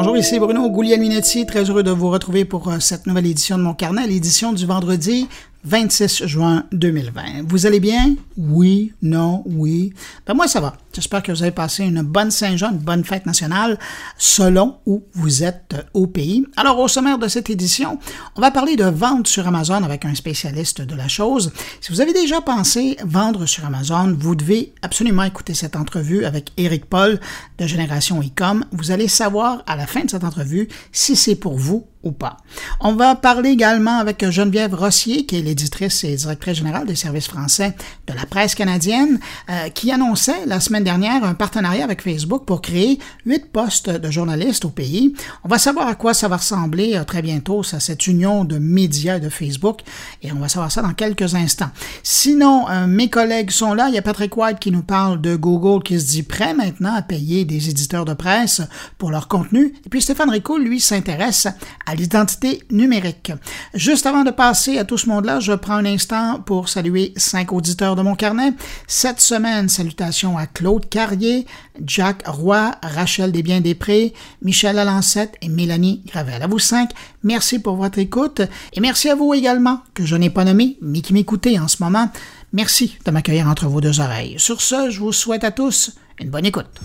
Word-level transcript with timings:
Bonjour, 0.00 0.16
ici 0.16 0.38
Bruno 0.38 0.70
Guglielminetti, 0.70 1.44
très 1.44 1.64
heureux 1.64 1.82
de 1.82 1.90
vous 1.90 2.08
retrouver 2.08 2.44
pour 2.44 2.68
euh, 2.68 2.78
cette 2.78 3.08
nouvelle 3.08 3.26
édition 3.26 3.58
de 3.58 3.64
mon 3.64 3.74
carnet, 3.74 4.06
l'édition 4.06 4.52
du 4.52 4.64
vendredi 4.64 5.26
26 5.64 6.26
juin 6.26 6.64
2020. 6.72 7.48
Vous 7.48 7.66
allez 7.66 7.80
bien? 7.80 8.14
Oui, 8.36 8.92
non, 9.02 9.42
oui. 9.46 9.92
Ben 10.26 10.34
moi, 10.34 10.46
ça 10.46 10.60
va. 10.60 10.76
J'espère 10.92 11.22
que 11.22 11.32
vous 11.32 11.42
avez 11.42 11.52
passé 11.52 11.84
une 11.84 12.02
bonne 12.02 12.30
Saint-Jean, 12.30 12.70
une 12.70 12.78
bonne 12.78 13.04
fête 13.04 13.26
nationale, 13.26 13.78
selon 14.16 14.78
où 14.86 15.02
vous 15.14 15.42
êtes 15.42 15.74
au 15.94 16.06
pays. 16.06 16.46
Alors, 16.56 16.78
au 16.78 16.88
sommaire 16.88 17.18
de 17.18 17.28
cette 17.28 17.50
édition, 17.50 17.98
on 18.36 18.40
va 18.40 18.50
parler 18.50 18.76
de 18.76 18.84
vente 18.84 19.26
sur 19.26 19.46
Amazon 19.46 19.82
avec 19.82 20.04
un 20.04 20.14
spécialiste 20.14 20.80
de 20.80 20.94
la 20.94 21.08
chose. 21.08 21.52
Si 21.80 21.92
vous 21.92 22.00
avez 22.00 22.12
déjà 22.12 22.40
pensé 22.40 22.96
vendre 23.04 23.46
sur 23.46 23.64
Amazon, 23.64 24.16
vous 24.18 24.34
devez 24.34 24.72
absolument 24.82 25.24
écouter 25.24 25.54
cette 25.54 25.76
entrevue 25.76 26.24
avec 26.24 26.52
Eric 26.56 26.86
Paul 26.86 27.20
de 27.58 27.66
Génération 27.66 28.20
Ecom. 28.22 28.64
Vous 28.72 28.90
allez 28.90 29.08
savoir 29.08 29.62
à 29.66 29.76
la 29.76 29.86
fin 29.86 30.04
de 30.04 30.10
cette 30.10 30.24
entrevue 30.24 30.68
si 30.92 31.16
c'est 31.16 31.36
pour 31.36 31.56
vous 31.56 31.86
ou 32.02 32.12
pas. 32.12 32.36
On 32.80 32.94
va 32.94 33.14
parler 33.16 33.50
également 33.50 33.98
avec 33.98 34.28
Geneviève 34.30 34.74
Rossier, 34.74 35.26
qui 35.26 35.36
est 35.36 35.42
l'éditrice 35.42 36.04
et 36.04 36.14
directrice 36.14 36.58
générale 36.58 36.86
des 36.86 36.94
services 36.94 37.26
français 37.26 37.74
de 38.06 38.12
la 38.12 38.24
presse 38.24 38.54
canadienne, 38.54 39.18
euh, 39.50 39.68
qui 39.70 39.90
annonçait 39.90 40.46
la 40.46 40.60
semaine 40.60 40.84
dernière 40.84 41.24
un 41.24 41.34
partenariat 41.34 41.84
avec 41.84 42.02
Facebook 42.02 42.44
pour 42.44 42.62
créer 42.62 42.98
huit 43.26 43.50
postes 43.50 43.90
de 43.90 44.10
journalistes 44.10 44.64
au 44.64 44.70
pays. 44.70 45.14
On 45.44 45.48
va 45.48 45.58
savoir 45.58 45.88
à 45.88 45.94
quoi 45.94 46.14
ça 46.14 46.28
va 46.28 46.36
ressembler 46.36 46.96
euh, 46.96 47.04
très 47.04 47.22
bientôt, 47.22 47.62
ça, 47.62 47.80
cette 47.80 48.06
union 48.06 48.44
de 48.44 48.58
médias 48.58 49.16
et 49.16 49.20
de 49.20 49.28
Facebook, 49.28 49.80
et 50.22 50.30
on 50.32 50.38
va 50.38 50.48
savoir 50.48 50.70
ça 50.70 50.82
dans 50.82 50.94
quelques 50.94 51.34
instants. 51.34 51.70
Sinon, 52.02 52.68
euh, 52.70 52.86
mes 52.86 53.10
collègues 53.10 53.50
sont 53.50 53.74
là. 53.74 53.88
Il 53.88 53.94
y 53.94 53.98
a 53.98 54.02
Patrick 54.02 54.36
White 54.36 54.60
qui 54.60 54.70
nous 54.70 54.82
parle 54.82 55.20
de 55.20 55.34
Google 55.34 55.82
qui 55.82 56.00
se 56.00 56.06
dit 56.06 56.22
prêt 56.22 56.54
maintenant 56.54 56.94
à 56.94 57.02
payer 57.02 57.44
des 57.44 57.70
éditeurs 57.70 58.04
de 58.04 58.14
presse 58.14 58.62
pour 58.98 59.10
leur 59.10 59.28
contenu. 59.28 59.74
Et 59.84 59.88
puis 59.88 60.00
Stéphane 60.00 60.30
Rico, 60.30 60.58
lui, 60.58 60.80
s'intéresse 60.80 61.48
à 61.88 61.94
l'identité 61.94 62.62
numérique. 62.70 63.32
Juste 63.72 64.04
avant 64.04 64.22
de 64.22 64.30
passer 64.30 64.78
à 64.78 64.84
tout 64.84 64.98
ce 64.98 65.08
monde-là, 65.08 65.40
je 65.40 65.54
prends 65.54 65.74
un 65.74 65.86
instant 65.86 66.40
pour 66.44 66.68
saluer 66.68 67.14
cinq 67.16 67.52
auditeurs 67.52 67.96
de 67.96 68.02
mon 68.02 68.14
carnet. 68.14 68.52
Cette 68.86 69.20
semaine, 69.20 69.70
salutations 69.70 70.36
à 70.36 70.46
Claude 70.46 70.88
Carrier, 70.88 71.46
Jack 71.84 72.26
Roy, 72.26 72.72
Rachel 72.82 73.32
Desbiens-Després, 73.32 74.12
Michel 74.42 74.78
Alancette 74.78 75.36
et 75.40 75.48
Mélanie 75.48 76.02
Gravel. 76.06 76.42
À 76.42 76.46
vous 76.46 76.58
cinq, 76.58 76.90
merci 77.24 77.58
pour 77.58 77.76
votre 77.76 77.98
écoute 77.98 78.42
et 78.74 78.80
merci 78.80 79.08
à 79.08 79.14
vous 79.14 79.32
également, 79.32 79.80
que 79.94 80.04
je 80.04 80.16
n'ai 80.16 80.30
pas 80.30 80.44
nommé, 80.44 80.76
mais 80.82 81.00
qui 81.00 81.14
m'écoutez 81.14 81.58
en 81.58 81.68
ce 81.68 81.82
moment. 81.82 82.10
Merci 82.52 82.98
de 83.04 83.10
m'accueillir 83.10 83.46
entre 83.48 83.66
vos 83.66 83.80
deux 83.80 84.00
oreilles. 84.00 84.34
Sur 84.38 84.60
ce, 84.60 84.90
je 84.90 85.00
vous 85.00 85.12
souhaite 85.12 85.44
à 85.44 85.52
tous 85.52 85.92
une 86.20 86.28
bonne 86.28 86.46
écoute. 86.46 86.80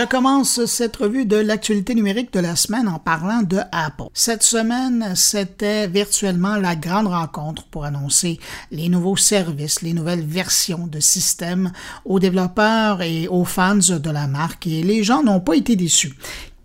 Je 0.00 0.06
commence 0.06 0.64
cette 0.64 0.96
revue 0.96 1.26
de 1.26 1.36
l'actualité 1.36 1.94
numérique 1.94 2.32
de 2.32 2.40
la 2.40 2.56
semaine 2.56 2.88
en 2.88 2.98
parlant 2.98 3.42
de 3.42 3.58
Apple. 3.70 4.04
Cette 4.14 4.42
semaine, 4.42 5.12
c'était 5.14 5.88
virtuellement 5.88 6.56
la 6.56 6.74
grande 6.74 7.08
rencontre 7.08 7.64
pour 7.64 7.84
annoncer 7.84 8.40
les 8.70 8.88
nouveaux 8.88 9.18
services, 9.18 9.82
les 9.82 9.92
nouvelles 9.92 10.24
versions 10.24 10.86
de 10.86 11.00
systèmes 11.00 11.70
aux 12.06 12.18
développeurs 12.18 13.02
et 13.02 13.28
aux 13.28 13.44
fans 13.44 13.76
de 13.76 14.10
la 14.10 14.26
marque 14.26 14.66
et 14.66 14.82
les 14.82 15.04
gens 15.04 15.22
n'ont 15.22 15.40
pas 15.40 15.54
été 15.54 15.76
déçus. 15.76 16.14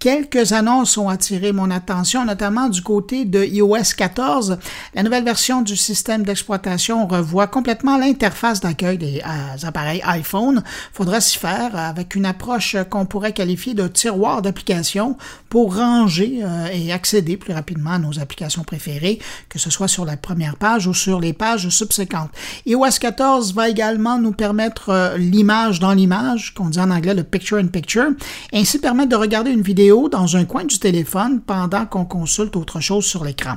Quelques 0.05 0.51
annonces 0.51 0.99
ont 0.99 1.09
attiré 1.09 1.51
mon 1.51 1.71
attention, 1.71 2.25
notamment 2.25 2.69
du 2.69 2.83
côté 2.83 3.25
de 3.25 3.43
iOS 3.43 3.95
14. 3.97 4.59
La 4.93 5.01
nouvelle 5.01 5.23
version 5.23 5.63
du 5.63 5.75
système 5.75 6.21
d'exploitation 6.21 7.07
revoit 7.07 7.47
complètement 7.47 7.97
l'interface 7.97 8.59
d'accueil 8.59 8.99
des 8.99 9.23
euh, 9.25 9.67
appareils 9.67 10.03
iPhone. 10.05 10.61
Faudra 10.93 11.21
s'y 11.21 11.39
faire 11.39 11.75
avec 11.75 12.13
une 12.13 12.27
approche 12.27 12.77
qu'on 12.91 13.07
pourrait 13.07 13.33
qualifier 13.33 13.73
de 13.73 13.87
tiroir 13.87 14.43
d'applications 14.43 15.17
pour 15.49 15.75
ranger 15.75 16.41
euh, 16.43 16.67
et 16.71 16.93
accéder 16.93 17.35
plus 17.35 17.53
rapidement 17.53 17.93
à 17.93 17.97
nos 17.97 18.19
applications 18.19 18.63
préférées, 18.63 19.17
que 19.49 19.57
ce 19.57 19.71
soit 19.71 19.87
sur 19.87 20.05
la 20.05 20.17
première 20.17 20.57
page 20.57 20.85
ou 20.85 20.93
sur 20.93 21.19
les 21.19 21.33
pages 21.33 21.69
subséquentes. 21.69 22.29
iOS 22.67 22.99
14 23.01 23.55
va 23.55 23.69
également 23.69 24.19
nous 24.19 24.33
permettre 24.33 24.89
euh, 24.89 25.17
l'image 25.17 25.79
dans 25.79 25.93
l'image, 25.93 26.53
qu'on 26.53 26.69
dit 26.69 26.79
en 26.79 26.91
anglais 26.91 27.15
le 27.15 27.23
picture 27.23 27.57
in 27.57 27.65
picture, 27.65 28.11
et 28.53 28.59
ainsi 28.59 28.77
permettre 28.77 29.09
de 29.09 29.15
regarder 29.15 29.49
une 29.49 29.63
vidéo 29.63 29.94
dans 30.09 30.35
un 30.35 30.45
coin 30.45 30.65
du 30.65 30.77
téléphone 30.77 31.41
pendant 31.41 31.85
qu'on 31.85 32.05
consulte 32.05 32.55
autre 32.55 32.79
chose 32.79 33.05
sur 33.05 33.23
l'écran. 33.23 33.55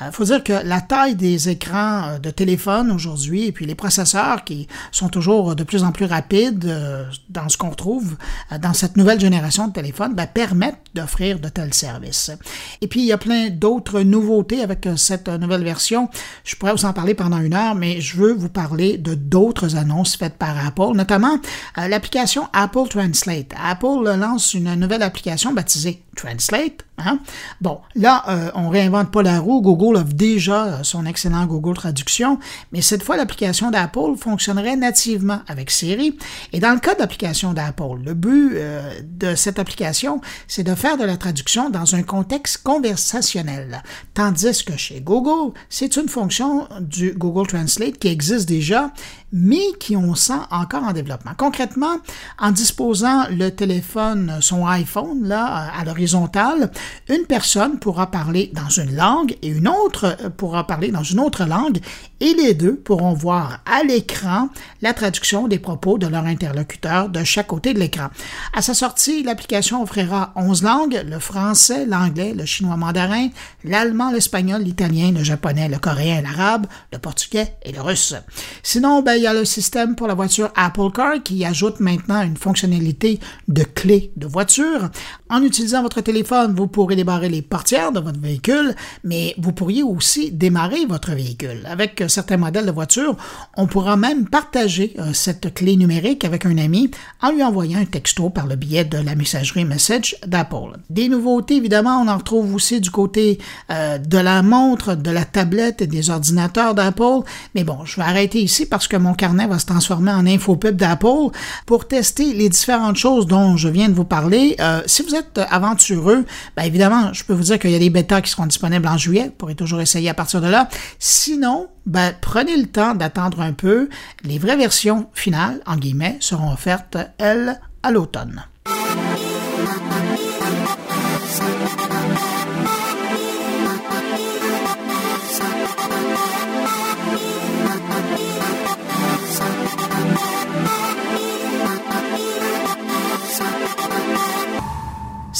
Il 0.00 0.06
euh, 0.06 0.12
faut 0.12 0.24
dire 0.24 0.42
que 0.42 0.52
la 0.52 0.80
taille 0.80 1.14
des 1.14 1.48
écrans 1.48 2.08
euh, 2.08 2.18
de 2.18 2.30
téléphone 2.30 2.90
aujourd'hui 2.90 3.46
et 3.46 3.52
puis 3.52 3.64
les 3.64 3.76
processeurs 3.76 4.42
qui 4.42 4.66
sont 4.90 5.08
toujours 5.08 5.54
de 5.54 5.62
plus 5.62 5.84
en 5.84 5.92
plus 5.92 6.04
rapides 6.04 6.64
euh, 6.64 7.04
dans 7.28 7.48
ce 7.48 7.56
qu'on 7.56 7.70
trouve 7.70 8.16
dans 8.60 8.72
cette 8.72 8.96
nouvelle 8.96 9.20
génération 9.20 9.68
de 9.68 9.72
téléphones 9.72 10.14
ben, 10.14 10.26
permettent 10.26 10.80
d'offrir 10.94 11.38
de 11.38 11.48
tels 11.48 11.74
services. 11.74 12.32
Et 12.80 12.88
puis 12.88 13.00
il 13.00 13.06
y 13.06 13.12
a 13.12 13.18
plein 13.18 13.50
d'autres 13.50 14.00
nouveautés 14.00 14.62
avec 14.62 14.88
cette 14.96 15.28
nouvelle 15.28 15.62
version. 15.62 16.08
Je 16.44 16.56
pourrais 16.56 16.72
vous 16.72 16.84
en 16.84 16.92
parler 16.92 17.14
pendant 17.14 17.38
une 17.38 17.54
heure, 17.54 17.74
mais 17.74 18.00
je 18.00 18.16
veux 18.16 18.32
vous 18.32 18.48
parler 18.48 18.98
de 18.98 19.14
d'autres 19.14 19.76
annonces 19.76 20.16
faites 20.16 20.36
par 20.36 20.64
Apple, 20.66 20.94
notamment 20.94 21.38
l'application 21.76 22.48
Apple 22.52 22.88
Translate. 22.88 23.52
Apple 23.62 24.16
lance 24.16 24.54
une 24.54 24.74
nouvelle 24.74 25.02
application 25.02 25.52
baptisée 25.52 26.02
Translate. 26.14 26.84
Hein? 26.98 27.18
Bon, 27.60 27.80
là, 27.96 28.22
euh, 28.28 28.50
on 28.54 28.68
réinvente 28.68 29.10
pas 29.10 29.22
la 29.22 29.40
roue. 29.40 29.60
Google 29.60 29.96
offre 29.96 30.12
déjà 30.14 30.84
son 30.84 31.06
excellent 31.06 31.46
Google 31.46 31.74
Traduction, 31.74 32.38
mais 32.72 32.82
cette 32.82 33.02
fois, 33.02 33.16
l'application 33.16 33.70
d'Apple 33.70 34.16
fonctionnerait 34.18 34.76
nativement 34.76 35.40
avec 35.48 35.70
Siri. 35.70 36.16
Et 36.52 36.60
dans 36.60 36.72
le 36.72 36.80
cas 36.80 36.94
d'application 36.94 37.52
d'Apple, 37.52 38.00
le 38.04 38.14
but 38.14 38.52
euh, 38.54 39.00
de 39.02 39.34
cette 39.34 39.58
application, 39.58 40.20
c'est 40.46 40.62
de 40.62 40.74
faire 40.74 40.96
de 40.96 41.04
la 41.04 41.16
traduction 41.16 41.70
dans 41.70 41.94
un 41.94 42.02
contexte 42.02 42.62
conversationnel. 42.62 43.82
Tandis 44.14 44.64
que 44.64 44.76
chez 44.76 45.00
Google, 45.00 45.52
c'est 45.68 45.96
une 45.96 46.08
fonction 46.08 46.68
du 46.80 47.12
Google 47.12 47.46
Translate 47.46 47.98
qui 47.98 48.08
existe 48.08 48.48
déjà, 48.48 48.92
mais 49.34 49.72
qui 49.80 49.96
on 49.96 50.14
sent 50.14 50.32
encore 50.52 50.84
en 50.84 50.92
développement. 50.92 51.32
Concrètement, 51.36 51.96
en 52.38 52.52
disposant 52.52 53.24
le 53.30 53.50
téléphone, 53.50 54.38
son 54.40 54.64
iPhone, 54.64 55.26
là, 55.26 55.72
à 55.76 55.84
l'horizontale, 55.84 56.70
une 57.08 57.26
personne 57.26 57.80
pourra 57.80 58.12
parler 58.12 58.52
dans 58.54 58.68
une 58.68 58.94
langue 58.94 59.36
et 59.42 59.48
une 59.48 59.66
autre 59.66 60.16
pourra 60.36 60.66
parler 60.66 60.92
dans 60.92 61.02
une 61.02 61.18
autre 61.18 61.44
langue 61.44 61.78
et 62.24 62.32
les 62.32 62.54
deux 62.54 62.76
pourront 62.76 63.12
voir 63.12 63.60
à 63.66 63.84
l'écran 63.84 64.48
la 64.80 64.94
traduction 64.94 65.46
des 65.46 65.58
propos 65.58 65.98
de 65.98 66.06
leur 66.06 66.24
interlocuteur 66.24 67.10
de 67.10 67.22
chaque 67.22 67.48
côté 67.48 67.74
de 67.74 67.78
l'écran. 67.78 68.08
À 68.54 68.62
sa 68.62 68.72
sortie, 68.72 69.22
l'application 69.22 69.82
offrira 69.82 70.32
11 70.34 70.62
langues, 70.62 71.04
le 71.06 71.18
français, 71.18 71.84
l'anglais, 71.84 72.32
le 72.34 72.46
chinois 72.46 72.78
mandarin, 72.78 73.28
l'allemand, 73.62 74.10
l'espagnol, 74.10 74.62
l'italien, 74.62 75.12
le 75.12 75.22
japonais, 75.22 75.68
le 75.68 75.78
coréen, 75.78 76.22
l'arabe, 76.22 76.66
le 76.92 76.98
portugais 76.98 77.56
et 77.62 77.72
le 77.72 77.82
russe. 77.82 78.14
Sinon, 78.62 79.02
ben, 79.02 79.16
il 79.16 79.22
y 79.24 79.26
a 79.26 79.34
le 79.34 79.44
système 79.44 79.94
pour 79.94 80.06
la 80.06 80.14
voiture 80.14 80.50
Apple 80.56 80.92
Car 80.94 81.22
qui 81.22 81.44
ajoute 81.44 81.80
maintenant 81.80 82.22
une 82.22 82.38
fonctionnalité 82.38 83.20
de 83.48 83.64
clé 83.64 84.12
de 84.16 84.26
voiture. 84.26 84.88
En 85.28 85.42
utilisant 85.42 85.82
votre 85.82 86.00
téléphone, 86.00 86.54
vous 86.54 86.68
pourrez 86.68 86.96
débarrer 86.96 87.28
les 87.28 87.42
portières 87.42 87.92
de 87.92 88.00
votre 88.00 88.20
véhicule, 88.20 88.74
mais 89.02 89.34
vous 89.36 89.52
pourriez 89.52 89.82
aussi 89.82 90.30
démarrer 90.30 90.86
votre 90.86 91.12
véhicule. 91.12 91.66
Avec 91.66 92.02
certains 92.14 92.36
modèles 92.36 92.66
de 92.66 92.70
voitures, 92.70 93.16
on 93.56 93.66
pourra 93.66 93.96
même 93.96 94.26
partager 94.26 94.94
euh, 94.98 95.12
cette 95.12 95.52
clé 95.52 95.76
numérique 95.76 96.24
avec 96.24 96.46
un 96.46 96.56
ami 96.58 96.90
en 97.20 97.32
lui 97.32 97.42
envoyant 97.42 97.80
un 97.80 97.84
texto 97.84 98.30
par 98.30 98.46
le 98.46 98.56
biais 98.56 98.84
de 98.84 98.98
la 98.98 99.14
messagerie 99.14 99.64
Message 99.64 100.16
d'Apple. 100.26 100.78
Des 100.90 101.08
nouveautés, 101.08 101.56
évidemment, 101.56 102.00
on 102.00 102.08
en 102.08 102.16
retrouve 102.16 102.54
aussi 102.54 102.80
du 102.80 102.90
côté 102.90 103.38
euh, 103.70 103.98
de 103.98 104.18
la 104.18 104.42
montre, 104.42 104.94
de 104.94 105.10
la 105.10 105.24
tablette 105.24 105.82
et 105.82 105.86
des 105.86 106.10
ordinateurs 106.10 106.74
d'Apple. 106.74 107.22
Mais 107.54 107.64
bon, 107.64 107.84
je 107.84 107.96
vais 107.96 108.06
arrêter 108.06 108.40
ici 108.40 108.66
parce 108.66 108.88
que 108.88 108.96
mon 108.96 109.14
carnet 109.14 109.46
va 109.46 109.58
se 109.58 109.66
transformer 109.66 110.12
en 110.12 110.26
infopub 110.26 110.76
d'Apple 110.76 111.30
pour 111.66 111.88
tester 111.88 112.32
les 112.32 112.48
différentes 112.48 112.96
choses 112.96 113.26
dont 113.26 113.56
je 113.56 113.68
viens 113.68 113.88
de 113.88 113.94
vous 113.94 114.04
parler. 114.04 114.56
Euh, 114.60 114.82
si 114.86 115.02
vous 115.02 115.14
êtes 115.14 115.40
aventureux, 115.50 116.24
bien 116.56 116.66
évidemment, 116.66 117.12
je 117.12 117.24
peux 117.24 117.34
vous 117.34 117.44
dire 117.44 117.58
qu'il 117.58 117.70
y 117.70 117.76
a 117.76 117.80
des 117.80 117.90
bêtas 117.90 118.20
qui 118.20 118.30
seront 118.30 118.46
disponibles 118.46 118.86
en 118.86 118.96
juillet. 118.96 119.24
Vous 119.24 119.36
pourrez 119.36 119.54
toujours 119.54 119.80
essayer 119.80 120.08
à 120.08 120.14
partir 120.14 120.40
de 120.40 120.48
là. 120.48 120.68
Sinon, 120.98 121.68
ben, 121.86 122.14
prenez 122.20 122.56
le 122.56 122.66
temps 122.66 122.94
d'attendre 122.94 123.40
un 123.40 123.52
peu. 123.52 123.88
Les 124.22 124.38
vraies 124.38 124.56
versions 124.56 125.08
finales, 125.14 125.60
en 125.66 125.76
guillemets, 125.76 126.16
seront 126.20 126.52
offertes, 126.52 126.96
elles, 127.18 127.60
à 127.82 127.90
l'automne. 127.90 128.44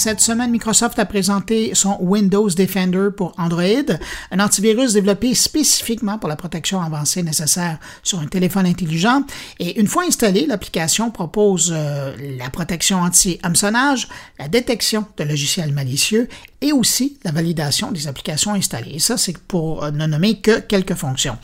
Cette 0.04 0.20
semaine, 0.20 0.50
Microsoft 0.50 0.98
a 0.98 1.06
présenté 1.06 1.74
son 1.74 1.96
Windows 1.98 2.50
Defender 2.50 3.08
pour 3.16 3.32
Android, 3.38 3.96
un 4.30 4.38
antivirus 4.38 4.92
développé 4.92 5.34
spécifiquement 5.34 6.18
pour 6.18 6.28
la 6.28 6.36
protection 6.36 6.82
avancée 6.82 7.22
nécessaire 7.22 7.78
sur 8.02 8.18
un 8.18 8.26
téléphone 8.26 8.66
intelligent. 8.66 9.22
Et 9.60 9.80
une 9.80 9.86
fois 9.86 10.02
installé, 10.06 10.44
l'application 10.44 11.10
propose 11.10 11.72
euh, 11.74 12.14
la 12.36 12.50
protection 12.50 12.98
anti-hameçonnage, 12.98 14.08
la 14.38 14.48
détection 14.48 15.06
de 15.16 15.24
logiciels 15.24 15.72
malicieux 15.72 16.28
et 16.64 16.72
aussi 16.72 17.19
la 17.25 17.31
validation 17.31 17.93
des 17.93 18.08
applications 18.08 18.55
installées. 18.55 18.94
Et 18.94 18.99
ça, 18.99 19.19
c'est 19.19 19.37
pour 19.37 19.93
ne 19.93 20.06
nommer 20.06 20.40
que 20.40 20.61
quelques 20.61 20.94
fonctions. 20.94 21.37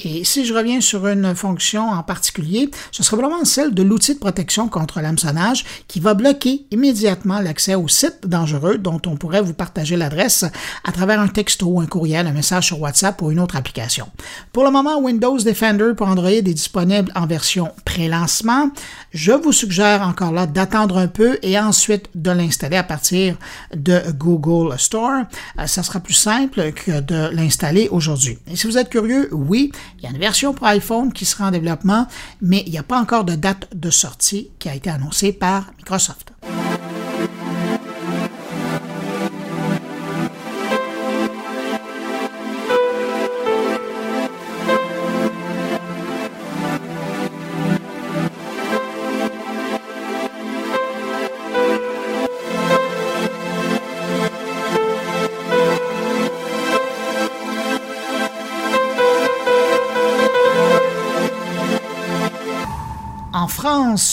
Et 0.00 0.22
si 0.22 0.44
je 0.44 0.52
reviens 0.52 0.82
sur 0.82 1.06
une 1.06 1.34
fonction 1.34 1.88
en 1.88 2.02
particulier, 2.02 2.70
ce 2.92 3.02
sera 3.02 3.16
vraiment 3.16 3.44
celle 3.46 3.72
de 3.72 3.82
l'outil 3.82 4.12
de 4.12 4.18
protection 4.18 4.68
contre 4.68 5.00
l'hameçonnage 5.00 5.64
qui 5.88 5.98
va 5.98 6.12
bloquer 6.12 6.66
immédiatement 6.70 7.40
l'accès 7.40 7.74
aux 7.74 7.88
sites 7.88 8.26
dangereux 8.26 8.76
dont 8.76 9.00
on 9.06 9.16
pourrait 9.16 9.40
vous 9.40 9.54
partager 9.54 9.96
l'adresse 9.96 10.44
à 10.84 10.92
travers 10.92 11.20
un 11.20 11.28
texto, 11.28 11.80
un 11.80 11.86
courriel, 11.86 12.26
un 12.26 12.32
message 12.32 12.66
sur 12.66 12.78
WhatsApp 12.78 13.22
ou 13.22 13.30
une 13.30 13.40
autre 13.40 13.56
application. 13.56 14.08
Pour 14.52 14.64
le 14.64 14.70
moment, 14.70 14.98
Windows 14.98 15.38
Defender 15.38 15.92
pour 15.96 16.08
Android 16.08 16.28
est 16.28 16.42
disponible 16.42 17.10
en 17.14 17.26
version 17.26 17.70
pré-lancement. 17.86 18.70
Je 19.12 19.32
vous 19.32 19.52
suggère 19.52 20.02
encore 20.02 20.32
là 20.32 20.46
d'attendre 20.46 20.98
un 20.98 21.08
peu 21.08 21.38
et 21.42 21.58
ensuite 21.58 22.10
de 22.14 22.30
l'installer 22.30 22.76
à 22.76 22.82
partir 22.82 23.36
de 23.74 24.02
Google 24.12 24.65
Store. 24.76 25.24
Euh, 25.58 25.66
ça 25.66 25.82
sera 25.82 26.00
plus 26.00 26.14
simple 26.14 26.72
que 26.72 27.00
de 27.00 27.30
l'installer 27.34 27.88
aujourd'hui. 27.90 28.38
Et 28.50 28.56
si 28.56 28.66
vous 28.66 28.78
êtes 28.78 28.88
curieux, 28.88 29.28
oui, 29.32 29.72
il 29.98 30.04
y 30.04 30.06
a 30.06 30.10
une 30.10 30.18
version 30.18 30.52
pour 30.52 30.66
iPhone 30.66 31.12
qui 31.12 31.24
sera 31.24 31.48
en 31.48 31.50
développement, 31.50 32.06
mais 32.40 32.62
il 32.66 32.72
n'y 32.72 32.78
a 32.78 32.82
pas 32.82 33.00
encore 33.00 33.24
de 33.24 33.34
date 33.34 33.68
de 33.74 33.90
sortie 33.90 34.50
qui 34.58 34.68
a 34.68 34.74
été 34.74 34.90
annoncée 34.90 35.32
par 35.32 35.72
Microsoft. 35.78 36.32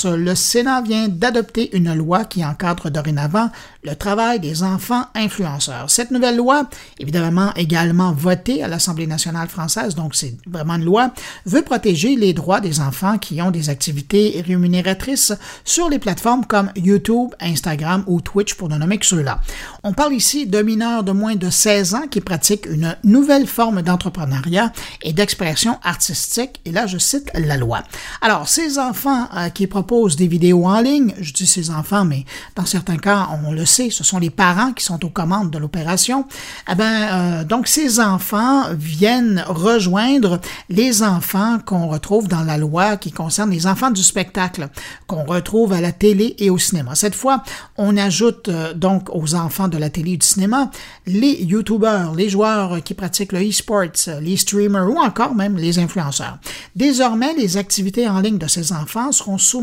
Le 0.06 0.36
Sénat 0.36 0.82
vient 0.82 1.08
d'adopter 1.08 1.76
une 1.76 1.94
loi 1.94 2.26
qui 2.26 2.44
encadre 2.44 2.90
dorénavant 2.90 3.50
le 3.84 3.96
travail 3.96 4.40
des 4.40 4.64
enfants 4.64 5.06
influenceurs. 5.14 5.90
Cette 5.90 6.12
nouvelle 6.12 6.38
loi, 6.38 6.70
évidemment 7.00 7.54
également 7.56 8.14
votée 8.14 8.64
à 8.64 8.68
l'Assemblée 8.68 9.08
nationale 9.08 9.50
française, 9.50 9.96
donc 9.96 10.16
c'est 10.16 10.36
vraiment 10.48 10.76
une 10.76 10.86
loi, 10.86 11.12
veut 11.46 11.62
protéger 11.62 12.16
les 12.16 12.34
droits 12.34 12.62
des 12.62 12.80
enfants 12.80 13.18
qui 13.18 13.42
ont 13.42 13.52
des 13.52 13.70
activités 13.70 14.44
rémunératrices 14.46 15.34
sur 15.66 15.90
les 15.90 16.00
plateformes 16.00 16.46
comme 16.46 16.72
YouTube, 16.76 17.32
Instagram 17.40 18.04
ou 18.08 18.22
Twitch 18.22 18.54
pour 18.54 18.70
ne 18.70 18.78
nommer 18.78 18.98
que 18.98 19.06
ceux-là. 19.06 19.42
On 19.84 19.94
parle 19.94 20.14
ici 20.14 20.48
de 20.48 20.62
mineurs 20.62 21.04
de 21.04 21.12
moins 21.12 21.36
de 21.36 21.50
16 21.50 21.96
ans 21.96 22.08
qui 22.10 22.22
pratiquent 22.22 22.68
une 22.68 22.96
nouvelle 23.04 23.48
forme 23.48 23.82
d'entrepreneuriat 23.82 24.72
et 25.02 25.14
d'expression 25.14 25.78
artistique, 25.84 26.62
et 26.66 26.72
là 26.72 26.88
je 26.88 26.98
cite 26.98 27.30
la 27.34 27.58
loi. 27.58 27.84
Alors, 28.22 28.48
ces 28.48 28.80
enfants 28.80 29.28
euh, 29.36 29.50
qui 29.50 29.68
proposent 29.74 30.16
des 30.16 30.28
vidéos 30.28 30.68
en 30.68 30.82
ligne, 30.82 31.16
je 31.20 31.34
dis 31.34 31.48
ces 31.48 31.72
enfants, 31.72 32.06
mais 32.06 32.26
dans 32.56 32.68
certains 32.68 32.98
cas, 32.98 33.28
on 33.44 33.52
le 33.52 33.66
ce 33.66 34.04
sont 34.04 34.20
les 34.20 34.30
parents 34.30 34.72
qui 34.72 34.86
sont 34.86 35.04
aux 35.04 35.10
commandes 35.10 35.50
de 35.50 35.58
l'opération. 35.58 36.26
Eh 36.72 36.76
ben, 36.76 36.84
euh, 36.86 37.44
donc 37.44 37.68
ces 37.68 38.00
enfants 38.00 38.66
viennent 38.74 39.44
rejoindre 39.48 40.40
les 40.70 41.02
enfants 41.02 41.58
qu'on 41.66 41.88
retrouve 41.88 42.28
dans 42.28 42.44
la 42.44 42.60
loi 42.60 42.98
qui 42.98 43.12
concerne 43.12 43.50
les 43.50 43.66
enfants 43.66 43.90
du 43.90 44.04
spectacle, 44.04 44.70
qu'on 45.08 45.24
retrouve 45.24 45.74
à 45.74 45.82
la 45.82 45.92
télé 45.92 46.36
et 46.38 46.52
au 46.52 46.60
cinéma. 46.60 46.94
Cette 46.94 47.16
fois, 47.16 47.42
on 47.76 47.98
ajoute 47.98 48.50
euh, 48.50 48.76
donc 48.76 49.10
aux 49.12 49.34
enfants 49.34 49.70
de 49.70 49.80
la 49.80 49.90
télé 49.90 50.12
et 50.12 50.18
du 50.18 50.28
cinéma 50.28 50.70
les 51.08 51.34
YouTubers, 51.42 52.14
les 52.16 52.30
joueurs 52.30 52.84
qui 52.84 52.94
pratiquent 52.94 53.32
le 53.32 53.50
e-sports, 53.50 54.20
les 54.22 54.38
streamers 54.38 54.88
ou 54.88 55.00
encore 55.00 55.34
même 55.34 55.58
les 55.58 55.80
influenceurs. 55.80 56.38
Désormais, 56.76 57.34
les 57.34 57.58
activités 57.58 58.08
en 58.08 58.20
ligne 58.20 58.38
de 58.38 58.48
ces 58.48 58.72
enfants 58.72 59.12
seront 59.12 59.40
soumises 59.40 59.63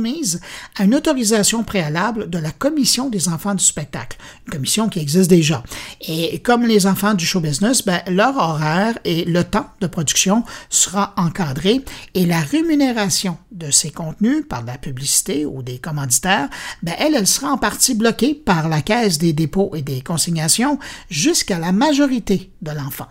à 0.77 0.85
une 0.85 0.95
autorisation 0.95 1.65
préalable 1.65 2.31
de 2.31 2.39
la 2.39 2.51
Commission 2.51 3.09
des 3.09 3.29
enfants 3.29 3.55
du 3.55 3.65
spectacle 3.65 4.17
une 4.47 4.53
commission 4.53 4.89
qui 4.89 5.01
existe 5.01 5.31
déjà. 5.31 5.63
Et 6.01 6.41
comme 6.41 6.67
les 6.67 6.87
enfants 6.87 7.15
du 7.15 7.25
show 7.25 7.41
business, 7.41 7.85
ben, 7.85 8.01
leur 8.09 8.37
horaire 8.37 8.99
et 9.05 9.25
le 9.25 9.45
temps 9.45 9.67
de 9.81 9.87
production 9.87 10.45
sera 10.69 11.15
encadré 11.17 11.83
et 12.15 12.27
la 12.27 12.41
rémunération 12.41 13.39
de 13.53 13.71
ces 13.71 13.91
contenus 13.91 14.45
par 14.49 14.65
la 14.65 14.79
publicité 14.79 15.47
ou 15.47 15.63
des 15.63 15.79
commanditaires, 15.79 16.49
ben, 16.83 16.95
elle, 16.99 17.15
elle 17.15 17.27
sera 17.27 17.53
en 17.53 17.59
partie 17.59 17.95
bloquée 17.95 18.35
par 18.35 18.69
la 18.69 18.83
Caisse 18.83 19.19
des 19.19 19.33
dépôts 19.33 19.73
et 19.75 19.83
des 19.83 20.01
consignations 20.01 20.79
jusqu'à 21.09 21.59
la 21.59 21.73
majorité 21.73 22.51
de 22.63 22.71
l'enfant. 22.71 23.09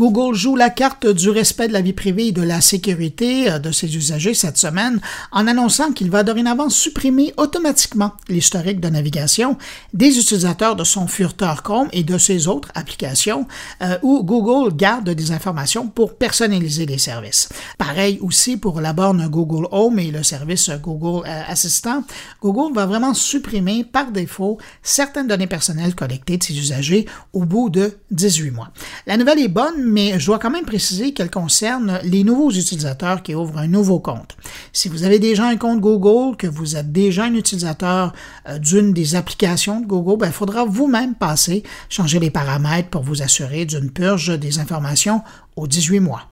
Google 0.00 0.34
joue 0.34 0.56
la 0.56 0.70
carte 0.70 1.06
du 1.06 1.28
respect 1.28 1.68
de 1.68 1.74
la 1.74 1.82
vie 1.82 1.92
privée 1.92 2.28
et 2.28 2.32
de 2.32 2.40
la 2.40 2.62
sécurité 2.62 3.50
euh, 3.50 3.58
de 3.58 3.70
ses 3.70 3.94
usagers 3.98 4.32
cette 4.32 4.56
semaine 4.56 4.98
en 5.30 5.46
annonçant 5.46 5.92
qu'il 5.92 6.10
va 6.10 6.22
dorénavant 6.22 6.70
supprimer 6.70 7.34
automatiquement 7.36 8.14
l'historique 8.30 8.80
de 8.80 8.88
navigation 8.88 9.58
des 9.92 10.18
utilisateurs 10.18 10.74
de 10.74 10.84
son 10.84 11.06
furteur 11.06 11.62
Chrome 11.62 11.90
et 11.92 12.02
de 12.02 12.16
ses 12.16 12.48
autres 12.48 12.70
applications 12.74 13.46
euh, 13.82 13.98
où 14.00 14.24
Google 14.24 14.74
garde 14.74 15.10
des 15.10 15.32
informations 15.32 15.86
pour 15.86 16.14
personnaliser 16.14 16.86
les 16.86 16.96
services. 16.96 17.50
Pareil 17.76 18.18
aussi 18.22 18.56
pour 18.56 18.80
la 18.80 18.94
borne 18.94 19.28
Google 19.28 19.68
Home 19.70 19.98
et 19.98 20.10
le 20.10 20.22
service 20.22 20.70
Google 20.82 21.28
euh, 21.28 21.42
Assistant. 21.46 22.04
Google 22.40 22.74
va 22.74 22.86
vraiment 22.86 23.12
supprimer 23.12 23.84
par 23.84 24.12
défaut 24.12 24.56
certaines 24.82 25.28
données 25.28 25.46
personnelles 25.46 25.94
collectées 25.94 26.38
de 26.38 26.42
ses 26.42 26.58
usagers 26.58 27.04
au 27.34 27.44
bout 27.44 27.68
de 27.68 27.98
18 28.12 28.50
mois. 28.50 28.70
La 29.06 29.18
nouvelle 29.18 29.40
est 29.40 29.48
bonne, 29.48 29.89
mais 29.90 30.18
je 30.18 30.26
dois 30.26 30.38
quand 30.38 30.50
même 30.50 30.64
préciser 30.64 31.12
qu'elle 31.12 31.30
concerne 31.30 32.00
les 32.04 32.24
nouveaux 32.24 32.50
utilisateurs 32.50 33.22
qui 33.22 33.34
ouvrent 33.34 33.58
un 33.58 33.66
nouveau 33.66 33.98
compte. 33.98 34.36
Si 34.72 34.88
vous 34.88 35.02
avez 35.02 35.18
déjà 35.18 35.46
un 35.46 35.56
compte 35.56 35.80
Google, 35.80 36.36
que 36.36 36.46
vous 36.46 36.76
êtes 36.76 36.92
déjà 36.92 37.24
un 37.24 37.34
utilisateur 37.34 38.12
euh, 38.48 38.58
d'une 38.58 38.92
des 38.92 39.14
applications 39.14 39.80
de 39.80 39.86
Google, 39.86 40.18
ben, 40.18 40.26
il 40.26 40.32
faudra 40.32 40.64
vous-même 40.64 41.14
passer, 41.14 41.62
changer 41.88 42.18
les 42.18 42.30
paramètres 42.30 42.88
pour 42.88 43.02
vous 43.02 43.22
assurer 43.22 43.64
d'une 43.64 43.90
purge 43.90 44.38
des 44.38 44.58
informations 44.58 45.22
aux 45.56 45.66
18 45.66 46.00
mois. 46.00 46.28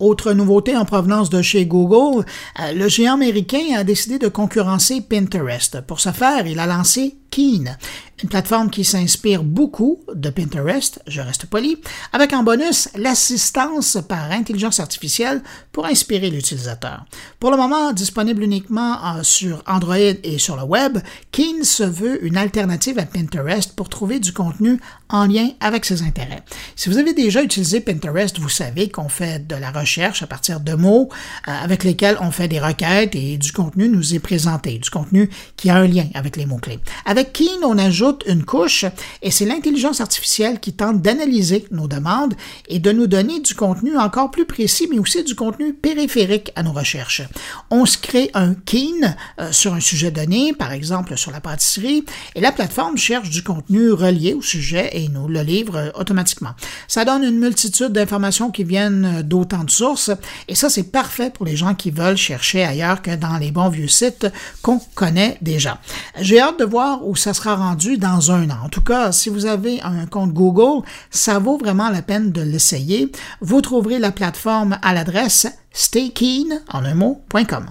Autre 0.00 0.32
nouveauté 0.32 0.76
en 0.76 0.86
provenance 0.86 1.28
de 1.28 1.42
chez 1.42 1.66
Google, 1.66 2.24
euh, 2.58 2.72
le 2.72 2.88
géant 2.88 3.14
américain 3.14 3.76
a 3.76 3.84
décidé 3.84 4.18
de 4.18 4.28
concurrencer 4.28 5.02
Pinterest. 5.02 5.82
Pour 5.82 6.00
ce 6.00 6.10
faire, 6.10 6.46
il 6.46 6.58
a 6.58 6.66
lancé 6.66 7.19
Keen, 7.30 7.76
une 8.22 8.28
plateforme 8.28 8.70
qui 8.70 8.84
s'inspire 8.84 9.44
beaucoup 9.44 10.00
de 10.14 10.30
Pinterest, 10.30 11.00
je 11.06 11.20
reste 11.20 11.46
poli, 11.46 11.78
avec 12.12 12.32
en 12.32 12.42
bonus 12.42 12.88
l'assistance 12.94 13.98
par 14.08 14.30
intelligence 14.30 14.80
artificielle 14.80 15.42
pour 15.72 15.86
inspirer 15.86 16.30
l'utilisateur. 16.30 17.04
Pour 17.38 17.50
le 17.50 17.56
moment, 17.56 17.92
disponible 17.92 18.42
uniquement 18.42 19.22
sur 19.22 19.62
Android 19.66 19.96
et 19.96 20.38
sur 20.38 20.56
le 20.56 20.64
web, 20.64 20.98
Keen 21.32 21.64
se 21.64 21.82
veut 21.82 22.24
une 22.24 22.36
alternative 22.36 22.98
à 22.98 23.06
Pinterest 23.06 23.74
pour 23.74 23.88
trouver 23.88 24.20
du 24.20 24.32
contenu 24.32 24.80
en 25.08 25.26
lien 25.26 25.50
avec 25.60 25.84
ses 25.84 26.02
intérêts. 26.02 26.42
Si 26.76 26.88
vous 26.88 26.98
avez 26.98 27.14
déjà 27.14 27.42
utilisé 27.42 27.80
Pinterest, 27.80 28.38
vous 28.38 28.48
savez 28.48 28.88
qu'on 28.90 29.08
fait 29.08 29.46
de 29.46 29.54
la 29.54 29.70
recherche 29.70 30.22
à 30.22 30.26
partir 30.26 30.60
de 30.60 30.74
mots 30.74 31.08
euh, 31.48 31.52
avec 31.62 31.84
lesquels 31.84 32.16
on 32.20 32.30
fait 32.30 32.48
des 32.48 32.60
requêtes 32.60 33.14
et 33.14 33.38
du 33.38 33.52
contenu 33.52 33.88
nous 33.88 34.14
est 34.14 34.18
présenté, 34.18 34.78
du 34.78 34.90
contenu 34.90 35.30
qui 35.56 35.70
a 35.70 35.76
un 35.76 35.86
lien 35.86 36.06
avec 36.14 36.36
les 36.36 36.46
mots-clés. 36.46 36.80
Keen, 37.24 37.64
on 37.64 37.78
ajoute 37.78 38.24
une 38.26 38.44
couche 38.44 38.84
et 39.22 39.30
c'est 39.30 39.44
l'intelligence 39.44 40.00
artificielle 40.00 40.60
qui 40.60 40.72
tente 40.72 41.02
d'analyser 41.02 41.66
nos 41.70 41.88
demandes 41.88 42.34
et 42.68 42.78
de 42.78 42.92
nous 42.92 43.06
donner 43.06 43.40
du 43.40 43.54
contenu 43.54 43.96
encore 43.96 44.30
plus 44.30 44.44
précis, 44.44 44.88
mais 44.90 44.98
aussi 44.98 45.22
du 45.24 45.34
contenu 45.34 45.72
périphérique 45.72 46.52
à 46.56 46.62
nos 46.62 46.72
recherches. 46.72 47.22
On 47.70 47.86
se 47.86 47.98
crée 47.98 48.30
un 48.34 48.54
Keen 48.54 49.16
euh, 49.40 49.52
sur 49.52 49.74
un 49.74 49.80
sujet 49.80 50.10
donné, 50.10 50.52
par 50.52 50.72
exemple 50.72 51.16
sur 51.16 51.30
la 51.30 51.40
pâtisserie, 51.40 52.04
et 52.34 52.40
la 52.40 52.52
plateforme 52.52 52.96
cherche 52.96 53.30
du 53.30 53.42
contenu 53.42 53.92
relié 53.92 54.34
au 54.34 54.42
sujet 54.42 54.90
et 54.92 55.08
nous 55.08 55.28
le 55.28 55.42
livre 55.42 55.76
euh, 55.76 55.90
automatiquement. 55.94 56.50
Ça 56.88 57.04
donne 57.04 57.24
une 57.24 57.38
multitude 57.38 57.92
d'informations 57.92 58.50
qui 58.50 58.64
viennent 58.64 59.22
d'autant 59.22 59.64
de 59.64 59.70
sources 59.70 60.10
et 60.48 60.54
ça 60.54 60.70
c'est 60.70 60.90
parfait 60.90 61.30
pour 61.30 61.46
les 61.46 61.56
gens 61.56 61.74
qui 61.74 61.90
veulent 61.90 62.16
chercher 62.16 62.64
ailleurs 62.64 63.02
que 63.02 63.14
dans 63.14 63.38
les 63.38 63.50
bons 63.50 63.68
vieux 63.68 63.88
sites 63.88 64.26
qu'on 64.62 64.80
connaît 64.94 65.38
déjà. 65.40 65.80
J'ai 66.20 66.40
hâte 66.40 66.58
de 66.58 66.64
voir 66.64 67.06
où 67.10 67.16
ça 67.16 67.34
sera 67.34 67.56
rendu 67.56 67.98
dans 67.98 68.30
un 68.30 68.48
an. 68.50 68.58
En 68.64 68.68
tout 68.68 68.82
cas, 68.82 69.10
si 69.10 69.30
vous 69.30 69.46
avez 69.46 69.80
un 69.82 70.06
compte 70.06 70.32
Google, 70.32 70.86
ça 71.10 71.40
vaut 71.40 71.58
vraiment 71.58 71.90
la 71.90 72.02
peine 72.02 72.30
de 72.30 72.40
l'essayer. 72.40 73.10
Vous 73.40 73.60
trouverez 73.60 73.98
la 73.98 74.12
plateforme 74.12 74.78
à 74.80 74.94
l'adresse 74.94 75.48
staykeen 75.72 76.62
en 76.72 76.84
un 76.84 76.94
mot.com. 76.94 77.66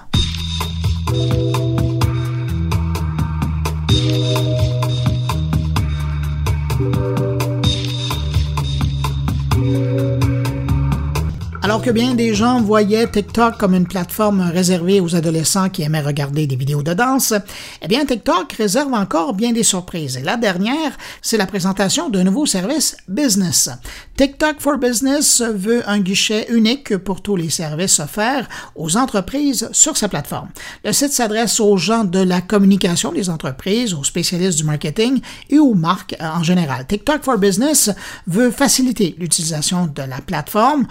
Alors 11.61 11.81
que 11.81 11.89
bien 11.89 12.15
des 12.15 12.33
gens 12.33 12.61
voyaient 12.61 13.05
TikTok 13.05 13.57
comme 13.57 13.75
une 13.75 13.85
plateforme 13.85 14.39
réservée 14.41 15.01
aux 15.01 15.15
adolescents 15.15 15.69
qui 15.69 15.83
aimaient 15.83 16.01
regarder 16.01 16.47
des 16.47 16.55
vidéos 16.55 16.81
de 16.81 16.93
danse, 16.93 17.33
eh 17.81 17.87
bien 17.87 18.05
TikTok 18.05 18.53
réserve 18.53 18.93
encore 18.93 19.33
bien 19.33 19.51
des 19.51 19.63
surprises. 19.63 20.15
Et 20.15 20.21
la 20.21 20.37
dernière, 20.37 20.97
c'est 21.21 21.37
la 21.37 21.45
présentation 21.45 22.09
d'un 22.09 22.23
nouveau 22.23 22.45
service 22.45 22.95
business. 23.09 23.69
TikTok 24.15 24.59
for 24.59 24.77
Business 24.77 25.41
veut 25.41 25.87
un 25.87 25.99
guichet 25.99 26.47
unique 26.49 26.97
pour 26.97 27.21
tous 27.21 27.35
les 27.35 27.49
services 27.49 27.99
offerts 27.99 28.47
aux 28.75 28.95
entreprises 28.95 29.69
sur 29.73 29.97
sa 29.97 30.07
plateforme. 30.07 30.49
Le 30.85 30.93
site 30.93 31.11
s'adresse 31.11 31.59
aux 31.59 31.77
gens 31.77 32.05
de 32.05 32.19
la 32.19 32.39
communication 32.39 33.11
des 33.11 33.29
entreprises, 33.29 33.93
aux 33.93 34.03
spécialistes 34.05 34.57
du 34.57 34.63
marketing 34.63 35.19
et 35.49 35.59
aux 35.59 35.73
marques 35.73 36.15
en 36.21 36.41
général. 36.41 36.87
TikTok 36.87 37.23
for 37.23 37.37
Business 37.37 37.91
veut 38.27 38.51
faciliter 38.51 39.15
l'utilisation 39.19 39.87
de 39.87 40.03
la 40.03 40.21
plateforme, 40.21 40.87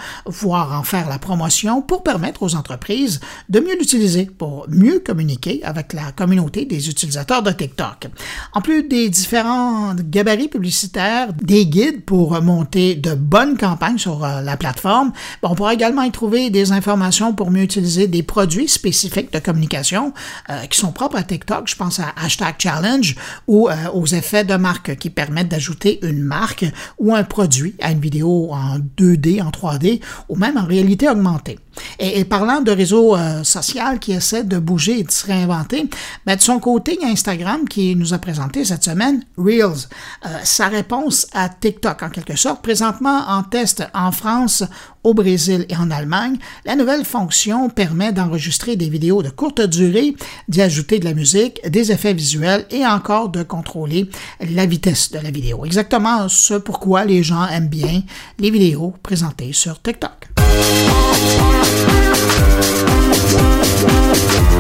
en 0.59 0.83
faire 0.83 1.09
la 1.09 1.19
promotion 1.19 1.83
pour 1.83 2.03
permettre 2.03 2.43
aux 2.43 2.55
entreprises 2.55 3.21
de 3.49 3.61
mieux 3.61 3.77
l'utiliser 3.79 4.27
pour 4.27 4.67
mieux 4.69 5.01
communiquer 5.01 5.61
avec 5.65 5.93
la 5.93 6.13
communauté 6.13 6.65
des 6.65 6.89
utilisateurs 6.89 7.43
de 7.43 7.51
TikTok. 7.51 8.09
En 8.53 8.61
plus 8.61 8.83
des 8.83 9.09
différents 9.09 9.95
gabarits 9.95 10.49
publicitaires, 10.49 11.33
des 11.33 11.67
guides 11.67 12.05
pour 12.05 12.41
monter 12.43 12.95
de 12.95 13.15
bonnes 13.15 13.57
campagnes 13.57 13.99
sur 13.99 14.25
euh, 14.25 14.41
la 14.41 14.57
plateforme, 14.57 15.13
on 15.43 15.55
pourra 15.55 15.75
également 15.75 16.03
y 16.03 16.11
trouver 16.11 16.51
des 16.51 16.73
informations 16.73 17.33
pour 17.35 17.51
mieux 17.51 17.63
utiliser 17.63 18.07
des 18.07 18.23
produits 18.23 18.69
spécifiques 18.69 19.33
de 19.33 19.39
communication 19.39 20.13
euh, 20.51 20.65
qui 20.67 20.79
sont 20.79 20.93
propres 20.93 21.17
à 21.17 21.23
TikTok. 21.23 21.69
Je 21.69 21.77
pense 21.77 22.01
à 22.01 22.13
Hashtag 22.17 22.55
Challenge 22.59 23.17
ou 23.47 23.69
euh, 23.69 23.75
aux 23.95 24.07
effets 24.07 24.45
de 24.45 24.55
marque 24.57 24.97
qui 24.97 25.11
permettent 25.11 25.49
d'ajouter 25.49 25.99
une 26.03 26.23
marque 26.23 26.67
ou 26.99 27.15
un 27.15 27.25
produit 27.25 27.75
à 27.81 27.93
une 27.93 28.01
vidéo 28.01 28.51
en 28.53 28.79
2D, 28.79 29.43
en 29.43 29.51
3D 29.51 30.01
ou 30.29 30.37
même 30.37 30.48
en 30.57 30.67
réalité 30.67 31.09
augmentée. 31.09 31.59
Et, 31.99 32.25
parlant 32.25 32.61
de 32.61 32.71
réseaux 32.71 33.17
euh, 33.17 33.45
social 33.45 33.99
qui 33.99 34.13
essaient 34.13 34.45
de 34.45 34.59
bouger 34.59 35.01
et 35.01 35.05
de 35.05 35.11
se 35.11 35.27
réinventer, 35.27 35.89
ben, 36.27 36.37
de 36.37 36.41
son 36.41 36.59
côté, 36.59 36.99
il 37.01 37.07
y 37.07 37.11
a 37.11 37.13
Instagram 37.13 37.69
qui 37.69 37.95
nous 37.97 38.15
a 38.15 38.19
présenté 38.19 38.65
cette 38.65 38.85
semaine 38.85 39.25
Reels, 39.37 39.89
euh, 40.27 40.29
sa 40.43 40.69
réponse 40.69 41.27
à 41.33 41.49
TikTok 41.49 42.03
en 42.03 42.11
quelque 42.11 42.37
sorte. 42.37 42.63
Présentement 42.63 43.29
en 43.29 43.43
test 43.43 43.85
en 43.95 44.13
France, 44.13 44.65
au 45.05 45.15
Brésil 45.15 45.65
et 45.69 45.77
en 45.77 45.91
Allemagne, 45.91 46.37
la 46.65 46.77
nouvelle 46.77 47.05
fonction 47.05 47.71
permet 47.71 48.13
d'enregistrer 48.13 48.77
des 48.77 48.89
vidéos 48.89 49.23
de 49.23 49.31
courte 49.31 49.61
durée, 49.61 50.15
d'y 50.49 50.61
ajouter 50.61 50.99
de 50.99 51.05
la 51.05 51.15
musique, 51.15 51.61
des 51.69 51.93
effets 51.93 52.15
visuels 52.15 52.67
et 52.71 52.85
encore 52.85 53.29
de 53.29 53.43
contrôler 53.43 54.11
la 54.41 54.67
vitesse 54.67 55.11
de 55.13 55.19
la 55.19 55.31
vidéo. 55.31 55.65
Exactement 55.65 56.29
ce 56.29 56.55
pourquoi 56.55 57.05
les 57.05 57.23
gens 57.23 57.47
aiment 57.47 57.69
bien 57.69 58.03
les 58.39 58.51
vidéos 58.51 58.95
présentées 59.03 59.53
sur 59.53 59.81
TikTok. 59.81 60.38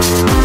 Un 0.00 0.38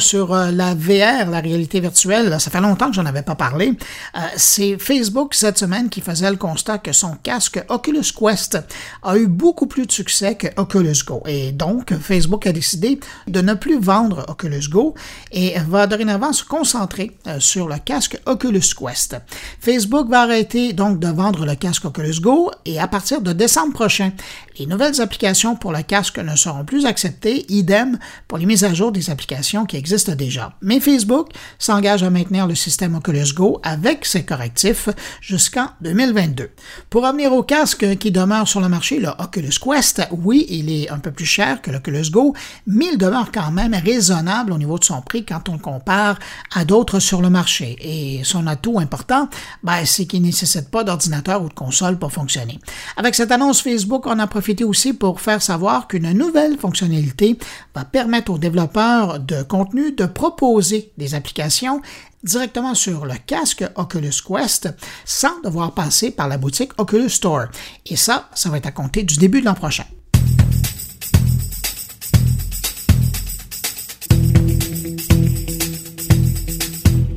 sur 0.00 0.32
euh, 0.32 0.50
la 0.50 0.74
VR, 0.74 1.30
la 1.30 1.40
réalité 1.40 1.80
virtuelle. 1.80 2.34
Ça 2.40 2.50
fait 2.50 2.60
longtemps 2.60 2.88
que 2.88 2.94
j'en 2.94 3.06
avais 3.06 3.22
pas 3.22 3.34
parlé. 3.34 3.72
Euh, 4.16 4.20
c'est 4.36 4.78
Facebook 4.78 5.34
cette 5.34 5.58
semaine 5.58 5.88
qui 5.88 6.00
faisait 6.00 6.30
le 6.30 6.36
constat 6.36 6.78
que 6.78 6.92
son 6.92 7.16
casque 7.22 7.62
Oculus 7.68 8.12
Quest 8.18 8.58
a 9.02 9.16
eu 9.16 9.26
beaucoup 9.26 9.66
plus 9.66 9.86
de 9.86 9.92
succès 9.92 10.34
que 10.34 10.48
Oculus 10.56 11.04
Go. 11.06 11.22
Et 11.26 11.52
donc, 11.52 11.94
Facebook 11.98 12.46
a 12.46 12.52
décidé 12.52 13.00
de 13.26 13.40
ne 13.40 13.54
plus 13.54 13.78
vendre 13.78 14.24
Oculus 14.28 14.68
Go 14.70 14.94
et 15.32 15.54
va 15.66 15.86
dorénavant 15.86 16.32
se 16.32 16.44
concentrer 16.44 17.16
euh, 17.26 17.40
sur 17.40 17.68
le 17.68 17.76
casque 17.78 18.20
Oculus 18.26 18.74
Quest. 18.78 19.16
Facebook 19.60 20.08
va 20.08 20.22
arrêter 20.22 20.72
donc 20.72 20.98
de 20.98 21.08
vendre 21.08 21.46
le 21.46 21.54
casque 21.54 21.84
Oculus 21.84 22.20
Go 22.20 22.50
et 22.64 22.78
à 22.78 22.88
partir 22.88 23.20
de 23.20 23.32
décembre 23.32 23.72
prochain, 23.72 24.12
les 24.58 24.66
nouvelles 24.66 25.00
applications 25.00 25.54
pour 25.54 25.72
le 25.72 25.82
casque 25.82 26.18
ne 26.18 26.34
seront 26.34 26.64
plus 26.64 26.84
acceptées, 26.84 27.46
idem 27.48 27.98
pour 28.26 28.38
les 28.38 28.46
mises 28.46 28.64
à 28.64 28.74
jour 28.74 28.90
des 28.90 29.10
applications 29.10 29.66
qui 29.66 29.76
existent 29.76 30.14
déjà. 30.14 30.54
Mais 30.62 30.80
Facebook 30.80 31.28
s'engage 31.58 32.02
à 32.02 32.10
maintenir 32.10 32.46
le 32.46 32.54
système 32.54 32.96
Oculus 32.96 33.32
Go 33.34 33.60
avec 33.62 34.04
ses 34.04 34.24
correctifs 34.24 34.88
jusqu'en 35.20 35.68
2022. 35.80 36.50
Pour 36.90 37.06
revenir 37.06 37.32
au 37.32 37.42
casque 37.42 37.98
qui 37.98 38.10
demeure 38.10 38.48
sur 38.48 38.60
le 38.60 38.68
marché, 38.68 38.98
le 38.98 39.10
Oculus 39.18 39.54
Quest, 39.62 40.02
oui, 40.10 40.46
il 40.48 40.70
est 40.70 40.90
un 40.90 40.98
peu 40.98 41.12
plus 41.12 41.26
cher 41.26 41.62
que 41.62 41.70
l'Oculus 41.70 42.10
Go, 42.10 42.34
mais 42.66 42.86
il 42.92 42.98
demeure 42.98 43.30
quand 43.32 43.52
même 43.52 43.74
raisonnable 43.74 44.52
au 44.52 44.58
niveau 44.58 44.78
de 44.78 44.84
son 44.84 45.00
prix 45.02 45.24
quand 45.24 45.48
on 45.48 45.52
le 45.52 45.58
compare 45.58 46.18
à 46.54 46.64
d'autres 46.64 46.98
sur 46.98 47.22
le 47.22 47.30
marché. 47.30 47.76
Et 47.80 48.24
son 48.24 48.46
atout 48.48 48.80
important, 48.80 49.28
ben, 49.62 49.84
c'est 49.84 50.06
qu'il 50.06 50.22
ne 50.22 50.26
nécessite 50.26 50.70
pas 50.70 50.82
d'ordinateur 50.82 51.42
ou 51.42 51.48
de 51.48 51.54
console 51.54 51.98
pour 51.98 52.12
fonctionner. 52.12 52.58
Avec 52.96 53.14
cette 53.14 53.30
annonce 53.30 53.62
Facebook, 53.62 54.06
on 54.06 54.18
a 54.18 54.26
profité 54.26 54.47
aussi 54.64 54.92
pour 54.92 55.20
faire 55.20 55.42
savoir 55.42 55.88
qu'une 55.88 56.12
nouvelle 56.12 56.56
fonctionnalité 56.58 57.38
va 57.74 57.84
permettre 57.84 58.32
aux 58.32 58.38
développeurs 58.38 59.20
de 59.20 59.42
contenu 59.42 59.92
de 59.92 60.06
proposer 60.06 60.90
des 60.96 61.14
applications 61.14 61.82
directement 62.24 62.74
sur 62.74 63.06
le 63.06 63.14
casque 63.26 63.64
Oculus 63.76 64.22
Quest 64.26 64.70
sans 65.04 65.40
devoir 65.44 65.72
passer 65.74 66.10
par 66.10 66.28
la 66.28 66.38
boutique 66.38 66.72
Oculus 66.78 67.10
Store. 67.10 67.46
Et 67.86 67.96
ça, 67.96 68.28
ça 68.34 68.48
va 68.48 68.56
être 68.56 68.66
à 68.66 68.72
compter 68.72 69.02
du 69.02 69.16
début 69.16 69.40
de 69.40 69.46
l'an 69.46 69.54
prochain. 69.54 69.84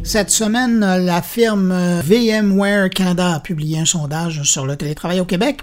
Cette 0.04 0.30
semaine, 0.30 0.82
la 0.82 1.22
firme 1.22 1.72
VMware 2.02 2.90
Canada 2.90 3.36
a 3.36 3.40
publié 3.40 3.80
un 3.80 3.86
sondage 3.86 4.44
sur 4.44 4.66
le 4.66 4.76
télétravail 4.76 5.22
au 5.22 5.26
Québec 5.26 5.62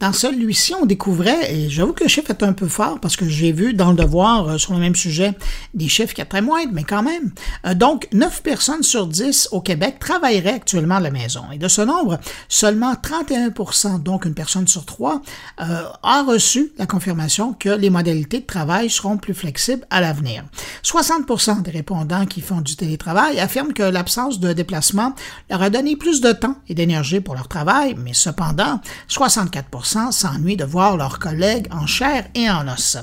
dans 0.00 0.12
celui-ci, 0.12 0.74
on 0.74 0.86
découvrait, 0.86 1.52
et 1.52 1.68
j'avoue 1.68 1.92
que 1.92 2.04
le 2.04 2.08
chiffre 2.08 2.30
est 2.30 2.44
un 2.44 2.52
peu 2.52 2.68
fort 2.68 3.00
parce 3.00 3.16
que 3.16 3.28
j'ai 3.28 3.50
vu 3.50 3.74
dans 3.74 3.90
le 3.90 3.96
devoir 3.96 4.48
euh, 4.48 4.58
sur 4.58 4.72
le 4.72 4.78
même 4.78 4.94
sujet 4.94 5.32
des 5.74 5.88
chiffres 5.88 6.14
qui 6.14 6.24
très 6.24 6.40
moindres, 6.40 6.72
mais 6.72 6.84
quand 6.84 7.02
même. 7.02 7.32
Euh, 7.66 7.74
donc, 7.74 8.06
9 8.12 8.42
personnes 8.42 8.84
sur 8.84 9.08
10 9.08 9.48
au 9.50 9.60
Québec 9.60 9.96
travailleraient 9.98 10.54
actuellement 10.54 10.96
à 10.96 11.00
la 11.00 11.10
maison. 11.10 11.42
Et 11.52 11.58
de 11.58 11.66
ce 11.66 11.80
nombre, 11.82 12.20
seulement 12.48 12.92
31% 12.94 14.00
donc 14.02 14.24
une 14.24 14.34
personne 14.34 14.68
sur 14.68 14.84
trois, 14.84 15.20
euh, 15.60 15.82
a 16.02 16.22
reçu 16.22 16.72
la 16.78 16.86
confirmation 16.86 17.52
que 17.52 17.70
les 17.70 17.90
modalités 17.90 18.40
de 18.40 18.46
travail 18.46 18.90
seront 18.90 19.16
plus 19.16 19.34
flexibles 19.34 19.84
à 19.90 20.00
l'avenir. 20.00 20.44
60% 20.84 21.62
des 21.62 21.72
répondants 21.72 22.26
qui 22.26 22.40
font 22.40 22.60
du 22.60 22.76
télétravail 22.76 23.40
affirment 23.40 23.72
que 23.72 23.82
l'absence 23.82 24.38
de 24.38 24.52
déplacement 24.52 25.14
leur 25.50 25.62
a 25.62 25.70
donné 25.70 25.96
plus 25.96 26.20
de 26.20 26.30
temps 26.30 26.56
et 26.68 26.74
d'énergie 26.74 27.20
pour 27.20 27.34
leur 27.34 27.48
travail, 27.48 27.96
mais 27.98 28.14
cependant, 28.14 28.80
64 29.08 29.68
s'ennuient 30.10 30.56
de 30.56 30.64
voir 30.64 30.96
leurs 30.96 31.18
collègues 31.18 31.66
en 31.70 31.86
chair 31.86 32.26
et 32.34 32.50
en 32.50 32.68
os. 32.68 32.98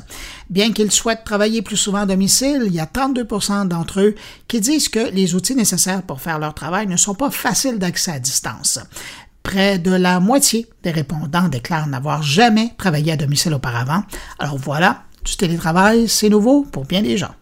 Bien 0.50 0.72
qu'ils 0.72 0.92
souhaitent 0.92 1.24
travailler 1.24 1.62
plus 1.62 1.78
souvent 1.78 2.00
à 2.00 2.06
domicile, 2.06 2.64
il 2.68 2.74
y 2.74 2.80
a 2.80 2.86
32% 2.86 3.68
d'entre 3.68 4.02
eux 4.02 4.16
qui 4.48 4.62
disent 4.62 4.90
que 4.90 5.12
les 5.12 5.36
outils 5.36 5.56
nécessaires 5.56 6.04
pour 6.04 6.22
faire 6.22 6.40
leur 6.40 6.54
travail 6.54 6.88
ne 6.88 6.98
sont 6.98 7.16
pas 7.16 7.32
faciles 7.32 7.80
d'accès 7.80 8.12
à 8.12 8.20
distance. 8.20 8.80
Près 9.44 9.78
de 9.78 9.92
la 9.92 10.20
moitié 10.20 10.68
des 10.84 10.92
répondants 10.92 11.50
déclarent 11.50 11.88
n'avoir 11.88 12.24
jamais 12.24 12.74
travaillé 12.78 13.12
à 13.12 13.18
domicile 13.18 13.54
auparavant. 13.54 14.04
Alors 14.40 14.58
voilà, 14.58 15.04
du 15.24 15.36
télétravail, 15.36 16.08
c'est 16.08 16.30
nouveau 16.30 16.64
pour 16.64 16.86
bien 16.86 17.02
des 17.02 17.18
gens. 17.18 17.36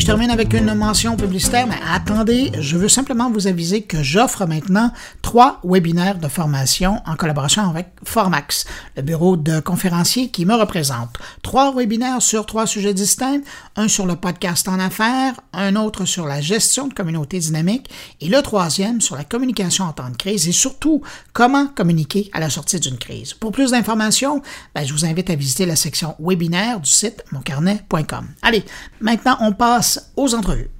Je 0.00 0.06
termine 0.06 0.30
avec 0.30 0.52
une 0.54 0.74
mention 0.74 1.16
publicitaire, 1.16 1.68
mais 1.68 1.78
attendez, 1.88 2.50
je 2.58 2.76
veux 2.76 2.88
simplement 2.88 3.30
vous 3.30 3.46
aviser 3.46 3.82
que 3.82 4.02
j'offre 4.02 4.44
maintenant 4.44 4.90
trois 5.22 5.60
webinaires 5.62 6.18
de 6.18 6.26
formation 6.26 7.00
en 7.06 7.14
collaboration 7.14 7.70
avec 7.70 7.88
Formax, 8.02 8.64
le 8.96 9.02
bureau 9.02 9.36
de 9.36 9.60
conférenciers 9.60 10.30
qui 10.30 10.46
me 10.46 10.54
représente. 10.54 11.18
Trois 11.42 11.72
webinaires 11.72 12.22
sur 12.22 12.44
trois 12.44 12.66
sujets 12.66 12.92
distincts, 12.92 13.42
un 13.76 13.86
sur 13.86 14.04
le 14.06 14.16
podcast 14.16 14.66
en 14.66 14.80
affaires, 14.80 15.34
un 15.52 15.76
autre 15.76 16.06
sur 16.06 16.26
la 16.26 16.40
gestion 16.40 16.88
de 16.88 16.94
communautés 16.94 17.38
dynamiques 17.38 17.88
et 18.20 18.28
le 18.28 18.42
troisième 18.42 19.00
sur 19.00 19.14
la 19.14 19.24
communication 19.24 19.84
en 19.84 19.92
temps 19.92 20.10
de 20.10 20.16
crise 20.16 20.48
et 20.48 20.52
surtout 20.52 21.02
comment 21.34 21.68
communiquer 21.68 22.30
à 22.32 22.40
la 22.40 22.50
sortie 22.50 22.80
d'une 22.80 22.98
crise. 22.98 23.32
Pour 23.32 23.52
plus 23.52 23.70
d'informations, 23.70 24.42
ben, 24.74 24.84
je 24.84 24.92
vous 24.92 25.04
invite 25.04 25.30
à 25.30 25.36
visiter 25.36 25.66
la 25.66 25.76
section 25.76 26.16
webinaire 26.18 26.80
du 26.80 26.90
site 26.90 27.24
moncarnet.com. 27.30 28.26
Allez, 28.42 28.64
maintenant 29.00 29.36
on 29.40 29.52
passe 29.52 29.83
aux 30.16 30.34
entrevues. 30.34 30.70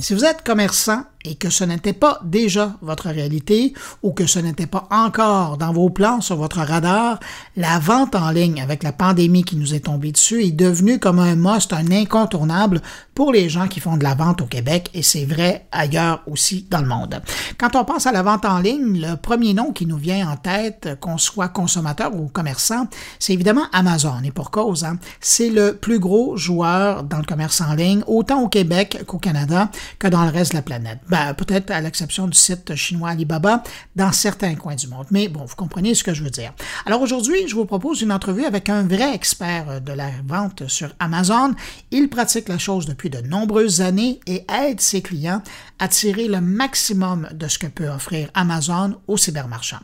Si 0.00 0.14
vous 0.14 0.24
êtes 0.24 0.42
commerçant 0.44 1.02
et 1.26 1.34
que 1.34 1.50
ce 1.50 1.64
n'était 1.64 1.92
pas 1.92 2.20
déjà 2.24 2.74
votre 2.82 3.08
réalité 3.08 3.74
ou 4.02 4.12
que 4.12 4.26
ce 4.26 4.38
n'était 4.38 4.66
pas 4.66 4.88
encore 4.90 5.58
dans 5.58 5.72
vos 5.72 5.90
plans 5.90 6.20
sur 6.20 6.36
votre 6.36 6.58
radar, 6.58 7.18
la 7.56 7.78
vente 7.78 8.14
en 8.14 8.30
ligne 8.30 8.60
avec 8.60 8.82
la 8.82 8.92
pandémie 8.92 9.44
qui 9.44 9.56
nous 9.56 9.74
est 9.74 9.80
tombée 9.80 10.12
dessus 10.12 10.44
est 10.44 10.52
devenue 10.52 10.98
comme 10.98 11.18
un 11.18 11.34
must, 11.34 11.72
un 11.72 11.90
incontournable 11.90 12.80
pour 13.14 13.32
les 13.32 13.48
gens 13.48 13.66
qui 13.66 13.80
font 13.80 13.96
de 13.96 14.04
la 14.04 14.14
vente 14.14 14.42
au 14.42 14.46
Québec 14.46 14.90
et 14.94 15.02
c'est 15.02 15.24
vrai 15.24 15.66
ailleurs 15.72 16.22
aussi 16.26 16.66
dans 16.70 16.80
le 16.80 16.86
monde. 16.86 17.20
Quand 17.58 17.74
on 17.74 17.84
pense 17.84 18.06
à 18.06 18.12
la 18.12 18.22
vente 18.22 18.44
en 18.44 18.58
ligne, 18.58 19.00
le 19.00 19.16
premier 19.16 19.54
nom 19.54 19.72
qui 19.72 19.86
nous 19.86 19.96
vient 19.96 20.30
en 20.30 20.36
tête, 20.36 20.98
qu'on 21.00 21.18
soit 21.18 21.48
consommateur 21.48 22.14
ou 22.14 22.28
commerçant, 22.28 22.86
c'est 23.18 23.32
évidemment 23.32 23.66
Amazon 23.72 24.20
et 24.22 24.30
pour 24.30 24.50
cause. 24.50 24.84
Hein. 24.84 24.98
C'est 25.20 25.50
le 25.50 25.74
plus 25.74 25.98
gros 25.98 26.36
joueur 26.36 27.04
dans 27.04 27.18
le 27.18 27.24
commerce 27.24 27.60
en 27.60 27.74
ligne, 27.74 28.02
autant 28.06 28.42
au 28.42 28.48
Québec 28.48 29.02
qu'au 29.06 29.18
Canada 29.18 29.70
que 29.98 30.08
dans 30.08 30.24
le 30.24 30.30
reste 30.30 30.52
de 30.52 30.56
la 30.56 30.62
planète. 30.62 30.98
Ben, 31.16 31.32
peut-être 31.32 31.70
à 31.70 31.80
l'exception 31.80 32.26
du 32.26 32.36
site 32.36 32.74
chinois 32.74 33.08
Alibaba 33.08 33.62
dans 33.94 34.12
certains 34.12 34.54
coins 34.54 34.74
du 34.74 34.86
monde. 34.86 35.06
Mais 35.10 35.28
bon, 35.28 35.46
vous 35.46 35.56
comprenez 35.56 35.94
ce 35.94 36.04
que 36.04 36.12
je 36.12 36.22
veux 36.22 36.28
dire. 36.28 36.52
Alors 36.84 37.00
aujourd'hui, 37.00 37.48
je 37.48 37.54
vous 37.54 37.64
propose 37.64 38.02
une 38.02 38.12
entrevue 38.12 38.44
avec 38.44 38.68
un 38.68 38.82
vrai 38.82 39.14
expert 39.14 39.80
de 39.80 39.92
la 39.92 40.10
vente 40.26 40.68
sur 40.68 40.90
Amazon. 40.98 41.54
Il 41.90 42.10
pratique 42.10 42.50
la 42.50 42.58
chose 42.58 42.84
depuis 42.84 43.08
de 43.08 43.22
nombreuses 43.22 43.80
années 43.80 44.20
et 44.26 44.44
aide 44.52 44.82
ses 44.82 45.00
clients 45.00 45.40
à 45.78 45.88
tirer 45.88 46.28
le 46.28 46.42
maximum 46.42 47.28
de 47.32 47.48
ce 47.48 47.58
que 47.58 47.66
peut 47.66 47.88
offrir 47.88 48.28
Amazon 48.34 48.98
aux 49.06 49.16
cybermarchands. 49.16 49.80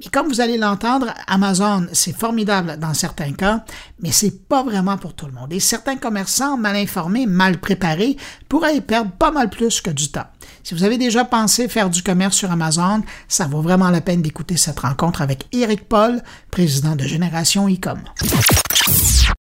Et 0.00 0.10
comme 0.10 0.28
vous 0.28 0.42
allez 0.42 0.58
l'entendre, 0.58 1.14
Amazon, 1.26 1.86
c'est 1.94 2.14
formidable 2.14 2.76
dans 2.78 2.92
certains 2.92 3.32
cas, 3.32 3.64
mais 4.00 4.12
c'est 4.12 4.46
pas 4.48 4.62
vraiment 4.62 4.98
pour 4.98 5.14
tout 5.14 5.26
le 5.26 5.32
monde. 5.32 5.50
Et 5.54 5.60
certains 5.60 5.96
commerçants 5.96 6.58
mal 6.58 6.76
informés, 6.76 7.24
mal 7.24 7.58
préparés, 7.58 8.18
pourraient 8.50 8.76
y 8.76 8.80
perdre 8.82 9.12
pas 9.12 9.30
mal 9.30 9.48
plus 9.48 9.80
que 9.80 9.90
du 9.90 10.10
temps. 10.10 10.26
Si 10.64 10.72
vous 10.72 10.84
avez 10.84 10.96
déjà 10.96 11.26
pensé 11.26 11.68
faire 11.68 11.90
du 11.90 12.02
commerce 12.02 12.38
sur 12.38 12.50
Amazon, 12.50 13.02
ça 13.28 13.46
vaut 13.46 13.60
vraiment 13.60 13.90
la 13.90 14.00
peine 14.00 14.22
d'écouter 14.22 14.56
cette 14.56 14.80
rencontre 14.80 15.20
avec 15.20 15.44
Eric 15.52 15.86
Paul, 15.86 16.22
président 16.50 16.96
de 16.96 17.02
Génération 17.02 17.68
Ecom. 17.68 18.00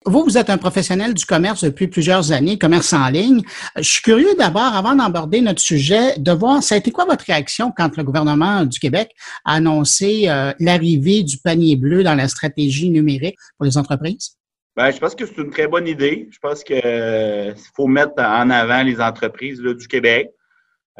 Vous, 0.06 0.22
vous 0.22 0.38
êtes 0.38 0.50
un 0.50 0.56
professionnel 0.56 1.12
du 1.12 1.26
commerce 1.26 1.64
depuis 1.64 1.88
plusieurs 1.88 2.30
années, 2.30 2.58
commerce 2.58 2.92
en 2.92 3.08
ligne. 3.08 3.42
Je 3.74 3.82
suis 3.82 4.02
curieux 4.02 4.36
d'abord, 4.38 4.72
avant 4.76 4.94
d'aborder 4.94 5.40
notre 5.40 5.60
sujet, 5.60 6.16
de 6.16 6.30
voir, 6.30 6.62
ça 6.62 6.76
a 6.76 6.78
été 6.78 6.92
quoi 6.92 7.06
votre 7.06 7.24
réaction 7.24 7.72
quand 7.76 7.96
le 7.96 8.04
gouvernement 8.04 8.64
du 8.64 8.78
Québec 8.78 9.10
a 9.44 9.54
annoncé 9.54 10.26
euh, 10.28 10.52
l'arrivée 10.60 11.24
du 11.24 11.38
panier 11.38 11.74
bleu 11.74 12.04
dans 12.04 12.14
la 12.14 12.28
stratégie 12.28 12.88
numérique 12.88 13.36
pour 13.58 13.66
les 13.66 13.76
entreprises? 13.76 14.36
Bien, 14.76 14.92
je 14.92 14.98
pense 14.98 15.16
que 15.16 15.26
c'est 15.26 15.38
une 15.38 15.50
très 15.50 15.66
bonne 15.66 15.88
idée. 15.88 16.28
Je 16.30 16.38
pense 16.40 16.62
qu'il 16.62 16.80
euh, 16.84 17.52
faut 17.74 17.88
mettre 17.88 18.12
en 18.18 18.48
avant 18.48 18.84
les 18.84 19.00
entreprises 19.00 19.58
du 19.58 19.88
Québec. 19.88 20.30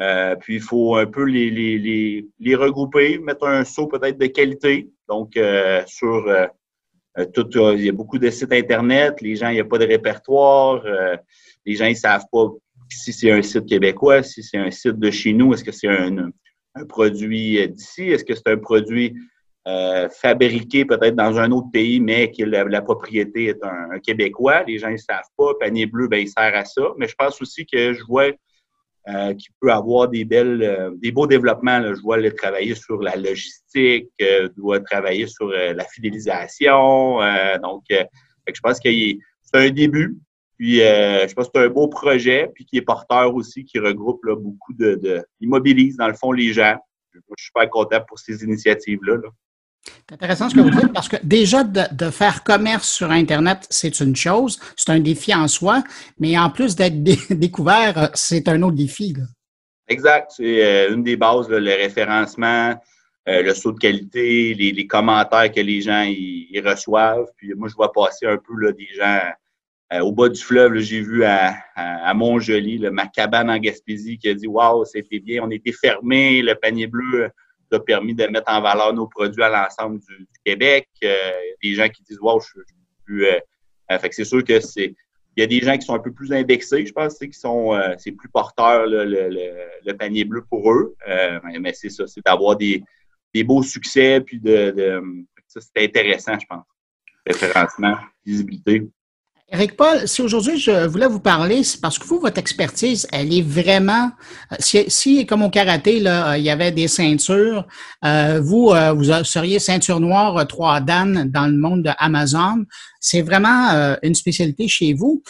Euh, 0.01 0.35
puis 0.35 0.55
il 0.55 0.61
faut 0.61 0.95
un 0.95 1.05
peu 1.05 1.23
les, 1.23 1.51
les, 1.51 2.25
les, 2.39 2.55
regrouper, 2.55 3.19
mettre 3.19 3.45
un 3.45 3.63
saut 3.63 3.87
peut-être 3.87 4.17
de 4.17 4.25
qualité. 4.25 4.89
Donc, 5.07 5.37
euh, 5.37 5.83
sur 5.85 6.27
euh, 6.27 6.47
tout, 7.33 7.47
il 7.53 7.85
y 7.85 7.89
a 7.89 7.91
beaucoup 7.91 8.17
de 8.17 8.29
sites 8.31 8.51
Internet, 8.51 9.21
les 9.21 9.35
gens, 9.35 9.49
il 9.49 9.55
n'y 9.55 9.59
a 9.59 9.65
pas 9.65 9.77
de 9.77 9.85
répertoire, 9.85 10.83
les 11.65 11.75
gens, 11.75 11.85
ils 11.85 11.91
ne 11.91 11.95
savent 11.95 12.25
pas 12.31 12.47
si 12.89 13.13
c'est 13.13 13.31
un 13.31 13.43
site 13.43 13.67
québécois, 13.67 14.23
si 14.23 14.41
c'est 14.41 14.57
un 14.57 14.71
site 14.71 14.97
de 14.97 15.11
chez 15.11 15.33
nous, 15.33 15.53
est-ce 15.53 15.63
que 15.63 15.71
c'est 15.71 15.87
un, 15.87 16.31
produit 16.87 17.67
d'ici, 17.69 18.03
est-ce 18.03 18.23
que 18.23 18.33
c'est 18.33 18.47
un 18.47 18.57
produit 18.57 19.13
fabriqué 20.21 20.85
peut-être 20.85 21.15
dans 21.15 21.37
un 21.37 21.51
autre 21.51 21.69
pays, 21.71 21.99
mais 21.99 22.31
que 22.31 22.43
la, 22.43 22.81
propriété 22.81 23.47
est 23.47 23.63
un, 23.63 23.99
Québécois? 23.99 24.63
Les 24.63 24.79
gens 24.79 24.89
ne 24.89 24.97
savent 24.97 25.29
pas. 25.37 25.53
Panier 25.59 25.85
bleu, 25.85 26.07
ben, 26.07 26.21
il 26.21 26.29
sert 26.29 26.55
à 26.55 26.63
ça. 26.63 26.93
Mais 26.97 27.09
je 27.09 27.15
pense 27.15 27.41
aussi 27.41 27.65
que 27.65 27.93
je 27.93 28.03
vois 28.05 28.31
euh, 29.07 29.33
qui 29.33 29.47
peut 29.59 29.71
avoir 29.71 30.09
des 30.09 30.25
belles, 30.25 30.61
euh, 30.61 30.91
des 30.95 31.11
beaux 31.11 31.25
développements. 31.25 31.81
Je 31.81 31.99
vois 32.01 32.17
le 32.17 32.31
travailler 32.35 32.75
sur 32.75 33.01
la 33.01 33.15
logistique, 33.15 34.11
euh, 34.21 34.47
doit 34.55 34.79
travailler 34.79 35.25
sur 35.25 35.47
la 35.47 35.83
fidélisation. 35.85 37.17
donc, 37.63 37.83
je 37.89 38.59
pense 38.61 38.79
que 38.79 38.89
c'est 38.89 39.57
un 39.57 39.69
début. 39.71 40.17
Puis, 40.55 40.77
je 40.77 41.33
pense 41.33 41.47
que 41.47 41.51
c'est 41.55 41.65
un 41.65 41.69
beau 41.69 41.87
projet, 41.87 42.51
puis 42.53 42.63
qui 42.65 42.77
est 42.77 42.83
porteur 42.83 43.33
aussi, 43.33 43.65
qui 43.65 43.79
regroupe 43.79 44.21
beaucoup 44.23 44.73
de, 44.73 44.93
de, 44.93 45.25
immobilise 45.39 45.97
dans 45.97 46.07
le 46.07 46.13
fond 46.13 46.31
les 46.31 46.53
gens. 46.53 46.77
Je, 47.11 47.19
suis 47.19 47.47
super 47.47 47.69
content 47.71 48.01
pour 48.07 48.19
ces 48.19 48.43
initiatives-là. 48.43 49.15
là 49.15 49.29
c'est 49.83 50.13
intéressant 50.13 50.49
ce 50.49 50.55
que 50.55 50.61
vous 50.61 50.69
dites 50.69 50.93
parce 50.93 51.09
que 51.09 51.17
déjà 51.23 51.63
de, 51.63 52.09
faire 52.09 52.43
commerce 52.43 52.89
sur 52.89 53.09
Internet, 53.11 53.65
c'est 53.69 53.99
une 53.99 54.15
chose, 54.15 54.59
c'est 54.75 54.91
un 54.91 54.99
défi 54.99 55.33
en 55.33 55.47
soi, 55.47 55.83
mais 56.19 56.37
en 56.37 56.49
plus 56.49 56.75
d'être 56.75 57.01
découvert, 57.31 57.97
euh, 57.97 58.07
c'est 58.13 58.47
un 58.47 58.61
autre 58.61 58.75
défi. 58.75 59.15
Exact. 59.87 60.31
C'est 60.35 60.63
euh, 60.63 60.93
une 60.93 61.03
des 61.03 61.17
bases, 61.17 61.49
le 61.49 61.75
référencement, 61.75 62.79
euh, 63.27 63.41
le 63.41 63.53
saut 63.53 63.71
de 63.71 63.79
qualité, 63.79 64.53
les, 64.53 64.87
commentaires 64.87 65.51
que 65.51 65.61
les 65.61 65.81
gens 65.81 66.03
y, 66.03 66.61
reçoivent. 66.63 67.27
Puis 67.37 67.53
moi, 67.55 67.67
je 67.67 67.75
vois 67.75 67.91
passer 67.91 68.27
un 68.27 68.37
peu 68.37 68.53
là, 68.57 68.71
des 68.71 68.89
gens 68.95 69.19
au 70.01 70.13
bas 70.13 70.29
du 70.29 70.39
fleuve. 70.39 70.77
J'ai 70.77 71.01
vu 71.01 71.25
à, 71.25 71.55
à, 71.75 72.13
Montjoli, 72.13 72.79
ma 72.91 73.07
cabane 73.07 73.49
en 73.49 73.57
Gaspésie, 73.57 74.17
qui 74.17 74.29
a 74.29 74.33
dit 74.33 74.47
Waouh, 74.47 74.85
c'était 74.85 75.19
bien, 75.19 75.43
on 75.43 75.51
était 75.51 75.73
fermé, 75.73 76.41
le 76.41 76.55
panier 76.55 76.87
bleu 76.87 77.29
a 77.75 77.79
permis 77.79 78.13
de 78.13 78.25
mettre 78.27 78.51
en 78.51 78.61
valeur 78.61 78.93
nos 78.93 79.07
produits 79.07 79.43
à 79.43 79.49
l'ensemble 79.49 79.99
du, 79.99 80.27
Québec. 80.45 80.87
Euh, 81.03 81.31
des 81.61 81.73
gens 81.73 81.89
qui 81.89 82.03
disent 82.03 82.19
Wow, 82.19 82.39
je, 82.39 82.47
suis 82.47 82.61
plus. 83.05 83.25
Euh, 83.25 83.39
euh, 83.91 83.99
fait 83.99 84.09
que 84.09 84.15
c'est 84.15 84.25
sûr 84.25 84.43
que 84.43 84.59
c'est. 84.59 84.95
Il 85.37 85.41
y 85.41 85.43
a 85.43 85.47
des 85.47 85.61
gens 85.61 85.77
qui 85.77 85.85
sont 85.85 85.95
un 85.95 85.99
peu 85.99 86.11
plus 86.11 86.33
indexés, 86.33 86.85
je 86.85 86.91
pense, 86.91 87.17
qui 87.17 87.31
sont 87.31 87.71
c'est 87.97 88.11
plus 88.11 88.27
porteur 88.27 88.85
le, 88.85 89.91
panier 89.93 90.25
bleu 90.25 90.43
pour 90.49 90.69
eux. 90.73 90.93
mais 91.61 91.71
c'est 91.73 91.89
ça, 91.89 92.05
c'est 92.05 92.19
d'avoir 92.25 92.57
des, 92.57 92.83
des, 93.33 93.45
beaux 93.45 93.63
succès, 93.63 94.19
puis 94.19 94.41
de 94.41 95.01
ça, 95.47 95.61
c'est 95.61 95.85
intéressant, 95.85 96.37
je 96.37 96.45
pense. 96.45 96.65
Référencement, 97.25 97.95
visibilité. 98.25 98.89
Eric 99.53 99.75
Paul, 99.75 100.07
si 100.07 100.21
aujourd'hui 100.21 100.57
je 100.57 100.87
voulais 100.87 101.07
vous 101.07 101.19
parler, 101.19 101.65
c'est 101.65 101.81
parce 101.81 101.99
que 101.99 102.07
vous, 102.07 102.21
votre 102.21 102.37
expertise, 102.37 103.05
elle 103.11 103.33
est 103.33 103.41
vraiment. 103.41 104.09
Euh, 104.53 104.83
si, 104.87 105.25
comme 105.25 105.43
au 105.43 105.49
karaté, 105.49 105.99
là, 105.99 106.31
euh, 106.31 106.37
il 106.37 106.43
y 106.45 106.49
avait 106.49 106.71
des 106.71 106.87
ceintures, 106.87 107.67
euh, 108.05 108.39
vous, 108.41 108.71
vous 108.95 109.23
seriez 109.25 109.59
ceinture 109.59 109.99
noire 109.99 110.47
trois 110.47 110.79
Dan 110.79 111.29
dans 111.29 111.47
le 111.47 111.57
monde 111.57 111.83
de 111.83 111.91
Amazon. 111.97 112.63
C'est 113.01 113.21
vraiment 113.21 113.97
une 114.03 114.15
spécialité 114.15 114.69
chez 114.69 114.93
vous. 114.93 115.21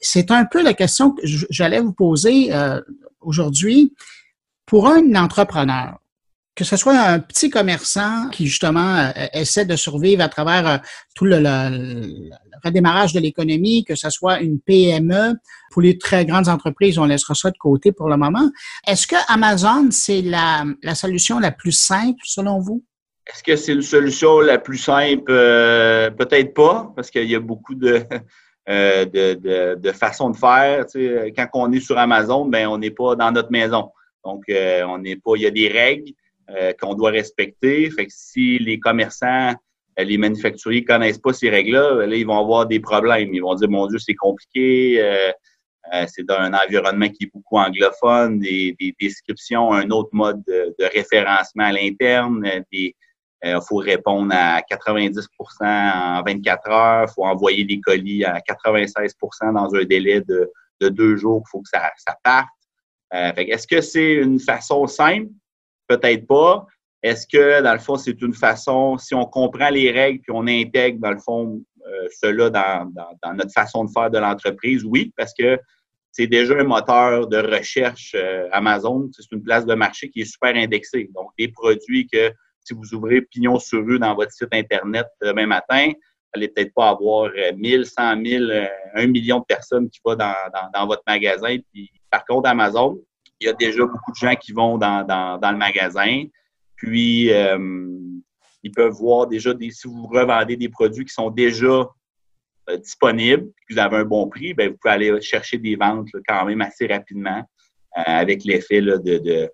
C'est 0.00 0.30
un 0.30 0.46
peu 0.46 0.62
la 0.62 0.72
question 0.72 1.10
que 1.10 1.20
j'allais 1.50 1.80
vous 1.80 1.92
poser 1.92 2.50
aujourd'hui. 3.20 3.92
Pour 4.64 4.86
un 4.86 5.16
entrepreneur, 5.16 5.99
que 6.60 6.66
ce 6.66 6.76
soit 6.76 6.92
un 6.92 7.20
petit 7.20 7.48
commerçant 7.48 8.28
qui 8.28 8.46
justement 8.46 8.96
euh, 8.98 9.26
essaie 9.32 9.64
de 9.64 9.76
survivre 9.76 10.22
à 10.22 10.28
travers 10.28 10.68
euh, 10.68 10.76
tout 11.14 11.24
le, 11.24 11.38
redémarrage 12.62 13.14
de 13.14 13.20
l'économie, 13.20 13.82
que 13.82 13.94
ce 13.94 14.10
soit 14.10 14.40
une 14.40 14.60
PME, 14.60 15.36
pour 15.70 15.80
les 15.80 15.96
très 15.96 16.26
grandes 16.26 16.48
entreprises, 16.48 16.98
on 16.98 17.06
laissera 17.06 17.34
ça 17.34 17.50
de 17.50 17.56
côté 17.56 17.92
pour 17.92 18.10
le 18.10 18.18
moment. 18.18 18.50
Est-ce 18.86 19.06
que 19.06 19.16
Amazon, 19.28 19.88
c'est 19.90 20.20
la, 20.20 20.66
solution 20.94 21.38
la 21.38 21.50
plus 21.50 21.72
simple 21.72 22.20
selon 22.24 22.58
vous? 22.58 22.84
Est-ce 23.26 23.42
que 23.42 23.56
c'est 23.56 23.72
une 23.72 23.80
solution 23.80 24.40
la 24.40 24.58
plus 24.58 24.76
simple? 24.76 25.30
Euh, 25.30 26.10
peut-être 26.10 26.52
pas, 26.52 26.92
parce 26.94 27.10
qu'il 27.10 27.30
y 27.30 27.34
a 27.34 27.40
beaucoup 27.40 27.74
de, 27.74 28.04
de, 28.68 29.74
de, 29.76 29.92
façons 29.92 30.28
de 30.28 30.36
faire. 30.36 30.84
quand 31.34 31.48
on 31.54 31.72
est 31.72 31.80
sur 31.80 31.96
Amazon, 31.96 32.44
ben 32.44 32.66
on 32.66 32.76
n'est 32.76 32.90
pas 32.90 33.16
dans 33.16 33.32
notre 33.32 33.50
maison. 33.50 33.88
Donc, 34.22 34.44
on 34.50 34.98
n'est 34.98 35.16
pas, 35.16 35.32
il 35.36 35.42
y 35.42 35.46
a 35.46 35.50
des 35.50 35.68
règles. 35.68 36.12
Euh, 36.58 36.72
qu'on 36.80 36.94
doit 36.94 37.10
respecter. 37.10 37.88
Fait 37.90 38.06
que 38.06 38.12
si 38.12 38.58
les 38.58 38.80
commerçants, 38.80 39.54
euh, 39.98 40.02
les 40.02 40.18
manufacturiers 40.18 40.84
connaissent 40.84 41.18
pas 41.18 41.32
ces 41.32 41.48
règles-là, 41.48 41.94
ben 41.96 42.10
là, 42.10 42.16
ils 42.16 42.26
vont 42.26 42.38
avoir 42.38 42.66
des 42.66 42.80
problèmes. 42.80 43.32
Ils 43.32 43.42
vont 43.42 43.54
dire, 43.54 43.70
mon 43.70 43.86
Dieu, 43.86 43.98
c'est 43.98 44.14
compliqué. 44.14 45.00
Euh, 45.00 45.30
Euh, 45.92 46.04
c'est 46.06 46.24
dans 46.24 46.38
un 46.38 46.52
environnement 46.52 47.08
qui 47.08 47.24
est 47.24 47.30
beaucoup 47.32 47.56
anglophone, 47.58 48.38
des, 48.38 48.76
descriptions, 49.00 49.72
un 49.72 49.90
autre 49.90 50.10
mode 50.12 50.42
de, 50.46 50.84
référencement 50.94 51.64
à 51.64 51.72
l'interne. 51.72 52.46
Il 52.70 52.92
faut 53.66 53.76
répondre 53.76 54.32
à 54.32 54.60
90% 54.60 55.26
en 55.62 56.22
24 56.22 56.70
heures. 56.70 57.06
Il 57.08 57.12
faut 57.14 57.24
envoyer 57.24 57.64
des 57.64 57.80
colis 57.80 58.24
à 58.24 58.38
96% 58.40 59.54
dans 59.54 59.74
un 59.74 59.84
délai 59.84 60.20
de, 60.20 60.50
deux 60.90 61.16
jours. 61.16 61.42
Il 61.46 61.50
faut 61.50 61.60
que 61.60 61.68
ça, 61.68 61.90
ça 61.96 62.16
parte. 62.22 62.48
Est-ce 63.12 63.66
que 63.66 63.80
c'est 63.80 64.12
une 64.14 64.38
façon 64.38 64.86
simple? 64.86 65.30
Peut-être 65.90 66.24
pas. 66.28 66.66
Est-ce 67.02 67.26
que, 67.26 67.62
dans 67.62 67.72
le 67.72 67.80
fond, 67.80 67.96
c'est 67.96 68.22
une 68.22 68.32
façon, 68.32 68.96
si 68.96 69.12
on 69.12 69.24
comprend 69.24 69.70
les 69.70 69.90
règles 69.90 70.20
puis 70.20 70.30
on 70.32 70.46
intègre, 70.46 71.00
dans 71.00 71.10
le 71.10 71.18
fond, 71.18 71.60
euh, 71.84 72.06
cela 72.22 72.48
dans, 72.48 73.34
notre 73.34 73.52
façon 73.52 73.84
de 73.84 73.90
faire 73.90 74.08
de 74.08 74.18
l'entreprise? 74.18 74.84
Oui, 74.84 75.12
parce 75.16 75.32
que 75.36 75.58
c'est 76.12 76.28
déjà 76.28 76.54
un 76.54 76.64
moteur 76.64 77.26
de 77.26 77.38
recherche 77.38 78.14
euh, 78.14 78.46
Amazon. 78.52 79.10
C'est 79.12 79.32
une 79.32 79.42
place 79.42 79.66
de 79.66 79.74
marché 79.74 80.10
qui 80.10 80.20
est 80.20 80.32
super 80.32 80.54
indexée. 80.54 81.10
Donc, 81.12 81.30
des 81.36 81.48
produits 81.48 82.06
que 82.06 82.30
si 82.62 82.72
vous 82.72 82.94
ouvrez 82.94 83.22
pignon 83.22 83.58
sur 83.58 83.84
rue 83.84 83.98
dans 83.98 84.14
votre 84.14 84.30
site 84.30 84.52
Internet 84.52 85.06
demain 85.20 85.46
matin, 85.46 85.88
vous 85.88 86.38
n'allez 86.40 86.48
peut-être 86.50 86.72
pas 86.72 86.90
avoir 86.90 87.32
1000, 87.56 87.84
100 87.84 88.24
000, 88.24 88.44
1 88.94 89.06
million 89.08 89.40
de 89.40 89.44
personnes 89.44 89.90
qui 89.90 89.98
vont 90.04 90.14
dans, 90.14 90.36
dans, 90.72 90.86
votre 90.86 91.02
magasin. 91.04 91.56
Puis, 91.72 91.90
par 92.12 92.24
contre, 92.26 92.48
Amazon, 92.48 92.96
il 93.40 93.46
y 93.46 93.48
a 93.48 93.54
déjà 93.54 93.84
beaucoup 93.86 94.12
de 94.12 94.16
gens 94.16 94.34
qui 94.36 94.52
vont 94.52 94.76
dans, 94.78 95.04
dans 95.06 95.50
le 95.50 95.56
magasin. 95.56 96.24
Puis, 96.76 97.32
euh, 97.32 97.88
ils 98.62 98.72
peuvent 98.72 98.92
voir 98.92 99.26
déjà 99.26 99.52
si 99.58 99.88
vous 99.88 100.06
revendez 100.06 100.56
des 100.56 100.68
produits 100.68 101.04
qui 101.04 101.12
sont 101.12 101.30
déjà 101.30 101.86
euh, 102.68 102.76
disponibles, 102.76 103.46
que 103.68 103.74
vous 103.74 103.78
avez 103.78 103.98
un 103.98 104.04
bon 104.04 104.28
prix, 104.28 104.52
bien, 104.54 104.68
vous 104.68 104.76
pouvez 104.80 104.94
aller 104.94 105.20
chercher 105.20 105.58
des 105.58 105.76
ventes 105.76 106.08
quand 106.26 106.44
même 106.44 106.60
assez 106.60 106.86
rapidement 106.86 107.42
euh, 107.98 108.02
avec 108.06 108.44
l'effet 108.44 108.82
de, 108.82 109.50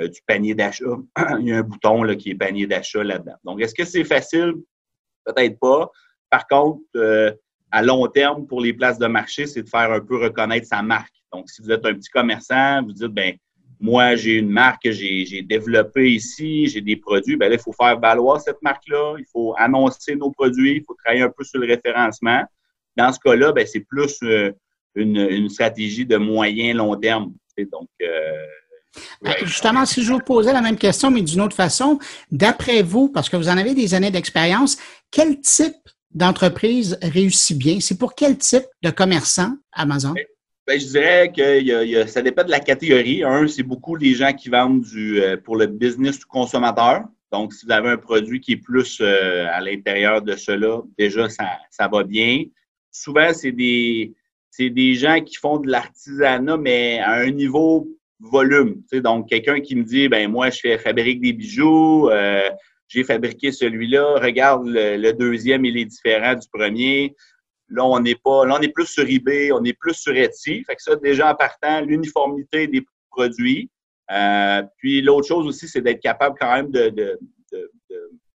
du 0.00 0.20
panier 0.26 0.54
d'achat. 0.54 0.84
Il 1.40 1.46
y 1.46 1.52
a 1.52 1.58
un 1.58 1.62
bouton 1.62 2.06
qui 2.16 2.30
est 2.30 2.34
panier 2.34 2.66
d'achat 2.66 3.04
là-dedans. 3.04 3.36
Donc, 3.44 3.60
est-ce 3.60 3.74
que 3.74 3.84
c'est 3.84 4.04
facile? 4.04 4.54
Peut-être 5.24 5.58
pas. 5.58 5.90
Par 6.30 6.46
contre, 6.46 6.80
à 7.70 7.82
long 7.82 8.06
terme, 8.08 8.46
pour 8.46 8.60
les 8.60 8.72
places 8.72 8.98
de 8.98 9.06
marché, 9.06 9.46
c'est 9.46 9.62
de 9.62 9.68
faire 9.68 9.92
un 9.92 10.00
peu 10.00 10.16
reconnaître 10.16 10.66
sa 10.66 10.82
marque. 10.82 11.15
Donc, 11.32 11.50
si 11.50 11.62
vous 11.62 11.70
êtes 11.70 11.84
un 11.84 11.94
petit 11.94 12.10
commerçant, 12.10 12.82
vous 12.82 12.92
dites, 12.92 13.06
ben 13.06 13.36
moi, 13.78 14.16
j'ai 14.16 14.36
une 14.36 14.48
marque 14.48 14.84
que 14.84 14.92
j'ai 14.92 15.42
développée 15.42 16.12
ici, 16.12 16.66
j'ai 16.66 16.80
des 16.80 16.96
produits, 16.96 17.36
bien 17.36 17.48
là, 17.48 17.56
il 17.56 17.60
faut 17.60 17.72
faire 17.72 17.98
valoir 17.98 18.40
cette 18.40 18.62
marque-là, 18.62 19.16
il 19.18 19.26
faut 19.30 19.54
annoncer 19.58 20.16
nos 20.16 20.30
produits, 20.30 20.76
il 20.76 20.84
faut 20.84 20.94
travailler 20.94 21.22
un 21.22 21.30
peu 21.30 21.44
sur 21.44 21.60
le 21.60 21.66
référencement. 21.66 22.42
Dans 22.96 23.12
ce 23.12 23.18
cas-là, 23.20 23.52
ben, 23.52 23.66
c'est 23.66 23.80
plus 23.80 24.16
euh, 24.22 24.52
une, 24.94 25.48
stratégie 25.50 26.06
de 26.06 26.16
moyen 26.16 26.72
long 26.74 26.96
terme. 26.96 27.34
Donc, 27.58 27.88
euh, 28.02 28.46
ben, 29.20 29.34
Justement, 29.42 29.84
si 29.84 30.02
je 30.02 30.12
vous 30.12 30.20
posais 30.20 30.52
la 30.52 30.62
même 30.62 30.78
question, 30.78 31.10
mais 31.10 31.22
d'une 31.22 31.42
autre 31.42 31.56
façon, 31.56 31.98
d'après 32.30 32.82
vous, 32.82 33.08
parce 33.08 33.28
que 33.28 33.36
vous 33.36 33.48
en 33.48 33.58
avez 33.58 33.74
des 33.74 33.94
années 33.94 34.10
d'expérience, 34.10 34.78
quel 35.10 35.40
type 35.40 35.74
d'entreprise 36.12 36.98
réussit 37.02 37.58
bien? 37.58 37.80
C'est 37.80 37.98
pour 37.98 38.14
quel 38.14 38.38
type 38.38 38.64
de 38.82 38.90
commerçant 38.90 39.54
Amazon? 39.72 40.14
Ben, 40.66 40.80
je 40.80 40.86
dirais 40.86 41.32
que 41.32 42.06
ça 42.08 42.22
dépend 42.22 42.42
de 42.42 42.50
la 42.50 42.58
catégorie. 42.58 43.22
Un, 43.22 43.46
c'est 43.46 43.62
beaucoup 43.62 43.94
les 43.94 44.14
gens 44.14 44.32
qui 44.32 44.48
vendent 44.48 44.80
du 44.80 45.22
euh, 45.22 45.36
pour 45.36 45.54
le 45.54 45.66
business 45.66 46.18
du 46.18 46.24
consommateur. 46.24 47.04
Donc, 47.30 47.52
si 47.52 47.66
vous 47.66 47.72
avez 47.72 47.90
un 47.90 47.96
produit 47.96 48.40
qui 48.40 48.52
est 48.52 48.56
plus 48.56 48.98
euh, 49.00 49.46
à 49.48 49.60
l'intérieur 49.60 50.22
de 50.22 50.34
cela, 50.34 50.82
déjà, 50.98 51.28
ça, 51.28 51.44
ça 51.70 51.86
va 51.86 52.02
bien. 52.02 52.44
Souvent, 52.90 53.32
c'est 53.32 53.52
des, 53.52 54.14
c'est 54.50 54.70
des 54.70 54.94
gens 54.94 55.20
qui 55.20 55.36
font 55.36 55.58
de 55.58 55.70
l'artisanat, 55.70 56.56
mais 56.56 56.98
à 56.98 57.12
un 57.12 57.30
niveau 57.30 57.88
volume. 58.18 58.82
Donc, 58.92 59.28
quelqu'un 59.28 59.60
qui 59.60 59.76
me 59.76 59.84
dit, 59.84 60.08
ben 60.08 60.28
moi, 60.28 60.50
je 60.50 60.58
fais 60.58 60.78
fabrique 60.78 61.20
des 61.20 61.32
bijoux, 61.32 62.08
euh, 62.10 62.50
j'ai 62.88 63.04
fabriqué 63.04 63.52
celui-là, 63.52 64.18
regarde 64.20 64.66
le, 64.66 64.96
le, 64.96 65.12
deuxième, 65.12 65.64
il 65.64 65.76
est 65.78 65.84
différent 65.84 66.34
du 66.34 66.48
premier. 66.48 67.14
Là, 67.68 67.84
on 67.84 67.98
n'est 68.00 68.14
pas, 68.14 68.44
là, 68.46 68.56
on 68.58 68.62
est 68.62 68.72
plus 68.72 68.86
sur 68.86 69.08
eBay, 69.08 69.50
on 69.52 69.64
est 69.64 69.72
plus 69.78 69.94
sur 69.94 70.16
Etsy. 70.16 70.62
Fait 70.64 70.76
que 70.76 70.82
ça, 70.82 70.96
déjà 70.96 71.32
en 71.32 71.34
partant, 71.34 71.80
l'uniformité 71.80 72.66
des 72.66 72.84
produits. 73.10 73.70
Euh, 74.12 74.62
puis 74.78 75.02
l'autre 75.02 75.26
chose 75.26 75.46
aussi, 75.46 75.66
c'est 75.68 75.80
d'être 75.80 76.00
capable 76.00 76.36
quand 76.40 76.54
même 76.54 76.70
de, 76.70 76.90
de, 76.90 77.18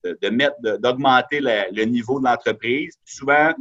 de, 0.05 0.19
de 0.21 0.29
mettre, 0.31 0.57
d'augmenter 0.79 1.41
le 1.41 1.85
niveau 1.85 2.19
de 2.19 2.25
l'entreprise. 2.25 2.95
Souvent, 3.05 3.53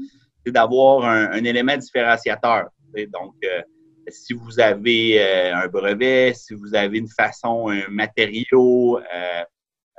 c'est 0.43 0.51
d'avoir 0.51 1.05
un, 1.05 1.43
élément 1.43 1.77
différenciateur. 1.77 2.69
Donc, 2.95 3.35
euh, 3.43 3.61
si 4.07 4.33
vous 4.33 4.59
avez 4.59 5.21
euh, 5.21 5.55
un 5.55 5.67
brevet, 5.67 6.33
si 6.33 6.55
vous 6.55 6.73
avez 6.73 6.97
une 6.97 7.09
façon, 7.09 7.69
un 7.69 7.87
matériau, 7.89 8.99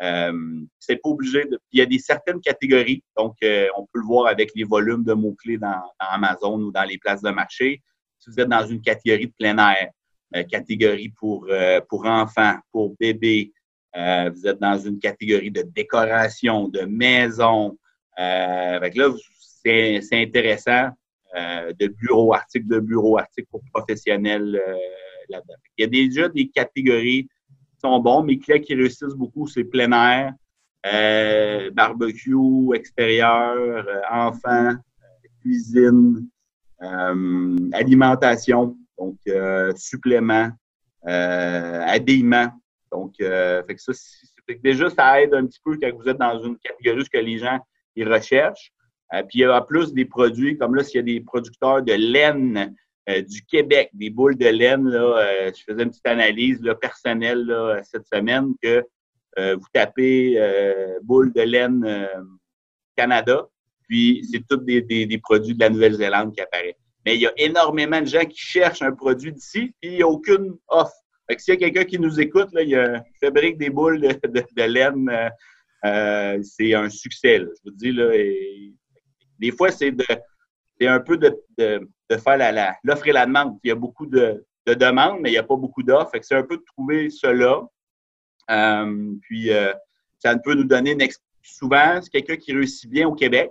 euh, 0.03 0.33
c'est 0.79 0.97
pas 0.97 1.11
obligé. 1.11 1.45
Il 1.73 1.79
y 1.79 1.83
a 1.83 1.87
des 1.87 1.99
certaines 1.99 2.41
catégories, 2.41 3.03
donc 3.17 3.37
euh, 3.43 3.69
on 3.77 3.83
peut 3.83 4.01
le 4.01 4.07
voir 4.07 4.29
avec 4.29 4.51
les 4.55 4.65
volumes 4.65 5.05
de 5.05 5.13
mots-clés 5.13 5.59
dans, 5.59 5.83
Amazon 5.99 6.59
ou 6.59 6.73
dans 6.73 6.85
les 6.85 6.99
places 6.99 7.23
de 7.23 7.31
marché. 7.31 7.83
Si 8.19 8.31
vous 8.31 8.41
êtes 8.41 8.49
dans 8.49 8.67
une 8.67 8.81
catégorie 8.81 9.27
de 9.27 9.33
plein 9.39 9.59
air, 9.59 9.91
euh, 10.37 10.43
catégorie 10.45 11.11
pour, 11.11 11.49
pour 11.89 12.07
enfants, 12.07 12.57
pour 12.73 12.95
bébés, 12.99 13.53
vous 13.95 14.47
êtes 14.47 14.61
dans 14.61 14.79
une 14.79 14.99
catégorie 14.99 15.51
de 15.51 15.63
décoration, 15.63 16.69
de 16.69 16.83
maison. 16.83 17.77
avec 18.17 18.97
là, 18.97 19.09
c'est 19.63 20.01
intéressant. 20.13 20.91
de 21.35 21.87
bureau, 21.89 22.33
articles 22.33 22.69
de 22.69 22.79
bureau, 22.79 23.19
articles 23.19 23.49
pour 23.51 23.63
professionnels 23.73 24.63
là-dedans. 25.29 25.55
Il 25.77 25.83
y 25.83 25.85
a 25.85 25.89
déjà 25.89 26.29
des 26.29 26.49
catégories 26.49 27.29
sont 27.81 27.99
bons. 28.01 28.23
Mes 28.23 28.39
clients 28.39 28.61
qui 28.61 28.75
réussissent 28.75 29.15
beaucoup, 29.15 29.47
c'est 29.47 29.65
plein 29.65 29.93
air, 29.93 30.35
euh, 30.87 31.71
barbecue, 31.73 32.75
extérieur, 32.75 33.55
euh, 33.57 34.01
enfants, 34.11 34.75
cuisine, 35.43 36.27
euh, 36.83 37.57
alimentation, 37.73 38.77
donc 38.99 39.17
suppléments, 39.77 40.51
habillement. 41.05 42.49
Donc, 42.91 43.15
fait 43.19 43.75
que 43.75 43.81
ça, 43.81 43.93
déjà, 44.63 44.91
ça 44.91 45.23
aide 45.23 45.35
un 45.35 45.47
petit 45.47 45.61
peu 45.65 45.77
quand 45.79 45.91
vous 45.95 46.09
êtes 46.09 46.19
dans 46.19 46.43
une 46.43 46.57
catégorie 46.59 47.05
que 47.09 47.19
les 47.19 47.39
gens 47.39 47.59
ils 47.97 48.11
recherchent. 48.11 48.73
puis 49.29 49.39
il 49.39 49.41
y 49.41 49.45
a 49.45 49.61
plus 49.63 49.93
des 49.93 50.05
produits, 50.05 50.57
comme 50.57 50.75
là, 50.75 50.83
s'il 50.83 50.97
y 50.97 50.99
a 50.99 51.03
des 51.03 51.21
producteurs 51.21 51.83
de 51.83 51.93
laine 51.93 52.75
euh, 53.09 53.23
du 53.23 53.43
Québec, 53.43 53.91
des 53.95 54.11
boules 54.11 54.37
de 54.37 54.47
laine. 54.47 54.89
Là, 54.89 55.01
euh, 55.01 55.51
je 55.57 55.63
faisais 55.65 55.83
une 55.83 55.91
petite 55.91 56.07
analyse 56.07 56.61
là, 56.61 56.75
personnelle 56.75 57.41
là, 57.47 57.81
cette 57.83 58.07
semaine 58.13 58.53
que 58.63 58.85
euh, 59.39 59.57
vous 59.57 59.67
tapez 59.73 60.39
boules 61.03 61.33
de 61.33 61.41
laine 61.41 62.09
Canada, 62.97 63.49
puis 63.89 64.27
c'est 64.31 64.47
tous 64.47 64.59
des, 64.59 64.83
des, 64.83 65.19
produits 65.19 65.55
de 65.55 65.61
la 65.61 65.71
Nouvelle-Zélande 65.71 66.35
qui 66.35 66.43
apparaissent. 66.43 66.75
Mais 67.07 67.15
il 67.15 67.23
y 67.23 67.27
a 67.27 67.33
énormément 67.39 68.01
de 68.01 68.07
gens 68.07 68.25
qui 68.27 68.39
cherchent 68.39 68.83
un 68.83 68.93
produit 68.93 69.33
d'ici, 69.33 69.73
puis 69.81 69.93
il 69.93 69.97
n'y 69.97 70.03
a 70.03 70.09
aucune 70.09 70.59
offre. 70.69 70.93
Fait 71.29 71.37
que 71.37 71.43
s'il 71.43 71.55
y 71.55 71.57
a 71.57 71.61
quelqu'un 71.61 71.85
qui 71.85 71.99
nous 71.99 72.21
écoute, 72.21 72.49
là, 72.53 72.63
il 72.63 73.03
fabrique 73.21 73.57
des 73.57 73.71
boules 73.71 74.01
de, 74.01 74.13
de, 74.13 74.63
laine, 74.63 75.09
c'est 76.43 76.75
un 76.75 76.91
succès. 76.91 77.39
Je 77.39 77.47
vous 77.65 77.77
dis, 77.77 77.93
là, 77.93 78.11
des 79.39 79.53
fois, 79.53 79.71
c'est 79.71 79.93
de 79.93 80.05
c'est 80.81 80.89
un 80.89 81.01
peu 81.01 81.19
de, 81.19 81.31
faire 81.59 82.77
l'offre 82.85 83.07
et 83.07 83.13
la 83.13 83.27
demande. 83.27 83.59
Il 83.63 83.69
y 83.69 83.71
a 83.71 83.75
beaucoup 83.75 84.07
de, 84.07 84.45
demandes, 84.67 85.19
mais 85.21 85.31
il 85.31 85.33
n'y 85.33 85.39
a 85.39 85.43
pas 85.43 85.57
beaucoup 85.57 85.83
d'offres. 85.83 86.13
C'est 86.23 86.37
un 86.37 86.43
peu 86.43 86.57
de 86.57 86.65
trouver 86.65 87.11
cela. 87.11 87.61
Euh, 88.51 89.13
puis, 89.23 89.53
euh, 89.53 89.73
ça 90.19 90.37
peut 90.39 90.55
nous 90.55 90.65
donner 90.65 90.93
une 90.93 91.09
souvent, 91.43 92.01
c'est 92.01 92.11
quelqu'un 92.11 92.37
qui 92.37 92.53
réussit 92.53 92.89
bien 92.89 93.09
au 93.09 93.15
Québec, 93.15 93.51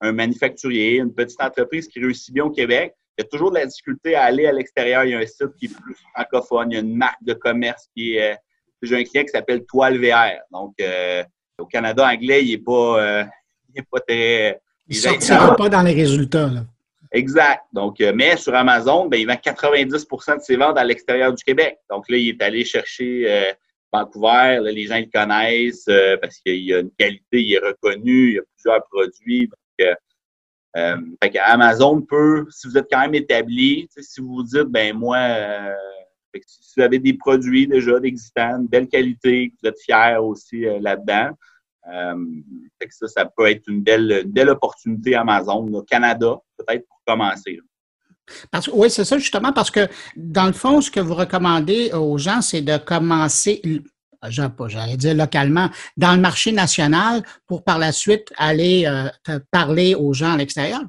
un 0.00 0.12
manufacturier, 0.12 0.96
une 0.96 1.12
petite 1.12 1.40
entreprise 1.42 1.88
qui 1.88 2.00
réussit 2.00 2.32
bien 2.32 2.44
au 2.44 2.50
Québec. 2.50 2.94
Il 3.18 3.22
y 3.22 3.26
a 3.26 3.28
toujours 3.28 3.50
de 3.50 3.58
la 3.58 3.66
difficulté 3.66 4.14
à 4.14 4.24
aller 4.24 4.46
à 4.46 4.52
l'extérieur. 4.52 5.04
Il 5.04 5.10
y 5.10 5.14
a 5.14 5.18
un 5.18 5.26
site 5.26 5.54
qui 5.58 5.66
est 5.66 5.80
plus 5.80 5.94
francophone. 6.14 6.70
Il 6.70 6.74
y 6.74 6.76
a 6.78 6.80
une 6.80 6.96
marque 6.96 7.22
de 7.22 7.34
commerce 7.34 7.88
qui 7.94 8.14
est. 8.14 8.32
Euh, 8.32 8.36
j'ai 8.82 8.96
un 8.96 9.04
client 9.04 9.24
qui 9.24 9.30
s'appelle 9.30 9.66
Toile 9.66 9.98
VR. 9.98 10.40
Donc, 10.50 10.74
au 11.58 11.66
Canada 11.66 12.08
anglais, 12.08 12.42
il 12.42 12.52
n'est 12.52 12.58
pas, 12.58 13.26
pas 13.90 14.00
très. 14.00 14.58
Il 14.90 14.96
ne 14.96 15.00
sortira 15.00 15.56
pas 15.56 15.68
dans 15.68 15.82
les 15.82 15.94
résultats. 15.94 16.48
Là. 16.48 16.64
Exact. 17.12 17.62
Donc, 17.72 18.00
euh, 18.00 18.12
mais 18.14 18.36
sur 18.36 18.54
Amazon, 18.54 19.06
ben, 19.06 19.18
il 19.20 19.26
vend 19.26 19.34
90% 19.34 20.36
de 20.36 20.42
ses 20.42 20.56
ventes 20.56 20.78
à 20.78 20.84
l'extérieur 20.84 21.32
du 21.32 21.42
Québec. 21.42 21.78
Donc 21.88 22.08
là, 22.08 22.16
il 22.16 22.28
est 22.28 22.42
allé 22.42 22.64
chercher 22.64 23.24
euh, 23.28 23.52
Vancouver. 23.92 24.60
les 24.62 24.86
gens 24.86 24.98
le 24.98 25.10
connaissent 25.12 25.86
euh, 25.88 26.16
parce 26.18 26.38
qu'il 26.38 26.62
y 26.62 26.74
a 26.74 26.80
une 26.80 26.90
qualité, 26.92 27.42
il 27.42 27.54
est 27.54 27.58
reconnu, 27.58 28.28
il 28.28 28.34
y 28.34 28.38
a 28.38 28.42
plusieurs 28.54 28.84
produits. 28.90 29.48
Donc, 29.48 29.96
fait 31.22 31.38
Amazon 31.38 32.00
peut, 32.00 32.46
si 32.50 32.68
vous 32.68 32.78
êtes 32.78 32.86
quand 32.90 33.00
même 33.00 33.14
établi, 33.14 33.88
si 33.96 34.20
vous 34.20 34.36
vous 34.36 34.42
dites, 34.44 34.68
ben 34.68 34.96
moi, 34.96 35.18
si 36.46 36.74
vous 36.76 36.82
avez 36.82 37.00
des 37.00 37.14
produits 37.14 37.66
déjà 37.66 37.98
d'existants, 37.98 38.60
de 38.60 38.68
belle 38.68 38.86
qualité, 38.86 39.50
que 39.50 39.54
vous 39.62 39.68
êtes 39.68 39.80
fier 39.80 40.24
aussi 40.24 40.64
là-dedans, 40.80 41.30
euh, 41.88 42.14
ça, 42.90 43.08
ça 43.08 43.24
peut 43.24 43.46
être 43.46 43.66
une 43.68 43.82
belle, 43.82 44.24
belle 44.26 44.50
opportunité 44.50 45.14
Amazon, 45.14 45.84
Canada, 45.88 46.36
peut-être 46.56 46.86
pour 46.86 47.00
commencer. 47.06 47.60
oui, 48.72 48.90
c'est 48.90 49.04
ça 49.04 49.18
justement, 49.18 49.52
parce 49.52 49.70
que 49.70 49.88
dans 50.16 50.46
le 50.46 50.52
fond, 50.52 50.80
ce 50.80 50.90
que 50.90 51.00
vous 51.00 51.14
recommandez 51.14 51.92
aux 51.92 52.18
gens, 52.18 52.42
c'est 52.42 52.62
de 52.62 52.76
commencer, 52.76 53.62
j'allais 54.22 54.96
dire 54.96 55.14
localement, 55.14 55.70
dans 55.96 56.14
le 56.14 56.20
marché 56.20 56.52
national 56.52 57.22
pour 57.46 57.64
par 57.64 57.78
la 57.78 57.92
suite 57.92 58.32
aller 58.36 58.86
euh, 58.86 59.38
parler 59.50 59.94
aux 59.94 60.12
gens 60.12 60.34
à 60.34 60.36
l'extérieur. 60.36 60.82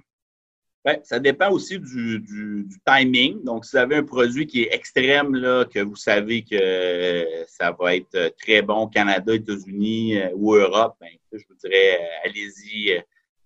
Oui, 0.84 0.94
ça 1.04 1.20
dépend 1.20 1.52
aussi 1.52 1.80
du, 1.80 2.68
timing. 2.86 3.44
Donc, 3.44 3.66
si 3.66 3.72
vous 3.72 3.78
avez 3.78 3.98
un 3.98 4.04
produit 4.04 4.48
qui 4.48 4.64
est 4.64 4.74
extrême, 4.74 5.36
là, 5.36 5.66
que 5.66 5.80
vous 5.80 5.96
savez 5.96 6.44
que 6.44 7.46
ça 7.48 7.72
va 7.80 7.96
être 7.96 8.36
très 8.40 8.64
bon 8.64 8.84
au 8.84 8.88
Canada, 8.88 9.34
États-Unis 9.34 10.18
euh, 10.18 10.30
ou 10.34 10.56
Europe, 10.56 10.96
ben, 11.00 11.10
je 11.32 11.44
vous 11.48 11.56
dirais, 11.56 12.00
euh, 12.00 12.30
allez-y 12.30 13.00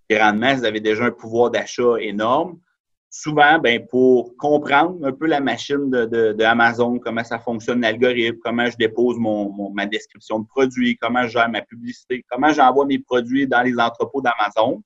grandement. 0.09 0.55
Vous 0.55 0.63
avez 0.63 0.79
déjà 0.79 1.05
un 1.05 1.11
pouvoir 1.11 1.51
d'achat 1.51 1.99
énorme 1.99 2.59
souvent, 3.15 3.59
ben, 3.59 3.85
pour 3.87 4.35
comprendre 4.37 5.05
un 5.05 5.13
peu 5.13 5.25
la 5.25 5.39
machine 5.39 5.89
de, 5.89 6.33
de, 6.33 6.43
Amazon, 6.43 6.99
comment 6.99 7.23
ça 7.23 7.39
fonctionne 7.39 7.81
l'algorithme, 7.81 8.39
comment 8.43 8.69
je 8.69 8.75
dépose 8.77 9.17
mon, 9.17 9.71
ma 9.73 9.85
description 9.85 10.39
de 10.39 10.47
produit, 10.47 10.97
comment 10.97 11.23
je 11.23 11.29
gère 11.29 11.49
ma 11.49 11.61
publicité, 11.61 12.25
comment 12.29 12.51
j'envoie 12.51 12.85
mes 12.85 12.99
produits 12.99 13.47
dans 13.47 13.61
les 13.61 13.77
entrepôts 13.79 14.21
d'Amazon, 14.21 14.83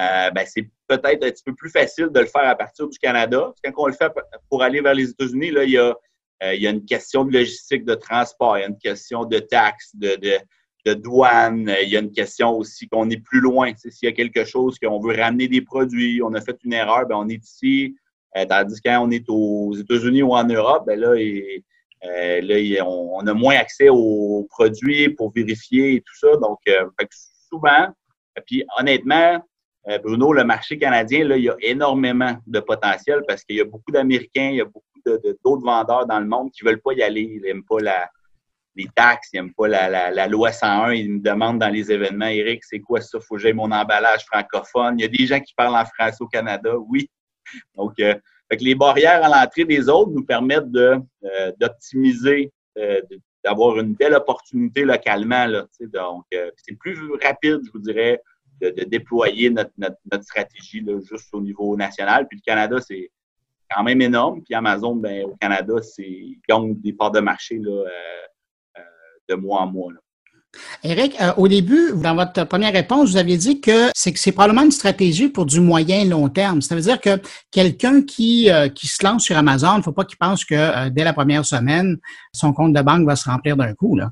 euh, 0.00 0.30
ben, 0.30 0.44
c'est 0.46 0.68
peut-être 0.88 1.24
un 1.24 1.30
petit 1.30 1.44
peu 1.44 1.54
plus 1.54 1.70
facile 1.70 2.08
de 2.08 2.20
le 2.20 2.26
faire 2.26 2.48
à 2.48 2.54
partir 2.54 2.88
du 2.88 2.98
Canada. 2.98 3.52
Quand 3.62 3.72
on 3.76 3.86
le 3.86 3.92
fait 3.92 4.12
pour 4.48 4.62
aller 4.62 4.80
vers 4.80 4.94
les 4.94 5.10
États-Unis, 5.10 5.48
il 5.48 5.70
y 5.70 5.78
a, 5.78 5.94
euh, 6.42 6.54
y 6.54 6.66
a 6.66 6.70
une 6.70 6.84
question 6.84 7.24
de 7.24 7.32
logistique, 7.32 7.84
de 7.84 7.94
transport, 7.94 8.58
il 8.58 8.62
y 8.62 8.64
a 8.64 8.68
une 8.68 8.78
question 8.78 9.24
de 9.24 9.38
taxes, 9.38 9.94
de, 9.94 10.16
de 10.84 10.94
douane. 10.94 11.72
Il 11.82 11.88
y 11.88 11.96
a 11.96 12.00
une 12.00 12.12
question 12.12 12.50
aussi 12.50 12.88
qu'on 12.88 13.08
est 13.10 13.22
plus 13.22 13.40
loin. 13.40 13.72
S'il 13.76 14.08
y 14.08 14.12
a 14.12 14.12
quelque 14.12 14.44
chose 14.44 14.78
qu'on 14.78 15.00
veut 15.00 15.16
ramener 15.16 15.48
des 15.48 15.62
produits, 15.62 16.20
on 16.22 16.34
a 16.34 16.40
fait 16.40 16.58
une 16.64 16.72
erreur, 16.72 17.06
ben 17.06 17.16
on 17.16 17.28
est 17.28 17.42
ici. 17.42 17.94
Euh, 18.36 18.44
tandis 18.46 18.80
que 18.80 18.88
quand 18.88 19.06
on 19.06 19.10
est 19.10 19.24
aux 19.28 19.74
États-Unis 19.74 20.22
ou 20.22 20.32
en 20.32 20.44
Europe, 20.44 20.84
ben 20.86 20.98
là, 20.98 21.10
euh, 21.10 22.40
là 22.42 22.84
on, 22.84 23.26
a 23.26 23.34
moins 23.34 23.56
accès 23.56 23.88
aux 23.88 24.46
produits 24.50 25.08
pour 25.10 25.30
vérifier 25.32 25.94
et 25.94 26.00
tout 26.00 26.16
ça. 26.18 26.36
Donc, 26.36 26.58
euh, 26.68 26.84
souvent, 27.48 27.88
puis 28.46 28.64
honnêtement, 28.78 29.40
Bruno, 30.02 30.32
le 30.32 30.44
marché 30.44 30.78
canadien, 30.78 31.28
il 31.36 31.44
y 31.44 31.50
a 31.50 31.56
énormément 31.60 32.36
de 32.46 32.60
potentiel 32.60 33.22
parce 33.28 33.44
qu'il 33.44 33.56
y 33.56 33.60
a 33.60 33.64
beaucoup 33.64 33.92
d'Américains, 33.92 34.48
il 34.50 34.56
y 34.56 34.60
a 34.60 34.64
beaucoup 34.64 34.86
d'autres 35.44 35.64
vendeurs 35.64 36.06
dans 36.06 36.20
le 36.20 36.26
monde 36.26 36.50
qui 36.52 36.64
ne 36.64 36.70
veulent 36.70 36.80
pas 36.80 36.92
y 36.94 37.02
aller. 37.02 37.22
Ils 37.22 37.42
n'aiment 37.42 37.64
pas 37.64 37.78
les 38.76 38.88
taxes, 38.94 39.28
ils 39.32 39.36
n'aiment 39.36 39.54
pas 39.54 39.68
la, 39.68 40.26
loi 40.26 40.52
101. 40.52 40.92
Ils 40.92 41.12
me 41.12 41.20
demandent 41.20 41.58
dans 41.58 41.68
les 41.68 41.92
événements, 41.92 42.26
Eric, 42.26 42.64
c'est 42.64 42.80
quoi 42.80 43.00
ça? 43.00 43.18
Faut 43.20 43.36
que 43.36 43.40
j'aie 43.40 43.52
mon 43.52 43.70
emballage 43.70 44.24
francophone. 44.24 44.98
Il 44.98 45.02
y 45.02 45.04
a 45.04 45.08
des 45.08 45.26
gens 45.26 45.40
qui 45.40 45.54
parlent 45.54 45.76
en 45.76 45.84
français 45.84 46.18
au 46.20 46.26
Canada, 46.26 46.76
oui. 46.76 47.08
Donc, 47.76 47.92
euh, 48.00 48.14
les 48.58 48.74
barrières 48.74 49.24
à 49.24 49.28
l'entrée 49.28 49.64
des 49.64 49.88
autres 49.88 50.12
nous 50.12 50.24
permettent 50.24 50.74
euh, 50.74 51.00
d'optimiser, 51.58 52.52
euh, 52.78 53.00
d'avoir 53.44 53.78
une 53.78 53.94
belle 53.94 54.14
opportunité 54.14 54.84
localement. 54.84 55.46
Là, 55.46 55.66
donc, 55.80 56.24
c'est 56.56 56.76
plus 56.78 56.98
rapide, 57.22 57.60
je 57.64 57.70
vous 57.72 57.80
dirais, 57.80 58.20
de, 58.60 58.84
déployer 58.84 59.50
notre, 59.50 59.72
stratégie 60.22 60.80
là, 60.80 60.98
juste 61.08 61.28
au 61.32 61.40
niveau 61.40 61.76
national. 61.76 62.26
Puis 62.28 62.38
le 62.38 62.42
Canada, 62.44 62.76
c'est 62.80 63.10
quand 63.70 63.82
même 63.82 64.00
énorme. 64.00 64.42
Puis 64.42 64.54
Amazon, 64.54 64.96
ben, 64.96 65.24
au 65.24 65.36
Canada, 65.36 65.74
c'est 65.82 66.38
gagne 66.48 66.74
des 66.80 66.92
parts 66.92 67.10
de 67.10 67.20
marché 67.20 67.58
là, 67.58 67.84
de 69.28 69.34
mois 69.34 69.62
en 69.62 69.66
mois. 69.66 69.92
Eric, 70.82 71.20
euh, 71.20 71.32
au 71.36 71.48
début, 71.48 71.92
dans 71.94 72.14
votre 72.14 72.44
première 72.44 72.72
réponse, 72.72 73.10
vous 73.10 73.16
aviez 73.16 73.36
dit 73.36 73.60
que 73.60 73.90
c'est 73.94 74.32
probablement 74.32 74.62
une 74.62 74.70
stratégie 74.70 75.28
pour 75.28 75.46
du 75.46 75.60
moyen 75.60 76.04
long 76.04 76.28
terme. 76.28 76.62
Ça 76.62 76.74
veut 76.74 76.82
dire 76.82 77.00
que 77.00 77.20
quelqu'un 77.50 78.02
qui, 78.02 78.50
euh, 78.50 78.68
qui 78.68 78.86
se 78.86 79.04
lance 79.04 79.24
sur 79.24 79.36
Amazon, 79.36 79.74
il 79.74 79.78
ne 79.78 79.82
faut 79.82 79.92
pas 79.92 80.04
qu'il 80.04 80.18
pense 80.18 80.44
que 80.44 80.54
euh, 80.54 80.90
dès 80.90 81.04
la 81.04 81.12
première 81.12 81.44
semaine, 81.44 81.98
son 82.32 82.52
compte 82.52 82.72
de 82.72 82.82
banque 82.82 83.06
va 83.06 83.16
se 83.16 83.28
remplir 83.28 83.56
d'un 83.56 83.74
coup. 83.74 83.96
Là. 83.96 84.10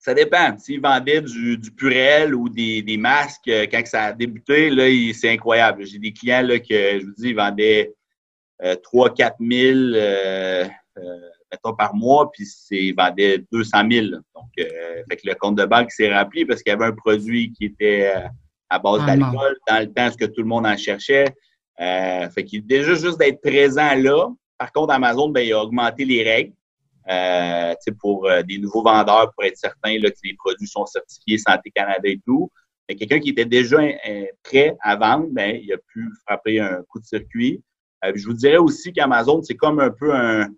Ça 0.00 0.14
dépend. 0.14 0.58
S'il 0.58 0.80
vendait 0.80 1.20
du, 1.20 1.58
du 1.58 1.70
purel 1.70 2.34
ou 2.34 2.48
des, 2.48 2.82
des, 2.82 2.96
masques 2.96 3.50
quand 3.70 3.86
ça 3.86 4.04
a 4.04 4.12
débuté, 4.12 4.70
là, 4.70 4.84
c'est 5.12 5.30
incroyable. 5.30 5.84
J'ai 5.86 5.98
des 5.98 6.12
clients 6.12 6.42
là, 6.42 6.58
que 6.58 7.00
je 7.00 7.04
vous 7.04 7.12
dis, 7.18 7.28
ils 7.28 7.36
vendaient 7.36 7.94
3 8.82 9.14
4 9.14 9.36
000 9.40 10.70
mettons, 11.50 11.74
par 11.74 11.94
mois, 11.94 12.30
puis 12.30 12.46
c'est 12.46 12.92
vendait 12.96 13.44
200 13.52 13.78
000. 13.90 14.06
Donc, 14.34 14.50
euh, 14.58 15.02
fait 15.08 15.16
que 15.16 15.28
le 15.28 15.34
compte 15.34 15.56
de 15.56 15.64
banque 15.64 15.90
s'est 15.90 16.12
rempli 16.12 16.44
parce 16.44 16.62
qu'il 16.62 16.70
y 16.70 16.74
avait 16.74 16.86
un 16.86 16.92
produit 16.92 17.52
qui 17.52 17.66
était 17.66 18.12
euh, 18.14 18.28
à 18.68 18.78
base 18.78 19.00
ah, 19.02 19.16
d'alcool 19.16 19.56
dans 19.68 19.80
le 19.80 19.92
temps, 19.92 20.10
ce 20.10 20.16
que 20.16 20.26
tout 20.26 20.42
le 20.42 20.48
monde 20.48 20.66
en 20.66 20.76
cherchait. 20.76 21.26
Euh, 21.80 22.28
fait 22.30 22.44
qu'il 22.44 22.66
déjà 22.66 22.94
juste 22.94 23.18
d'être 23.18 23.40
présent 23.40 23.94
là. 23.94 24.28
Par 24.58 24.72
contre, 24.72 24.92
Amazon, 24.92 25.30
ben, 25.30 25.40
il 25.40 25.52
a 25.52 25.62
augmenté 25.62 26.04
les 26.04 26.22
règles. 26.22 26.52
Euh, 27.10 27.74
pour 27.98 28.26
euh, 28.26 28.42
des 28.42 28.58
nouveaux 28.58 28.82
vendeurs 28.82 29.32
pour 29.34 29.44
être 29.44 29.56
certain 29.56 29.96
que 29.96 30.06
les 30.24 30.34
produits 30.34 30.68
sont 30.68 30.86
certifiés 30.86 31.38
Santé 31.38 31.70
Canada 31.74 32.08
et 32.08 32.20
tout. 32.24 32.50
Mais 32.88 32.94
quelqu'un 32.94 33.18
qui 33.18 33.30
était 33.30 33.44
déjà 33.44 33.78
prêt 34.42 34.76
à 34.80 34.96
vendre, 34.96 35.26
ben, 35.30 35.58
il 35.60 35.72
a 35.72 35.76
pu 35.92 36.08
frapper 36.26 36.60
un 36.60 36.82
coup 36.88 37.00
de 37.00 37.04
circuit. 37.04 37.62
je 38.02 38.24
vous 38.24 38.34
dirais 38.34 38.58
aussi 38.58 38.92
qu'Amazon, 38.92 39.42
c'est 39.42 39.56
comme 39.56 39.80
un 39.80 39.90
peu 39.90 40.14
un, 40.14 40.48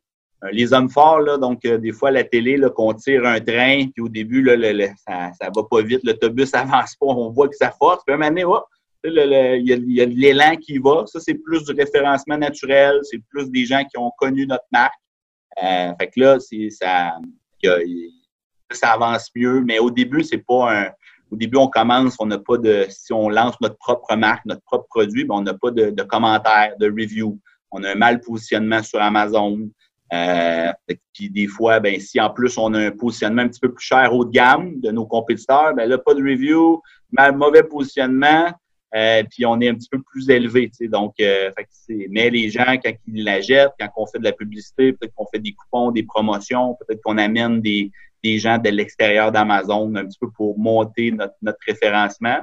euh, 0.44 0.48
les 0.52 0.72
hommes 0.72 0.90
forts, 0.90 1.20
là, 1.20 1.38
donc 1.38 1.64
euh, 1.64 1.78
des 1.78 1.92
fois 1.92 2.10
la 2.10 2.24
télé, 2.24 2.58
qu'on 2.74 2.92
tire 2.94 3.24
un 3.24 3.40
train, 3.40 3.86
puis 3.94 4.02
au 4.02 4.08
début, 4.08 4.42
là, 4.42 4.56
ça, 5.06 5.30
ça 5.40 5.50
va 5.54 5.62
pas 5.70 5.82
vite, 5.82 6.00
l'autobus 6.04 6.52
avance 6.54 6.96
pas, 6.96 7.06
on 7.06 7.30
voit 7.30 7.48
que 7.48 7.56
ça 7.56 7.70
force. 7.70 8.02
Puis 8.04 8.14
à 8.14 8.18
un 8.18 8.30
moment 8.30 8.60
il 9.04 9.64
y 9.64 10.00
a, 10.00 10.06
de 10.06 10.14
l'élan 10.14 10.54
qui 10.56 10.78
va. 10.78 11.04
Ça, 11.06 11.18
c'est 11.18 11.34
plus 11.34 11.64
du 11.64 11.72
référencement 11.72 12.38
naturel, 12.38 13.00
c'est 13.02 13.20
plus 13.30 13.50
des 13.50 13.64
gens 13.64 13.82
qui 13.84 13.98
ont 13.98 14.12
connu 14.16 14.46
notre 14.46 14.64
marque. 14.72 14.94
Euh, 15.62 15.92
fait 15.98 16.09
que 16.09 16.20
là, 16.20 16.38
ça, 16.70 17.18
ça 18.72 18.92
avance 18.92 19.31
mieux. 19.35 19.62
Mais 19.62 19.79
au 19.79 19.90
début, 19.90 20.22
c'est 20.22 20.44
pas 20.46 20.72
un. 20.72 20.90
Au 21.31 21.37
début, 21.37 21.57
on 21.57 21.68
commence, 21.68 22.16
on 22.18 22.27
n'a 22.27 22.38
pas 22.38 22.59
de. 22.59 22.87
Si 22.90 23.12
on 23.12 23.29
lance 23.29 23.55
notre 23.61 23.79
propre 23.79 24.14
marque, 24.16 24.44
notre 24.44 24.62
propre 24.62 24.87
produit, 24.88 25.25
ben, 25.25 25.37
on 25.37 25.42
n'a 25.42 25.55
pas 25.55 25.70
de, 25.70 26.03
commentaires, 26.03 26.75
de 26.79 26.87
reviews. 26.87 27.38
On 27.70 27.83
a 27.85 27.92
un 27.92 27.94
mal 27.94 28.20
positionnement 28.20 28.83
sur 28.83 29.01
Amazon. 29.01 29.59
Euh, 30.12 30.70
puis 31.14 31.31
des 31.31 31.46
fois, 31.46 31.81
ben, 31.81 31.98
si 31.98 32.20
en 32.20 32.29
plus 32.29 32.59
on 32.59 32.75
a 32.75 32.87
un 32.87 32.90
positionnement 32.90 33.42
un 33.42 33.48
petit 33.48 33.61
peu 33.61 33.72
plus 33.72 33.85
cher 33.85 34.12
haut 34.14 34.27
de 34.27 34.31
gamme 34.31 34.79
de 34.81 34.90
nos 34.90 35.07
compétiteurs, 35.07 35.75
ben 35.75 35.88
là, 35.88 35.96
pas 35.96 36.12
de 36.12 36.22
review, 36.22 36.83
mal, 37.11 37.35
mauvais 37.35 37.62
positionnement, 37.62 38.53
euh, 38.94 39.22
puis 39.31 39.46
on 39.46 39.61
est 39.61 39.68
un 39.68 39.74
petit 39.74 39.88
peu 39.88 40.00
plus 40.02 40.28
élevé. 40.28 40.70
Donc, 40.83 41.14
euh, 41.20 41.50
mais 42.11 42.31
les 42.31 42.50
gens, 42.50 42.76
quand 42.83 42.92
ils 43.07 43.24
la 43.24 43.40
jettent, 43.40 43.72
quand 43.81 43.88
on 43.96 44.07
fait 44.07 44.18
de 44.18 44.24
la 44.24 44.33
publicité, 44.33 44.92
peut-être 44.92 45.14
qu'on 45.14 45.26
fait 45.26 45.38
des 45.38 45.52
coupons, 45.52 45.90
des 45.90 46.02
promotions, 46.02 46.76
peut-être 46.81 47.00
qu'on 47.02 47.18
amène 47.18 47.61
des, 47.61 47.90
des 48.22 48.38
gens 48.38 48.59
de 48.59 48.68
l'extérieur 48.68 49.33
d'Amazon 49.33 49.94
un 49.94 50.05
petit 50.05 50.18
peu 50.18 50.31
pour 50.31 50.59
monter 50.59 51.11
notre, 51.11 51.35
notre 51.40 51.59
référencement. 51.66 52.38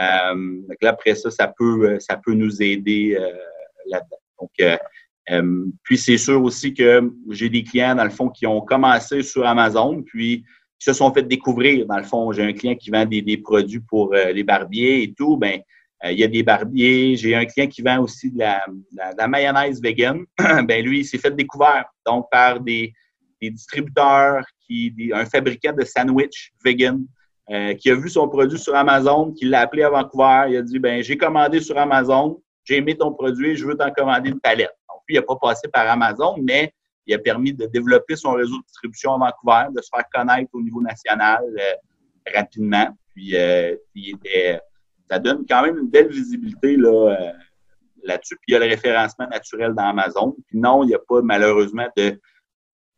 Euh, 0.00 0.60
là, 0.80 0.90
après 0.90 1.14
ça, 1.14 1.30
ça 1.30 1.48
peut, 1.48 1.98
ça 2.00 2.16
peut 2.16 2.34
nous 2.34 2.62
aider 2.62 3.16
euh, 3.18 3.30
là-dedans. 3.86 4.16
Donc, 4.40 4.50
euh, 4.60 4.76
puis 5.82 5.96
c'est 5.96 6.18
sûr 6.18 6.42
aussi 6.42 6.74
que 6.74 7.10
j'ai 7.30 7.48
des 7.48 7.62
clients, 7.62 7.94
dans 7.94 8.04
le 8.04 8.10
fond, 8.10 8.28
qui 8.28 8.46
ont 8.46 8.60
commencé 8.60 9.22
sur 9.22 9.46
Amazon, 9.46 10.02
puis 10.02 10.44
qui 10.78 10.84
se 10.84 10.92
sont 10.92 11.12
fait 11.12 11.22
découvrir. 11.22 11.86
Dans 11.86 11.96
le 11.96 12.04
fond, 12.04 12.32
j'ai 12.32 12.42
un 12.42 12.52
client 12.52 12.74
qui 12.74 12.90
vend 12.90 13.04
des, 13.06 13.36
produits 13.38 13.80
pour 13.80 14.14
euh, 14.14 14.32
les 14.32 14.42
barbiers 14.42 15.02
et 15.02 15.14
tout. 15.14 15.36
Ben, 15.36 15.60
euh, 16.04 16.12
il 16.12 16.18
y 16.18 16.24
a 16.24 16.28
des 16.28 16.42
barbiers. 16.42 17.16
J'ai 17.16 17.34
un 17.34 17.44
client 17.44 17.68
qui 17.68 17.82
vend 17.82 18.00
aussi 18.00 18.30
de 18.30 18.38
la, 18.38 19.28
mayonnaise 19.28 19.80
vegan. 19.80 20.24
ben 20.38 20.84
lui, 20.84 21.00
il 21.00 21.04
s'est 21.04 21.18
fait 21.18 21.34
découvrir 21.34 21.84
donc 22.06 22.26
par 22.30 22.60
des, 22.60 22.92
distributeurs, 23.40 24.42
qui, 24.66 24.94
un 25.12 25.26
fabricant 25.26 25.74
de 25.74 25.84
sandwich 25.84 26.52
vegan. 26.64 27.04
qui 27.78 27.90
a 27.90 27.94
vu 27.94 28.08
son 28.08 28.26
produit 28.26 28.58
sur 28.58 28.74
Amazon, 28.74 29.32
qui 29.32 29.44
l'a 29.44 29.60
appelé 29.60 29.82
à 29.82 29.90
Vancouver. 29.90 30.46
Il 30.48 30.56
a 30.56 30.62
dit 30.62 30.78
ben 30.78 31.02
j'ai 31.02 31.18
commandé 31.18 31.60
sur 31.60 31.76
Amazon, 31.76 32.40
j'ai 32.64 32.76
aimé 32.78 32.96
ton 32.96 33.12
produit, 33.12 33.54
je 33.54 33.66
veux 33.66 33.76
t'en 33.76 33.90
commander 33.90 34.30
une 34.30 34.40
palette 34.40 34.72
il 35.08 35.16
n'a 35.16 35.22
pas 35.22 35.36
passé 35.36 35.68
par 35.68 35.88
Amazon, 35.88 36.36
mais 36.42 36.72
il 37.06 37.14
a 37.14 37.18
permis 37.18 37.52
de 37.52 37.66
développer 37.66 38.16
son 38.16 38.32
réseau 38.32 38.56
de 38.58 38.64
distribution 38.66 39.14
à 39.14 39.18
Vancouver, 39.18 39.74
de 39.74 39.82
se 39.82 39.88
faire 39.94 40.04
connaître 40.12 40.50
au 40.52 40.62
niveau 40.62 40.80
national 40.80 41.42
euh, 41.44 42.32
rapidement. 42.34 42.96
Puis, 43.14 43.36
euh, 43.36 43.76
ça 45.10 45.18
donne 45.18 45.44
quand 45.48 45.62
même 45.62 45.78
une 45.78 45.90
belle 45.90 46.08
visibilité 46.08 46.76
là, 46.76 47.12
euh, 47.12 47.32
là-dessus. 48.04 48.36
Puis 48.36 48.48
il 48.48 48.52
y 48.52 48.56
a 48.56 48.60
le 48.60 48.66
référencement 48.66 49.28
naturel 49.28 49.74
dans 49.74 49.88
Amazon. 49.88 50.34
Puis 50.46 50.58
non, 50.58 50.82
il 50.82 50.88
n'y 50.88 50.94
a 50.94 50.98
pas 50.98 51.20
malheureusement 51.22 51.88
de, 51.96 52.18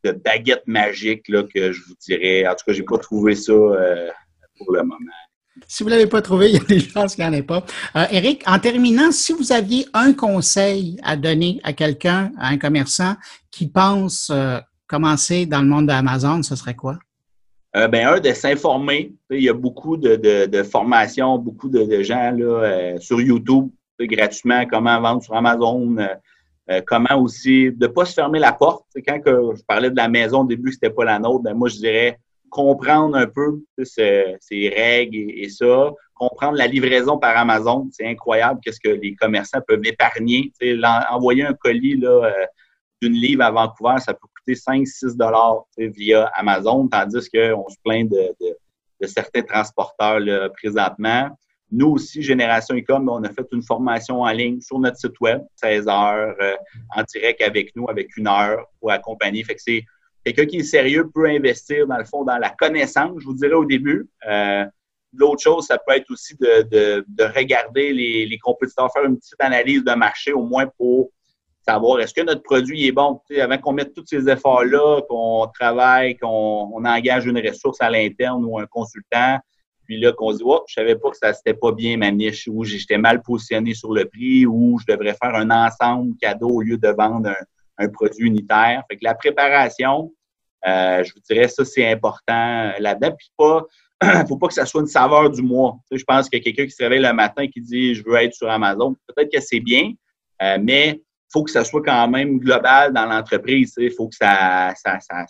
de 0.05 0.13
baguette 0.13 0.67
magique 0.67 1.29
là, 1.29 1.43
que 1.43 1.73
je 1.73 1.83
vous 1.83 1.95
dirais. 2.01 2.47
En 2.47 2.55
tout 2.55 2.65
cas, 2.67 2.73
je 2.73 2.81
n'ai 2.81 2.85
pas 2.85 2.99
trouvé 2.99 3.35
ça 3.35 3.53
pour 3.53 4.73
le 4.73 4.83
moment. 4.83 5.26
Si 5.67 5.83
vous 5.83 5.89
ne 5.89 5.95
l'avez 5.95 6.07
pas 6.07 6.23
trouvé, 6.23 6.49
il 6.51 6.55
y 6.55 6.61
a 6.61 6.65
des 6.65 6.81
chances 6.81 7.15
qu'il 7.15 7.25
n'y 7.25 7.31
en 7.31 7.33
ait 7.33 7.43
pas. 7.43 7.65
Euh, 7.97 8.05
Eric, 8.11 8.43
en 8.47 8.59
terminant, 8.59 9.11
si 9.13 9.33
vous 9.33 9.53
aviez 9.53 9.87
un 9.95 10.13
conseil 10.13 10.99
à 11.03 11.17
donner 11.17 11.61
à 11.65 11.73
quelqu'un, 11.73 12.33
à 12.39 12.49
un 12.49 12.59
commerçant 12.59 13.15
qui 13.51 13.69
pense 13.69 14.31
euh, 14.31 14.59
commencer 14.87 15.47
dans 15.47 15.61
le 15.61 15.69
monde 15.69 15.87
d'Amazon, 15.87 16.43
ce 16.43 16.57
serait 16.57 16.75
quoi? 16.75 16.99
Euh, 17.77 17.89
ben, 17.89 18.07
un, 18.07 18.21
de 18.21 18.33
s'informer. 18.33 19.13
Il 19.31 19.43
y 19.43 19.49
a 19.49 19.55
beaucoup 19.55 19.97
de, 19.97 20.63
formations, 20.63 21.39
beaucoup 21.39 21.69
de, 21.69 22.03
gens 22.03 22.31
là, 22.31 22.99
sur 22.99 23.21
YouTube 23.21 23.69
gratuitement, 23.99 24.67
comment 24.67 25.01
vendre 25.01 25.23
sur 25.23 25.35
Amazon. 25.35 25.97
Euh, 26.69 26.81
comment 26.85 27.15
aussi 27.21 27.71
de 27.71 27.87
ne 27.87 27.93
pas 27.93 28.05
se 28.05 28.15
fermer 28.15 28.41
la 28.41 28.53
porte. 28.53 28.87
Quand 29.07 29.21
que 29.21 29.55
je 29.57 29.63
parlais 29.63 29.91
de 29.91 29.97
la 29.97 30.09
maison 30.09 30.41
au 30.41 30.47
début, 30.47 30.73
c'était 30.73 30.91
pas 30.91 31.05
la 31.05 31.19
nôtre, 31.19 31.45
ben 31.45 31.55
moi 31.55 31.69
je 31.69 31.77
dirais 31.77 32.19
comprendre 32.57 33.17
un 33.19 33.27
peu 33.27 33.61
ces, 33.83 34.39
règles 34.51 35.31
et, 35.31 35.51
ça, 35.51 35.93
comprendre 36.15 36.57
la 36.57 36.67
livraison 36.67 37.19
par 37.19 37.37
Amazon. 37.37 37.87
C'est 37.93 38.07
incroyable 38.07 38.61
qu'est-ce 38.65 38.81
que 38.81 38.89
les 38.89 39.15
commerçants 39.15 39.61
peuvent 39.69 39.85
épargner. 39.85 40.51
envoyer 41.11 41.45
un 41.45 41.53
colis 41.53 42.01
euh, 42.03 42.31
d'une 43.03 43.13
livre 43.13 43.43
à 43.43 43.51
Vancouver, 43.51 43.99
ça 43.99 44.15
peut 44.15 44.27
coûter 44.39 44.55
5-6 44.55 45.19
dollars 45.19 45.65
via 45.77 46.31
Amazon, 46.35 46.89
tandis 46.89 47.29
qu'on 47.29 47.69
se 47.69 47.77
plaint 47.85 48.11
de, 48.11 49.07
certains 49.07 49.43
transporteurs 49.43 50.51
présentement. 50.55 51.29
Nous 51.71 51.89
aussi, 51.89 52.23
Génération 52.23 52.75
Ecom, 52.75 53.07
on 53.11 53.23
a 53.25 53.29
fait 53.29 53.47
une 53.53 53.63
formation 53.63 54.23
en 54.23 54.31
ligne 54.31 54.63
sur 54.63 54.79
notre 54.79 54.97
site 54.97 55.21
web, 55.21 55.43
16 55.57 55.89
heures, 55.89 56.35
euh, 56.41 56.55
en 56.95 57.03
direct 57.03 57.43
avec 57.43 57.77
nous, 57.77 57.87
avec 57.91 58.17
une 58.17 58.29
heure 58.29 58.65
pour 58.81 58.93
accompagner. 58.93 59.45
Quelqu'un 60.27 60.47
qui 60.47 60.59
est 60.59 60.65
sérieux 60.65 61.09
peut 61.13 61.27
investir, 61.27 61.87
dans 61.87 61.99
le 61.99 62.05
fond, 62.05 62.25
dans 62.25 62.39
la 62.39 62.51
connaissance, 62.51 63.21
je 63.21 63.27
vous 63.27 63.35
dirais 63.35 63.55
au 63.55 63.65
début. 63.65 64.09
Euh, 64.29 64.65
L'autre 65.13 65.41
chose, 65.41 65.67
ça 65.67 65.79
peut 65.79 65.95
être 65.95 66.11
aussi 66.11 66.37
de, 66.37 66.63
de, 66.63 67.05
de 67.09 67.25
regarder 67.25 67.93
les, 67.93 68.27
les, 68.27 68.39
compétiteurs, 68.39 68.93
faire 68.93 69.05
une 69.05 69.17
petite 69.17 69.41
analyse 69.41 69.83
de 69.83 69.95
marché, 69.95 70.33
au 70.33 70.43
moins 70.43 70.67
pour 70.77 71.11
savoir 71.67 72.01
est-ce 72.01 72.13
que 72.13 72.21
notre 72.21 72.43
produit 72.43 72.87
est 72.87 72.93
bon? 72.93 73.21
avant 73.41 73.57
qu'on 73.57 73.73
mette 73.73 73.95
tous 73.95 74.05
ces 74.05 74.29
efforts-là, 74.29 75.01
qu'on 75.09 75.47
travaille, 75.55 76.17
qu'on 76.17 76.71
on 76.75 76.85
engage 76.85 77.25
une 77.25 77.39
ressource 77.39 77.81
à 77.81 77.89
l'interne 77.89 78.45
ou 78.45 78.59
un 78.59 78.67
consultant, 78.67 79.39
puis 79.87 79.99
là, 80.01 80.13
qu'on 80.13 80.33
se 80.33 80.39
dit, 80.39 80.43
oh, 80.45 80.63
je 80.67 80.75
savais 80.75 80.97
pas 80.97 81.11
que 81.11 81.17
ça 81.17 81.33
c'était 81.33 81.55
pas 81.55 81.73
bien 81.73 81.97
ma 81.97 82.11
niche, 82.11 82.49
ou 82.53 82.65
j'étais 82.65 82.99
mal 82.99 83.23
positionné 83.23 83.73
sur 83.73 83.93
le 83.93 84.05
prix, 84.05 84.45
ou 84.45 84.79
je 84.81 84.93
devrais 84.93 85.15
faire 85.15 85.35
un 85.35 85.51
ensemble 85.51 86.17
cadeau 86.21 86.49
au 86.49 86.61
lieu 86.61 86.77
de 86.77 86.89
vendre 86.89 87.33
un, 87.79 87.89
produit 87.89 88.27
unitaire. 88.27 88.83
Fait 88.91 88.97
que 88.97 89.05
la 89.05 89.15
préparation, 89.15 90.13
euh, 90.67 91.05
je 91.05 91.13
vous 91.13 91.21
dirais, 91.21 91.49
ça, 91.49 91.65
c'est 91.65 91.91
important 91.91 92.73
là-dedans. 92.79 93.15
Puis 93.17 93.31
pas, 93.37 93.65
faut 94.29 94.37
pas 94.37 94.49
que 94.49 94.55
ça 94.55 94.67
soit 94.67 94.81
une 94.81 94.87
saveur 94.87 95.31
du 95.31 95.43
mois. 95.43 95.77
je 95.91 96.05
pense 96.05 96.29
que 96.29 96.39
quelqu'un 96.39 96.65
qui 96.65 96.71
se 96.71 96.83
réveille 96.83 97.01
le 97.01 97.13
matin 97.13 97.43
et 97.43 97.49
qui 97.49 97.61
dit, 97.61 97.95
je 97.95 98.05
veux 98.05 98.17
être 98.17 98.35
sur 98.35 98.51
Amazon, 98.51 98.95
peut-être 99.07 99.33
que 99.33 99.41
c'est 99.41 99.61
bien, 99.61 99.93
euh, 100.43 100.59
mais 100.61 101.01
faut 101.33 101.43
que 101.43 101.51
ça 101.51 101.65
soit 101.65 101.83
quand 101.83 102.09
même 102.09 102.39
global 102.39 102.93
dans 102.93 103.07
l'entreprise. 103.07 103.75
Il 103.79 103.91
faut 103.91 104.09
que 104.09 104.15
ça, 104.15 104.73
ça, 104.77 104.99
ça, 105.01 105.25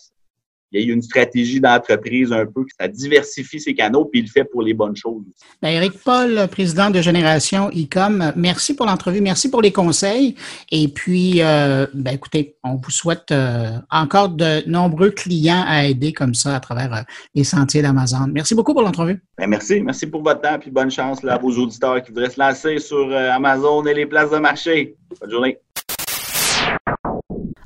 il 0.72 0.88
y 0.88 0.90
a 0.90 0.94
une 0.94 1.02
stratégie 1.02 1.60
d'entreprise 1.60 2.32
un 2.32 2.46
peu, 2.46 2.64
que 2.64 2.70
ça 2.78 2.88
diversifie 2.88 3.60
ses 3.60 3.74
canaux, 3.74 4.04
puis 4.04 4.20
il 4.20 4.24
le 4.24 4.30
fait 4.30 4.44
pour 4.44 4.62
les 4.62 4.74
bonnes 4.74 4.96
choses. 4.96 5.22
Ben, 5.62 5.68
Éric 5.68 6.02
Paul, 6.04 6.48
président 6.50 6.90
de 6.90 7.00
Génération 7.00 7.70
Ecom, 7.70 8.32
merci 8.36 8.74
pour 8.74 8.86
l'entrevue, 8.86 9.20
merci 9.20 9.50
pour 9.50 9.62
les 9.62 9.72
conseils. 9.72 10.34
Et 10.70 10.88
puis, 10.88 11.42
euh, 11.42 11.86
ben, 11.94 12.14
écoutez, 12.14 12.56
on 12.64 12.76
vous 12.76 12.90
souhaite 12.90 13.30
euh, 13.30 13.78
encore 13.90 14.30
de 14.30 14.68
nombreux 14.68 15.10
clients 15.10 15.64
à 15.66 15.84
aider 15.86 16.12
comme 16.12 16.34
ça 16.34 16.56
à 16.56 16.60
travers 16.60 16.92
euh, 16.94 17.02
les 17.34 17.44
sentiers 17.44 17.82
d'Amazon. 17.82 18.26
Merci 18.32 18.54
beaucoup 18.54 18.72
pour 18.72 18.82
l'entrevue. 18.82 19.22
Ben, 19.38 19.46
merci, 19.46 19.80
merci 19.80 20.06
pour 20.06 20.22
votre 20.22 20.40
temps, 20.40 20.58
puis 20.58 20.70
bonne 20.70 20.90
chance 20.90 21.22
là, 21.22 21.34
à 21.34 21.38
vos 21.38 21.52
auditeurs 21.52 22.02
qui 22.02 22.10
voudraient 22.10 22.30
se 22.30 22.40
lancer 22.40 22.78
sur 22.78 23.12
Amazon 23.12 23.84
et 23.86 23.94
les 23.94 24.06
places 24.06 24.30
de 24.30 24.38
marché. 24.38 24.96
Bonne 25.20 25.30
journée. 25.30 25.58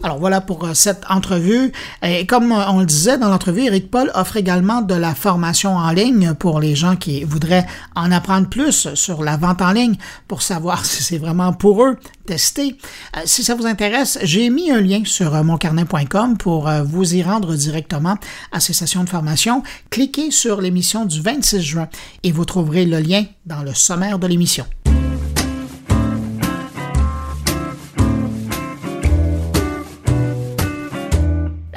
Alors 0.02 0.18
voilà 0.18 0.40
pour 0.40 0.64
euh, 0.64 0.72
cette 0.72 1.04
entrevue. 1.10 1.72
Et 2.02 2.24
comme 2.24 2.52
euh, 2.52 2.70
on 2.70 2.80
le 2.80 2.86
disait 2.86 3.18
dans 3.18 3.28
l'entrevue, 3.28 3.66
Eric 3.66 3.90
Paul 3.90 4.10
offre 4.14 4.38
également 4.38 4.80
de 4.80 4.94
la 4.94 5.14
formation 5.14 5.76
en 5.76 5.90
ligne 5.90 6.32
pour 6.34 6.58
les 6.58 6.74
gens 6.74 6.96
qui 6.96 7.22
voudraient 7.24 7.66
en 7.94 8.10
apprendre 8.10 8.48
plus 8.48 8.94
sur 8.94 9.22
la 9.22 9.36
vente 9.36 9.60
en 9.60 9.72
ligne 9.72 9.96
pour 10.26 10.40
savoir 10.40 10.84
si 10.86 11.02
c'est 11.02 11.18
vraiment 11.18 11.52
pour 11.52 11.84
eux. 11.84 11.98
Tester. 12.24 12.78
Euh, 13.16 13.20
si 13.26 13.44
ça 13.44 13.54
vous 13.54 13.66
intéresse, 13.66 14.18
j'ai 14.22 14.48
mis 14.48 14.70
un 14.70 14.80
lien 14.80 15.02
sur 15.04 15.32
moncarnet.com 15.44 16.38
pour 16.38 16.70
vous 16.84 17.14
y 17.14 17.22
rendre 17.22 17.54
directement 17.54 18.16
à 18.52 18.60
ces 18.60 18.72
sessions 18.72 19.04
de 19.04 19.08
formation. 19.08 19.62
Cliquez 19.90 20.30
sur 20.30 20.60
l'émission 20.60 21.04
du 21.04 21.20
26 21.20 21.60
juin 21.60 21.88
et 22.22 22.32
vous 22.32 22.44
trouverez 22.44 22.86
le 22.86 23.00
lien 23.00 23.24
dans 23.46 23.62
le 23.62 23.74
sommaire 23.74 24.18
de 24.18 24.26
l'émission. 24.26 24.64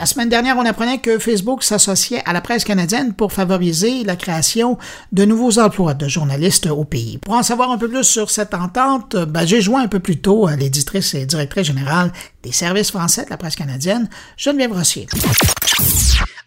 La 0.04 0.08
semaine 0.08 0.28
dernière, 0.28 0.58
on 0.58 0.66
apprenait 0.66 0.98
que 0.98 1.18
Facebook 1.18 1.64
s'associait 1.64 2.22
à 2.26 2.34
la 2.34 2.42
presse 2.42 2.66
canadienne 2.66 3.14
pour 3.14 3.32
favoriser 3.32 4.04
la 4.04 4.18
création 4.18 4.78
de 5.14 5.24
nouveaux 5.24 5.60
emplois 5.60 5.94
de 5.94 6.10
journalistes 6.10 6.66
au 6.66 6.84
pays. 6.84 7.20
Pour 7.20 7.36
en 7.36 7.42
savoir 7.42 7.72
un 7.72 7.78
peu 7.78 7.88
plus 7.88 8.04
sur 8.04 8.30
cette 8.30 8.54
entente, 8.54 9.16
ben, 9.16 9.46
j'ai 9.46 9.62
joint 9.62 9.82
un 9.82 9.88
peu 9.88 10.02
plus 10.02 10.20
tôt 10.20 10.46
à 10.46 10.58
l'éditrice 10.58 11.14
et 11.14 11.26
directrice 11.26 11.68
générale 11.68 12.12
des 12.42 12.52
services 12.52 12.92
français 12.92 13.24
de 13.24 13.30
la 13.30 13.38
presse 13.38 13.56
canadienne, 13.56 14.10
Geneviève 14.36 14.74
Rossier. 14.74 15.08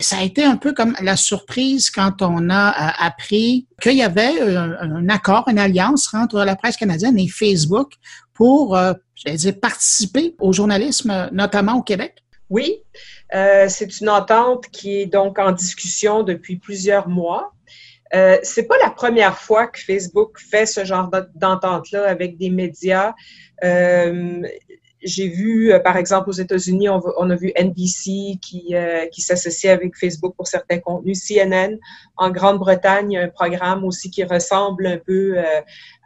Ça 0.00 0.18
a 0.18 0.22
été 0.22 0.44
un 0.44 0.56
peu 0.56 0.74
comme 0.74 0.94
la 1.00 1.16
surprise 1.16 1.88
quand 1.88 2.20
on 2.20 2.50
a 2.50 2.68
euh, 2.68 2.90
appris 2.98 3.68
qu'il 3.80 3.96
y 3.96 4.02
avait 4.02 4.38
euh, 4.38 4.76
un, 4.82 5.08
accord, 5.08 5.48
une 5.48 5.58
alliance 5.58 6.12
entre 6.12 6.44
la 6.44 6.56
presse 6.56 6.76
canadienne 6.76 7.18
et 7.18 7.26
Facebook 7.26 7.94
pour, 8.34 8.76
euh, 8.76 8.92
j'allais 9.14 9.38
dire, 9.38 9.58
participer 9.58 10.34
au 10.40 10.52
journalisme, 10.52 11.30
notamment 11.32 11.76
au 11.76 11.82
Québec. 11.82 12.22
Oui, 12.48 12.82
euh, 13.34 13.68
c'est 13.68 14.00
une 14.00 14.08
entente 14.08 14.68
qui 14.68 15.00
est 15.00 15.06
donc 15.06 15.38
en 15.38 15.52
discussion 15.52 16.22
depuis 16.22 16.56
plusieurs 16.56 17.08
mois. 17.08 17.52
Euh, 18.14 18.38
c'est 18.42 18.64
pas 18.64 18.78
la 18.82 18.90
première 18.90 19.38
fois 19.38 19.66
que 19.66 19.80
Facebook 19.80 20.38
fait 20.38 20.66
ce 20.66 20.84
genre 20.84 21.10
d'entente-là 21.34 22.08
avec 22.08 22.36
des 22.36 22.50
médias. 22.50 23.14
Euh, 23.64 24.42
j'ai 25.02 25.28
vu, 25.28 25.72
euh, 25.72 25.78
par 25.78 25.96
exemple, 25.96 26.30
aux 26.30 26.34
États-Unis, 26.34 26.88
on, 26.88 27.30
a 27.30 27.36
vu 27.36 27.52
NBC 27.56 28.38
qui, 28.40 28.74
qui 29.12 29.20
s'associe 29.22 29.72
avec 29.72 29.96
Facebook 29.96 30.34
pour 30.36 30.46
certains 30.46 30.78
contenus. 30.78 31.22
CNN, 31.26 31.78
en 32.16 32.30
Grande-Bretagne, 32.30 33.16
un 33.18 33.28
programme 33.28 33.84
aussi 33.84 34.10
qui 34.10 34.24
ressemble 34.24 34.86
un 34.86 34.98
peu 34.98 35.36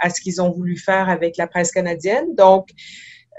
à 0.00 0.10
ce 0.10 0.20
qu'ils 0.20 0.42
ont 0.42 0.50
voulu 0.50 0.76
faire 0.76 1.08
avec 1.08 1.36
la 1.36 1.46
presse 1.46 1.70
canadienne. 1.70 2.34
Donc, 2.34 2.68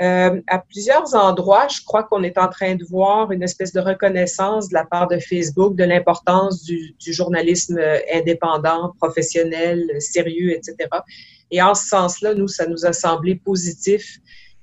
euh, 0.01 0.41
à 0.47 0.59
plusieurs 0.59 1.13
endroits, 1.13 1.67
je 1.67 1.81
crois 1.85 2.03
qu'on 2.03 2.23
est 2.23 2.37
en 2.37 2.47
train 2.47 2.75
de 2.75 2.83
voir 2.85 3.31
une 3.31 3.43
espèce 3.43 3.71
de 3.71 3.79
reconnaissance 3.79 4.69
de 4.69 4.73
la 4.73 4.83
part 4.83 5.07
de 5.07 5.19
Facebook 5.19 5.75
de 5.75 5.83
l'importance 5.83 6.63
du, 6.63 6.95
journalisme 7.07 7.79
indépendant, 8.11 8.93
professionnel, 8.99 9.85
sérieux, 9.99 10.53
etc. 10.53 10.89
Et 11.51 11.61
en 11.61 11.75
ce 11.75 11.87
sens-là, 11.87 12.33
nous, 12.33 12.47
ça 12.47 12.65
nous 12.65 12.85
a 12.85 12.93
semblé 12.93 13.35
positif 13.35 14.17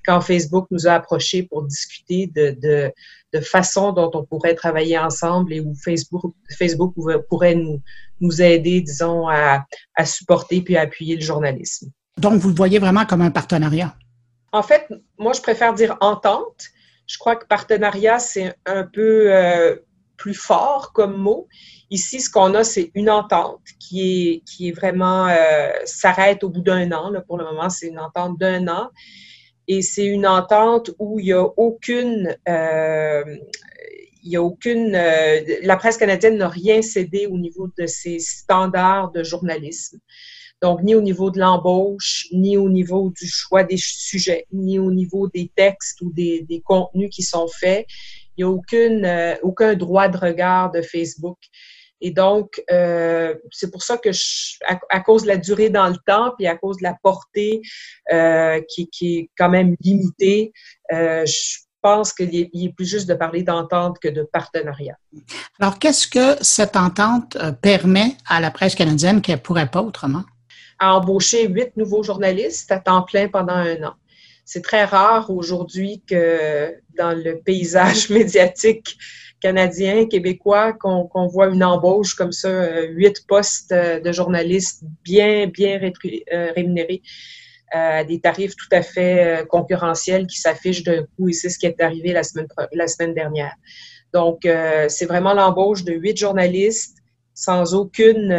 quand 0.04 0.20
Facebook 0.20 0.66
nous 0.70 0.88
a 0.88 0.92
approchés 0.92 1.42
pour 1.44 1.62
discuter 1.64 2.30
de, 2.34 2.56
de, 2.60 2.90
de 3.32 3.40
façon 3.40 3.92
dont 3.92 4.10
on 4.14 4.24
pourrait 4.24 4.54
travailler 4.54 4.98
ensemble 4.98 5.52
et 5.52 5.60
où 5.60 5.74
Facebook, 5.74 6.34
Facebook 6.58 6.94
pourrait 7.28 7.54
nous, 7.54 7.80
nous 8.20 8.42
aider, 8.42 8.80
disons, 8.80 9.28
à, 9.28 9.64
à 9.94 10.04
supporter 10.04 10.62
puis 10.62 10.76
à 10.76 10.82
appuyer 10.82 11.14
le 11.14 11.22
journalisme. 11.22 11.90
Donc, 12.16 12.40
vous 12.40 12.48
le 12.48 12.54
voyez 12.54 12.78
vraiment 12.78 13.04
comme 13.04 13.22
un 13.22 13.30
partenariat? 13.30 13.94
En 14.52 14.62
fait, 14.62 14.88
moi, 15.18 15.32
je 15.32 15.42
préfère 15.42 15.74
dire 15.74 15.96
entente. 16.00 16.68
Je 17.06 17.18
crois 17.18 17.36
que 17.36 17.46
partenariat, 17.46 18.18
c'est 18.18 18.54
un 18.66 18.84
peu 18.84 19.34
euh, 19.34 19.76
plus 20.16 20.34
fort 20.34 20.92
comme 20.92 21.16
mot. 21.16 21.48
Ici, 21.90 22.20
ce 22.20 22.30
qu'on 22.30 22.54
a, 22.54 22.64
c'est 22.64 22.90
une 22.94 23.10
entente 23.10 23.62
qui 23.78 24.42
est, 24.60 24.72
vraiment 24.72 25.26
euh, 25.26 25.70
s'arrête 25.84 26.44
au 26.44 26.50
bout 26.50 26.60
d'un 26.60 26.92
an. 26.92 27.12
Pour 27.26 27.38
le 27.38 27.44
moment, 27.44 27.70
c'est 27.70 27.88
une 27.88 27.98
entente 27.98 28.38
d'un 28.38 28.68
an. 28.68 28.90
Et 29.68 29.82
c'est 29.82 30.06
une 30.06 30.26
entente 30.26 30.90
où 30.98 31.18
il 31.20 31.26
n'y 31.26 31.32
a 31.32 31.42
aucune, 31.42 32.34
euh, 32.48 33.22
il 34.22 34.32
y 34.32 34.36
a 34.36 34.42
aucune, 34.42 34.92
la 34.92 35.76
presse 35.76 35.98
canadienne 35.98 36.38
n'a 36.38 36.48
rien 36.48 36.80
cédé 36.80 37.26
au 37.26 37.38
niveau 37.38 37.68
de 37.78 37.86
ses 37.86 38.18
standards 38.18 39.10
de 39.12 39.22
journalisme. 39.22 39.98
Donc, 40.62 40.82
ni 40.82 40.94
au 40.94 41.00
niveau 41.00 41.30
de 41.30 41.38
l'embauche, 41.38 42.26
ni 42.32 42.56
au 42.56 42.68
niveau 42.68 43.10
du 43.10 43.26
choix 43.26 43.62
des 43.64 43.76
sujets, 43.78 44.46
ni 44.52 44.78
au 44.78 44.90
niveau 44.90 45.28
des 45.28 45.50
textes 45.54 46.00
ou 46.00 46.12
des, 46.12 46.62
contenus 46.64 47.10
qui 47.12 47.22
sont 47.22 47.46
faits. 47.48 47.86
Il 48.36 48.44
n'y 48.44 48.50
a 48.50 48.52
aucune, 48.52 49.04
euh, 49.04 49.34
aucun 49.42 49.74
droit 49.74 50.08
de 50.08 50.16
regard 50.16 50.70
de 50.70 50.82
Facebook. 50.82 51.38
Et 52.00 52.10
donc, 52.10 52.62
euh, 52.70 53.34
c'est 53.50 53.70
pour 53.70 53.82
ça 53.82 53.98
que, 53.98 54.12
je, 54.12 54.56
à, 54.88 55.00
cause 55.00 55.22
de 55.22 55.28
la 55.28 55.36
durée 55.36 55.70
dans 55.70 55.88
le 55.88 55.96
temps, 56.06 56.32
puis 56.36 56.46
à 56.46 56.56
cause 56.56 56.78
de 56.78 56.84
la 56.84 56.96
portée 57.02 57.60
euh, 58.12 58.60
qui, 58.68 58.88
qui, 58.88 59.16
est 59.16 59.30
quand 59.36 59.48
même 59.48 59.74
limitée, 59.80 60.52
euh, 60.92 61.26
je 61.26 61.58
pense 61.82 62.12
qu'il 62.12 62.34
est, 62.34 62.50
est, 62.52 62.72
plus 62.74 62.88
juste 62.88 63.08
de 63.08 63.14
parler 63.14 63.42
d'entente 63.42 63.98
que 63.98 64.08
de 64.08 64.22
partenariat. 64.22 64.96
Alors, 65.58 65.78
qu'est-ce 65.78 66.06
que 66.06 66.42
cette 66.42 66.76
entente 66.76 67.36
euh, 67.36 67.52
permet 67.52 68.16
à 68.26 68.40
la 68.40 68.50
presse 68.50 68.74
canadienne 68.74 69.20
qu'elle 69.20 69.36
ne 69.36 69.40
pourrait 69.40 69.70
pas 69.70 69.82
autrement? 69.82 70.24
A 70.78 70.94
embauché 70.94 71.46
huit 71.48 71.76
nouveaux 71.76 72.02
journalistes 72.02 72.70
à 72.70 72.78
temps 72.78 73.02
plein 73.02 73.28
pendant 73.28 73.54
un 73.54 73.82
an. 73.82 73.94
C'est 74.44 74.62
très 74.62 74.84
rare 74.84 75.30
aujourd'hui 75.30 76.02
que 76.06 76.74
dans 76.96 77.12
le 77.12 77.38
paysage 77.40 78.08
médiatique 78.10 78.96
canadien, 79.40 80.06
québécois, 80.06 80.72
qu'on 80.72 81.28
voit 81.28 81.48
une 81.48 81.62
embauche 81.62 82.14
comme 82.14 82.32
ça, 82.32 82.82
huit 82.86 83.24
postes 83.26 83.72
de 83.72 84.12
journalistes 84.12 84.82
bien, 85.04 85.46
bien 85.46 85.80
euh, 85.80 86.52
rémunérés. 86.56 87.02
à 87.70 88.02
des 88.02 88.20
tarifs 88.20 88.56
tout 88.56 88.72
à 88.72 88.82
fait 88.82 89.46
concurrentiels 89.48 90.26
qui 90.26 90.38
s'affichent 90.40 90.82
d'un 90.82 91.04
coup 91.04 91.28
et 91.28 91.32
c'est 91.32 91.50
ce 91.50 91.58
qui 91.58 91.66
est 91.66 91.80
arrivé 91.80 92.12
la 92.12 92.22
semaine, 92.22 92.48
la 92.72 92.88
semaine 92.88 93.14
dernière. 93.14 93.54
Donc, 94.12 94.48
c'est 94.88 95.04
vraiment 95.06 95.34
l'embauche 95.34 95.84
de 95.84 95.92
huit 95.92 96.16
journalistes 96.16 96.96
sans 97.34 97.74
aucune 97.74 98.32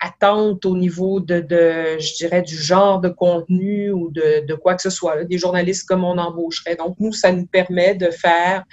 attente 0.00 0.64
au 0.64 0.76
niveau 0.76 1.20
de, 1.20 1.40
de, 1.40 1.98
je 1.98 2.14
dirais, 2.16 2.42
du 2.42 2.56
genre 2.56 3.00
de 3.00 3.08
contenu 3.08 3.92
ou 3.92 4.10
de, 4.10 4.46
de 4.46 4.54
quoi 4.54 4.74
que 4.74 4.82
ce 4.82 4.90
soit, 4.90 5.24
des 5.24 5.38
journalistes 5.38 5.86
comme 5.86 6.04
on 6.04 6.18
embaucherait. 6.18 6.76
Donc, 6.76 6.96
nous, 6.98 7.12
ça 7.12 7.32
nous 7.32 7.46
permet 7.46 7.94
de 7.94 8.10
faire 8.10 8.64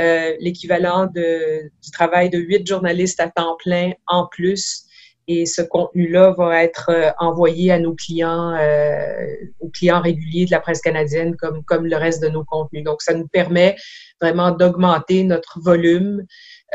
euh, 0.00 0.32
l'équivalent 0.40 1.06
du 1.14 1.90
travail 1.92 2.30
de 2.30 2.38
huit 2.38 2.66
journalistes 2.66 3.20
à 3.20 3.28
temps 3.28 3.56
plein 3.62 3.92
en 4.06 4.26
plus. 4.26 4.86
Et 5.28 5.46
ce 5.46 5.62
contenu-là 5.62 6.34
va 6.36 6.64
être 6.64 6.90
euh, 6.90 7.10
envoyé 7.18 7.70
à 7.70 7.78
nos 7.78 7.94
clients, 7.94 8.54
euh, 8.56 9.36
aux 9.60 9.68
clients 9.68 10.00
réguliers 10.00 10.46
de 10.46 10.50
la 10.50 10.60
presse 10.60 10.80
canadienne, 10.80 11.36
comme, 11.36 11.62
comme 11.64 11.86
le 11.86 11.96
reste 11.96 12.22
de 12.22 12.28
nos 12.28 12.44
contenus. 12.44 12.82
Donc, 12.82 13.02
ça 13.02 13.14
nous 13.14 13.28
permet 13.28 13.76
vraiment 14.20 14.50
d'augmenter 14.50 15.22
notre 15.22 15.60
volume, 15.60 16.24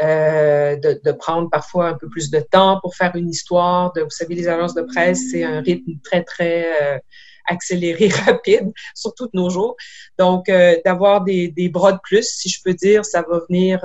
euh, 0.02 0.76
de, 0.76 1.00
de, 1.04 1.12
prendre 1.12 1.50
parfois 1.50 1.88
un 1.88 1.94
peu 1.96 2.08
plus 2.08 2.30
de 2.30 2.40
temps 2.40 2.80
pour 2.82 2.96
faire 2.96 3.16
une 3.16 3.30
histoire. 3.30 3.94
De, 3.94 4.02
vous 4.02 4.10
savez, 4.10 4.36
les 4.36 4.48
agences 4.48 4.76
de 4.76 4.84
presse, 4.84 5.32
c'est 5.32 5.44
un 5.44 5.62
rythme 5.62 5.94
très, 6.04 6.24
très 6.24 6.66
euh, 6.82 7.00
accéléré, 7.48 8.10
rapide, 8.26 8.72
surtout 8.94 9.26
de 9.26 9.32
nos 9.34 9.50
jours. 9.50 9.76
Donc, 10.20 10.50
euh, 10.50 10.76
d'avoir 10.86 11.24
des, 11.24 11.48
des, 11.48 11.70
bras 11.70 11.94
de 11.94 12.00
plus, 12.04 12.28
si 12.30 12.50
je 12.50 12.62
peux 12.64 12.74
dire, 12.74 13.06
ça 13.06 13.24
va 13.28 13.40
venir 13.50 13.80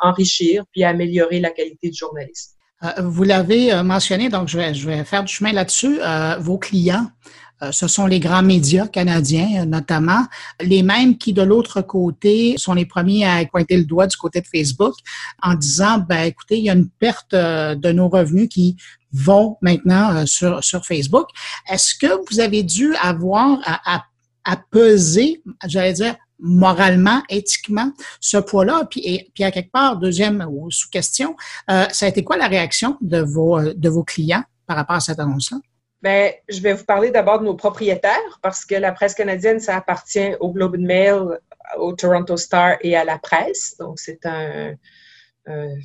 enrichir 0.00 0.64
puis 0.72 0.84
améliorer 0.84 1.40
la 1.40 1.50
qualité 1.50 1.90
du 1.90 1.96
journalisme. 1.96 2.52
Vous 2.98 3.24
l'avez 3.24 3.82
mentionné, 3.82 4.28
donc 4.28 4.48
je 4.48 4.58
vais, 4.58 4.74
je 4.74 4.86
vais 4.86 5.02
faire 5.02 5.24
du 5.24 5.32
chemin 5.32 5.52
là-dessus. 5.52 5.98
vos 6.40 6.58
clients, 6.58 7.06
euh, 7.06 7.45
ce 7.72 7.88
sont 7.88 8.06
les 8.06 8.20
grands 8.20 8.42
médias 8.42 8.86
canadiens, 8.86 9.62
euh, 9.62 9.64
notamment, 9.64 10.26
les 10.60 10.82
mêmes 10.82 11.16
qui, 11.16 11.32
de 11.32 11.42
l'autre 11.42 11.80
côté, 11.80 12.54
sont 12.58 12.74
les 12.74 12.84
premiers 12.84 13.24
à 13.24 13.44
pointer 13.46 13.76
le 13.76 13.84
doigt 13.84 14.06
du 14.06 14.16
côté 14.16 14.40
de 14.40 14.46
Facebook 14.46 14.94
en 15.42 15.54
disant, 15.54 15.98
ben, 15.98 16.24
écoutez, 16.24 16.58
il 16.58 16.64
y 16.64 16.70
a 16.70 16.74
une 16.74 16.88
perte 16.88 17.32
euh, 17.32 17.74
de 17.74 17.92
nos 17.92 18.08
revenus 18.08 18.48
qui 18.48 18.76
vont 19.12 19.56
maintenant 19.62 20.26
sur, 20.26 20.62
sur 20.62 20.84
Facebook. 20.84 21.28
Est-ce 21.70 21.94
que 21.94 22.20
vous 22.28 22.40
avez 22.40 22.62
dû 22.62 22.94
avoir 22.96 23.58
à, 23.64 24.04
à, 24.44 24.56
peser, 24.70 25.42
j'allais 25.66 25.94
dire, 25.94 26.16
moralement, 26.38 27.22
éthiquement, 27.30 27.92
ce 28.20 28.36
poids-là? 28.36 28.86
Puis, 28.90 29.00
et, 29.04 29.30
puis 29.32 29.44
à 29.44 29.50
quelque 29.50 29.70
part, 29.70 29.96
deuxième 29.96 30.46
ou 30.50 30.70
sous-question, 30.70 31.34
ça 31.66 32.04
a 32.04 32.08
été 32.08 32.24
quoi 32.24 32.36
la 32.36 32.48
réaction 32.48 32.98
de 33.00 33.22
vos, 33.22 33.58
de 33.72 33.88
vos 33.88 34.04
clients 34.04 34.44
par 34.66 34.76
rapport 34.76 34.96
à 34.96 35.00
cette 35.00 35.20
annonce-là? 35.20 35.58
Bien, 36.02 36.30
je 36.48 36.60
vais 36.60 36.74
vous 36.74 36.84
parler 36.84 37.10
d'abord 37.10 37.40
de 37.40 37.44
nos 37.44 37.54
propriétaires 37.54 38.38
parce 38.42 38.64
que 38.64 38.74
la 38.74 38.92
presse 38.92 39.14
canadienne, 39.14 39.60
ça 39.60 39.76
appartient 39.76 40.34
au 40.40 40.52
Globe 40.52 40.76
and 40.76 40.86
Mail, 40.86 41.40
au 41.78 41.92
Toronto 41.94 42.36
Star 42.36 42.76
et 42.82 42.96
à 42.96 43.04
la 43.04 43.18
presse. 43.18 43.76
Donc, 43.78 43.98
c'est 43.98 44.24
un, 44.26 44.74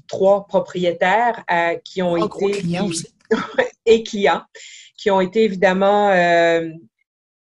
trois 0.07 0.45
propriétaires 0.47 1.43
euh, 1.51 1.76
qui 1.84 2.01
ont 2.01 2.18
été 2.18 2.51
clients 2.62 2.88
aussi. 2.88 3.07
et 3.86 4.03
clients 4.03 4.43
qui 4.97 5.09
ont 5.09 5.22
été 5.22 5.43
évidemment 5.43 6.09
euh, 6.12 6.70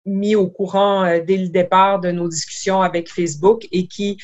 mis 0.05 0.36
au 0.36 0.47
courant 0.47 1.03
euh, 1.05 1.20
dès 1.22 1.38
le 1.38 1.49
départ 1.49 1.99
de 1.99 2.12
nos 2.12 2.28
discussions 2.28 2.82
avec 2.82 3.10
Facebook 3.10 3.68
et 3.72 3.88
qui 3.88 4.18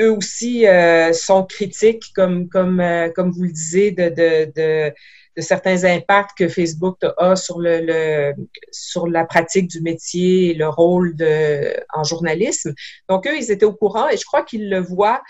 eux 0.00 0.10
aussi 0.10 0.64
sont 1.12 1.44
critiques, 1.44 2.14
comme 2.14 2.48
comme 2.48 2.82
comme 3.14 3.30
vous 3.30 3.42
le 3.42 3.52
disiez, 3.52 3.90
de, 3.90 4.08
de 4.08 4.50
de 4.56 4.94
certains 5.38 5.84
impacts 5.84 6.36
que 6.36 6.48
Facebook 6.48 6.98
a 7.18 7.36
sur 7.36 7.58
le, 7.58 8.32
sur 8.70 9.06
la 9.06 9.24
pratique 9.24 9.68
du 9.68 9.80
métier 9.80 10.50
et 10.50 10.54
le 10.54 10.68
rôle 10.68 11.16
de 11.16 11.74
en 11.94 12.04
journalisme. 12.04 12.74
Donc 13.08 13.26
eux, 13.26 13.36
ils 13.36 13.50
étaient 13.50 13.64
au 13.64 13.74
courant 13.74 14.08
et 14.08 14.16
je 14.16 14.24
crois 14.24 14.42
qu'ils 14.42 14.68
le 14.68 14.80
voient 14.80 15.22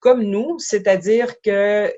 comme 0.00 0.22
nous, 0.22 0.58
c'est-à-dire 0.58 1.40
que 1.42 1.92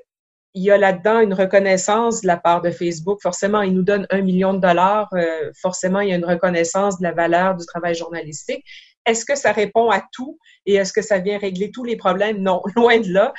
il 0.55 0.63
y 0.63 0.71
a 0.71 0.77
là-dedans 0.77 1.19
une 1.19 1.33
reconnaissance 1.33 2.21
de 2.21 2.27
la 2.27 2.37
part 2.37 2.61
de 2.61 2.71
Facebook. 2.71 3.19
Forcément, 3.21 3.61
ils 3.61 3.73
nous 3.73 3.83
donnent 3.83 4.07
un 4.09 4.21
million 4.21 4.53
de 4.53 4.59
dollars. 4.59 5.09
Euh, 5.13 5.51
forcément, 5.61 5.99
il 5.99 6.09
y 6.09 6.13
a 6.13 6.15
une 6.15 6.23
reconnaissance 6.23 6.97
de 6.97 7.03
la 7.03 7.11
valeur 7.11 7.55
du 7.55 7.65
travail 7.65 7.93
journalistique. 7.93 8.63
Est-ce 9.05 9.25
que 9.25 9.35
ça 9.35 9.51
répond 9.51 9.89
à 9.89 10.03
tout 10.11 10.39
et 10.65 10.75
est-ce 10.75 10.93
que 10.93 11.01
ça 11.01 11.19
vient 11.19 11.37
régler 11.37 11.71
tous 11.71 11.83
les 11.83 11.95
problèmes? 11.95 12.41
Non, 12.41 12.61
loin 12.75 12.99
de 12.99 13.11
là. 13.11 13.33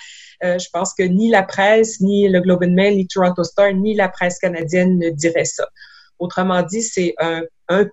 Euh, 0.45 0.59
je 0.59 0.69
pense 0.73 0.95
que 0.95 1.03
ni 1.03 1.31
la 1.31 1.43
presse, 1.43 2.01
ni 2.01 2.29
le 2.29 2.41
Globe 2.41 2.65
and 2.65 2.73
Mail, 2.73 2.97
ni 2.97 3.07
Toronto 3.07 3.43
Star, 3.43 3.73
ni 3.73 3.95
la 3.95 4.09
presse 4.09 4.39
canadienne 4.39 4.99
ne 4.99 5.11
diraient 5.11 5.45
ça. 5.45 5.67
Autrement 6.19 6.63
dit, 6.63 6.83
c'est 6.83 7.15
un, 7.19 7.43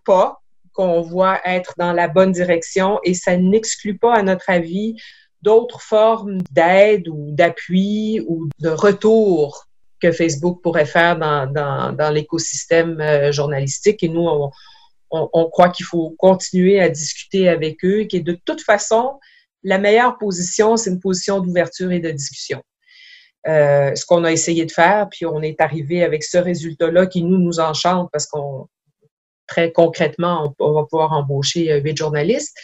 pas 0.06 0.40
qu'on 0.74 1.02
voit 1.02 1.40
être 1.46 1.74
dans 1.78 1.94
la 1.94 2.08
bonne 2.08 2.32
direction 2.32 3.00
et 3.04 3.14
ça 3.14 3.38
n'exclut 3.38 3.98
pas, 3.98 4.16
à 4.16 4.24
notre 4.24 4.50
avis, 4.50 4.96
d'autres 5.42 5.82
formes 5.82 6.40
d'aide 6.52 7.08
ou 7.10 7.32
d'appui 7.32 8.22
ou 8.28 8.48
de 8.60 8.70
retour 8.70 9.68
que 10.00 10.12
Facebook 10.12 10.62
pourrait 10.62 10.86
faire 10.86 11.18
dans 11.18 12.14
l'écosystème 12.14 13.00
euh, 13.02 13.32
journalistique. 13.32 14.04
Et 14.04 14.10
nous, 14.10 14.26
on, 14.26 14.52
on, 15.14 15.50
croit 15.50 15.70
qu'il 15.70 15.86
faut 15.86 16.16
continuer 16.18 16.80
à 16.80 16.90
discuter 16.90 17.48
avec 17.48 17.84
eux 17.86 18.02
et 18.02 18.08
que 18.08 18.18
de 18.18 18.38
toute 18.46 18.62
façon, 18.62 19.20
la 19.62 19.78
meilleure 19.78 20.18
position, 20.18 20.76
c'est 20.76 20.90
une 20.90 21.00
position 21.00 21.40
d'ouverture 21.40 21.92
et 21.92 22.00
de 22.00 22.12
discussion. 22.12 22.62
Euh, 23.48 23.94
ce 23.94 24.06
qu'on 24.06 24.24
a 24.24 24.32
essayé 24.32 24.66
de 24.66 24.72
faire, 24.72 25.08
puis 25.10 25.26
on 25.26 25.42
est 25.42 25.62
arrivé 25.62 26.04
avec 26.04 26.24
ce 26.24 26.38
résultat-là 26.38 27.08
qui 27.08 27.24
nous 27.24 27.38
nous 27.38 27.60
enchante 27.60 28.10
parce 28.12 28.26
qu'on 28.26 28.68
très 29.46 29.72
concrètement, 29.72 30.56
on, 30.60 30.74
va 30.74 30.84
pouvoir 30.84 31.12
embaucher 31.12 31.72
euh, 31.72 31.80
huit 31.80 31.98
journalistes, 31.98 32.58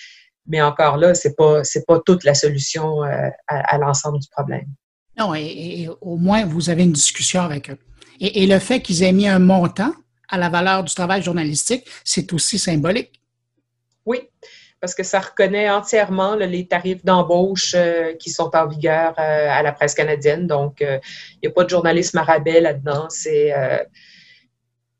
mais 0.47 0.61
encore 0.61 0.97
là, 0.97 1.13
c'est 1.13 1.35
pas 1.35 1.63
c'est 1.63 1.85
pas 1.85 1.99
toute 1.99 2.23
la 2.23 2.33
solution 2.33 3.03
euh, 3.03 3.29
à, 3.47 3.77
l'ensemble 3.77 4.19
du 4.19 4.27
problème. 4.29 4.67
Non, 5.17 5.35
et, 5.35 5.89
au 5.99 6.15
moins 6.15 6.45
vous 6.45 6.69
avez 6.69 6.83
une 6.83 6.93
discussion 6.93 7.41
avec 7.41 7.69
eux. 7.69 7.77
et 8.21 8.47
le 8.47 8.57
fait 8.59 8.79
qu'ils 8.79 9.03
aient 9.03 9.11
mis 9.11 9.27
un 9.27 9.39
montant 9.39 9.91
à 10.29 10.37
la 10.37 10.49
valeur 10.49 10.83
du 10.83 10.93
travail 10.93 11.21
journalistique, 11.21 11.87
c'est 12.03 12.31
aussi 12.33 12.59
symbolique. 12.59 13.19
Oui, 14.05 14.29
parce 14.79 14.95
que 14.95 15.03
ça 15.03 15.19
reconnaît 15.19 15.69
entièrement 15.69 16.35
les 16.35 16.67
tarifs 16.67 17.03
d'embauche 17.03 17.73
euh, 17.75 18.13
qui 18.13 18.29
sont 18.29 18.49
en 18.55 18.67
vigueur 18.67 19.13
euh, 19.19 19.49
à 19.49 19.61
la 19.61 19.71
presse 19.71 19.93
canadienne. 19.93 20.47
Donc, 20.47 20.81
euh, 20.81 20.99
il 21.33 21.47
n'y 21.47 21.47
a 21.49 21.51
pas 21.51 21.63
de 21.63 21.69
journalisme 21.69 22.17
à 22.17 22.37
là-dedans. 22.37 23.07
C'est 23.09 23.53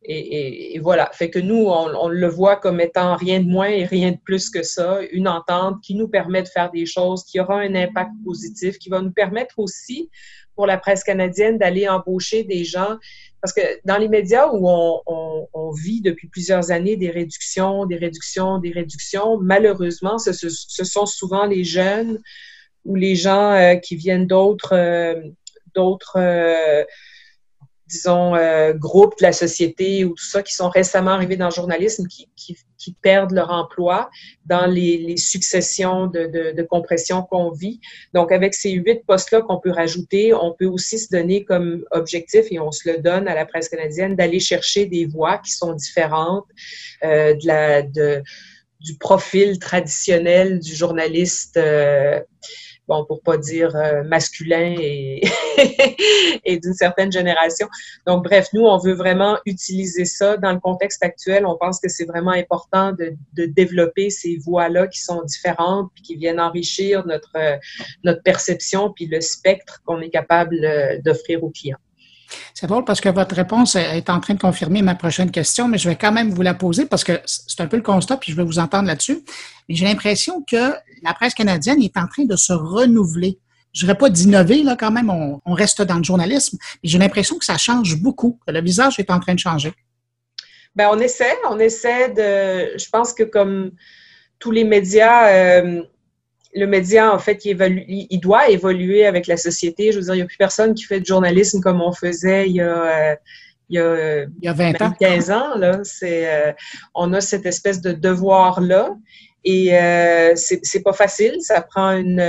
et, 0.04 0.80
voilà. 0.80 1.10
Fait 1.14 1.30
que 1.30 1.39
nous, 1.39 1.66
on, 1.66 1.93
on, 1.93 2.08
le 2.08 2.28
voit 2.28 2.56
comme 2.56 2.80
étant 2.80 3.16
rien 3.16 3.41
de 3.41 3.47
moins 3.47 3.68
et 3.68 3.86
rien 3.86 4.12
de 4.12 4.18
plus 4.18 4.50
que 4.50 4.64
ça, 4.64 5.02
une 5.12 5.28
entente 5.28 5.82
qui 5.84 5.93
nous 5.93 6.08
permet 6.08 6.41
de 6.41 6.47
faire 6.47 6.72
des 6.72 6.86
choses, 6.86 7.24
qui 7.26 7.39
aura 7.39 7.60
un 7.60 7.76
impact 7.76 8.12
positif, 8.24 8.80
qui 8.80 8.89
va 8.89 9.02
nous 9.02 9.12
permettre 9.12 9.60
aussi 9.60 10.10
pour 10.56 10.66
la 10.66 10.78
presse 10.78 11.04
canadienne 11.04 11.58
d'aller 11.58 11.88
embaucher 11.88 12.43
des 12.43 12.64
gens 12.64 12.97
parce 13.41 13.54
que 13.54 13.62
dans 13.86 13.97
les 13.97 14.10
médias 14.10 14.47
où 14.52 14.68
on, 14.68 15.02
on, 15.06 15.47
on, 15.54 15.72
vit 15.72 16.02
depuis 16.02 16.28
plusieurs 16.28 16.72
années 16.72 16.97
des 16.97 17.10
réductions, 17.10 17.86
des 17.86 17.95
réductions, 17.95 18.60
des 18.60 18.72
réductions, 18.72 19.38
malheureusement, 19.39 20.18
ce, 20.18 20.34
ce, 20.34 20.84
sont 20.84 21.06
souvent 21.06 21.45
les 21.45 21.64
jeunes 21.64 22.20
ou 22.84 22.95
les 22.95 23.16
gens 23.16 23.54
euh, 23.54 23.76
qui 23.76 23.95
viennent 23.95 24.28
d'autres 24.28 24.76
euh, 24.76 25.22
d'autres 25.74 26.18
euh, 26.18 26.84
disons, 27.90 28.36
euh, 28.36 28.74
groupes 28.74 29.18
de 29.20 29.24
la 29.24 29.34
société 29.34 30.06
ou 30.06 30.10
tout 30.10 30.30
ça 30.34 30.44
qui 30.44 30.54
sont 30.54 30.70
récemment 30.70 31.12
arrivés 31.12 31.38
dans 31.38 31.50
le 31.50 31.54
journalisme 31.54 32.08
qui, 32.08 32.30
qui, 32.36 32.56
qui 32.78 32.94
perdent 33.02 33.32
leur 33.32 33.52
emploi 33.52 34.10
dans 34.46 34.68
les, 34.68 34.98
les 34.98 35.18
successions 35.18 36.08
de, 36.08 36.28
de, 36.28 36.52
de 36.56 36.64
compression 36.64 37.24
qu'on 37.24 37.52
vit. 37.52 37.80
Donc, 38.14 38.32
avec 38.32 38.54
ces 38.54 38.72
huit 38.72 39.02
postes-là 39.06 39.42
qu'on 39.42 39.60
peut 39.60 39.72
rajouter, 39.72 40.34
on 40.34 40.54
peut 40.58 40.68
aussi 40.68 41.00
se 41.00 41.10
donner 41.10 41.44
comme 41.44 41.84
objectif, 41.92 42.46
et 42.52 42.60
on 42.60 42.72
se 42.72 42.90
le 42.90 43.00
donne 43.00 43.28
à 43.28 43.36
la 43.36 43.46
presse 43.46 43.70
canadienne, 43.70 44.16
d'aller 44.16 44.40
chercher 44.40 44.86
des 44.86 45.06
voix 45.06 45.40
qui 45.40 45.52
sont 45.52 45.74
différentes 45.74 46.46
euh, 47.04 47.34
de 47.34 47.48
la, 47.48 47.82
de, 47.82 48.22
du 48.80 48.96
profil 48.98 49.60
traditionnel 49.60 50.60
du 50.60 50.76
journaliste. 50.76 51.58
Euh, 51.58 52.22
bon, 52.90 53.06
pour 53.06 53.22
pas 53.22 53.38
dire 53.38 53.76
euh, 53.76 54.04
masculin 54.04 54.76
et, 54.78 55.22
et 56.44 56.58
d'une 56.58 56.74
certaine 56.74 57.12
génération. 57.12 57.68
Donc, 58.06 58.24
bref, 58.24 58.50
nous, 58.54 58.66
on 58.66 58.78
veut 58.80 58.96
vraiment 58.96 59.38
utiliser 59.46 60.06
ça 60.06 60.36
dans 60.36 60.52
le 60.52 60.60
contexte 60.60 61.04
actuel. 61.04 61.46
On 61.46 61.56
pense 61.56 61.80
que 61.80 61.88
c'est 61.88 62.06
vraiment 62.06 62.32
important 62.32 62.92
de, 62.92 63.14
de 63.34 63.46
développer 63.46 64.10
ces 64.10 64.38
voies-là 64.38 64.88
qui 64.88 65.00
sont 65.00 65.22
différentes 65.24 65.92
puis 65.94 66.04
qui 66.04 66.16
viennent 66.16 66.42
enrichir 66.42 67.06
notre, 67.06 67.32
euh, 67.36 67.58
notre 68.04 68.24
perception 68.24 68.92
puis 68.92 69.06
le 69.06 69.22
spectre 69.22 69.82
qu'on 69.86 70.02
est 70.02 70.10
capable 70.10 70.56
euh, 70.66 70.98
d'offrir 71.06 71.44
aux 71.44 71.52
clients. 71.52 71.78
C'est 72.53 72.67
drôle 72.67 72.86
parce 72.86 73.01
que 73.01 73.09
votre 73.09 73.36
réponse 73.36 73.75
est 73.75 74.09
en 74.09 74.19
train 74.19 74.34
de 74.34 74.39
confirmer 74.39 74.82
ma 74.82 74.95
prochaine 74.95 75.32
question, 75.32 75.67
mais 75.67 75.77
je 75.77 75.89
vais 75.89 75.95
quand 75.95 76.11
même 76.11 76.30
vous 76.30 76.41
la 76.41 76.53
poser 76.53 76.86
parce 76.86 77.03
que 77.03 77.19
c'est 77.25 77.61
un 77.61 77.67
peu 77.67 77.77
le 77.77 77.84
constat, 77.84 78.17
puis 78.17 78.32
je 78.32 78.38
vais 78.38 78.43
vous 78.43 78.59
entendre 78.59 78.88
là-dessus. 78.88 79.19
Mais 79.67 79.75
j'ai 79.75 79.86
l'impression 79.86 80.43
que 80.49 80.73
la 81.03 81.13
presse 81.13 81.34
canadienne 81.34 81.82
est 81.82 81.97
en 81.97 82.07
train 82.07 82.25
de 82.25 82.36
se 82.36 82.53
renouveler. 82.53 83.39
Je 83.73 83.82
dirais 83.82 83.97
pas 83.97 84.09
d'innover, 84.09 84.63
là, 84.63 84.75
quand 84.75 84.91
même, 84.91 85.09
on, 85.09 85.53
reste 85.53 85.82
dans 85.82 85.97
le 85.97 86.03
journalisme, 86.03 86.57
mais 86.84 86.89
j'ai 86.89 86.97
l'impression 86.97 87.38
que 87.38 87.45
ça 87.45 87.57
change 87.57 87.97
beaucoup, 88.01 88.39
que 88.45 88.51
le 88.51 88.61
visage 88.61 88.99
est 88.99 89.11
en 89.11 89.19
train 89.19 89.36
de 89.36 89.39
changer. 89.39 89.73
Ben, 90.75 90.89
on 90.91 90.99
essaie, 90.99 91.36
on 91.49 91.59
essaie 91.59 92.09
de. 92.09 92.77
Je 92.77 92.89
pense 92.89 93.13
que 93.13 93.23
comme 93.23 93.71
tous 94.39 94.51
les 94.51 94.63
médias, 94.63 95.27
euh, 95.30 95.84
le 96.54 96.66
média, 96.66 97.14
en 97.14 97.20
fait, 97.20 97.45
il, 97.45 97.52
évolue, 97.52 97.84
il, 97.88 98.20
doit 98.20 98.50
évoluer 98.50 99.06
avec 99.06 99.28
la 99.28 99.38
société. 99.38 99.91
Je 99.91 100.00
veux 100.00 100.06
dire, 100.06 100.16
il 100.16 100.18
n'y 100.18 100.24
a 100.24 100.26
plus 100.26 100.38
personne 100.38 100.74
qui 100.74 100.84
fait 100.84 101.00
du 101.00 101.06
journalisme 101.06 101.62
comme 101.62 101.82
on 101.82 101.91
faisait 101.91 102.47
il 102.50 102.56
y 102.56 102.62
a. 102.62 103.12
Euh, 103.12 103.16
il 103.72 103.76
y 103.76 103.80
a, 103.80 104.24
il 104.24 104.45
y 104.45 104.47
a 104.47 104.54
20 104.54 104.82
ans. 104.82 104.93
15 105.00 105.30
ans, 105.30 105.56
là. 105.56 105.82
C'est, 105.84 106.28
euh, 106.28 106.52
on 106.95 107.14
a 107.14 107.22
cette 107.22 107.45
espèce 107.45 107.82
de 107.82 107.91
devoir-là. 107.91 108.95
Et 109.43 109.78
euh, 109.78 110.34
c'est 110.36 110.82
pas 110.82 110.93
facile. 110.93 111.36
Ça 111.41 111.62
prend 111.62 111.91
une, 111.91 112.20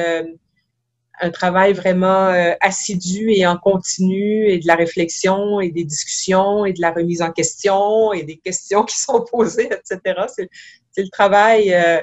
un 1.20 1.30
travail 1.30 1.72
vraiment 1.72 2.28
euh, 2.28 2.52
assidu 2.60 3.30
et 3.30 3.46
en 3.46 3.56
continu 3.56 4.48
et 4.48 4.58
de 4.58 4.66
la 4.66 4.74
réflexion 4.74 5.60
et 5.60 5.70
des 5.70 5.84
discussions 5.84 6.64
et 6.64 6.72
de 6.72 6.80
la 6.80 6.90
remise 6.92 7.22
en 7.22 7.30
question 7.30 8.12
et 8.12 8.22
des 8.22 8.38
questions 8.38 8.84
qui 8.88 8.98
sont 8.98 9.24
posées, 9.30 9.66
etc. 9.72 10.20
C'est 10.26 11.02
le 11.02 11.10
travail. 11.10 11.72
Euh, 11.72 12.00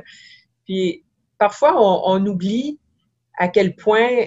puis 0.65 1.03
parfois, 1.37 1.73
on, 1.77 2.25
oublie 2.25 2.79
à 3.37 3.47
quel 3.47 3.75
point, 3.75 4.25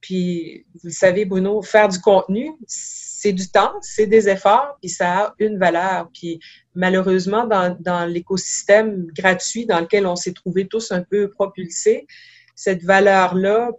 puis 0.00 0.66
vous 0.74 0.88
le 0.88 0.92
savez, 0.92 1.24
Bruno, 1.24 1.62
faire 1.62 1.88
du 1.88 2.00
contenu, 2.00 2.52
c'est 2.66 3.32
du 3.32 3.48
temps, 3.48 3.74
c'est 3.82 4.06
des 4.06 4.28
efforts, 4.28 4.76
puis 4.80 4.88
ça 4.88 5.18
a 5.18 5.34
une 5.38 5.58
valeur. 5.58 6.08
Puis 6.14 6.40
malheureusement, 6.74 7.46
dans, 7.46 8.08
l'écosystème 8.08 9.06
gratuit 9.08 9.66
dans 9.66 9.80
lequel 9.80 10.06
on 10.06 10.16
s'est 10.16 10.32
trouvé 10.32 10.66
tous 10.66 10.92
un 10.92 11.02
peu 11.02 11.30
propulsés, 11.30 12.06
cette 12.54 12.82
valeur-là 12.82 13.70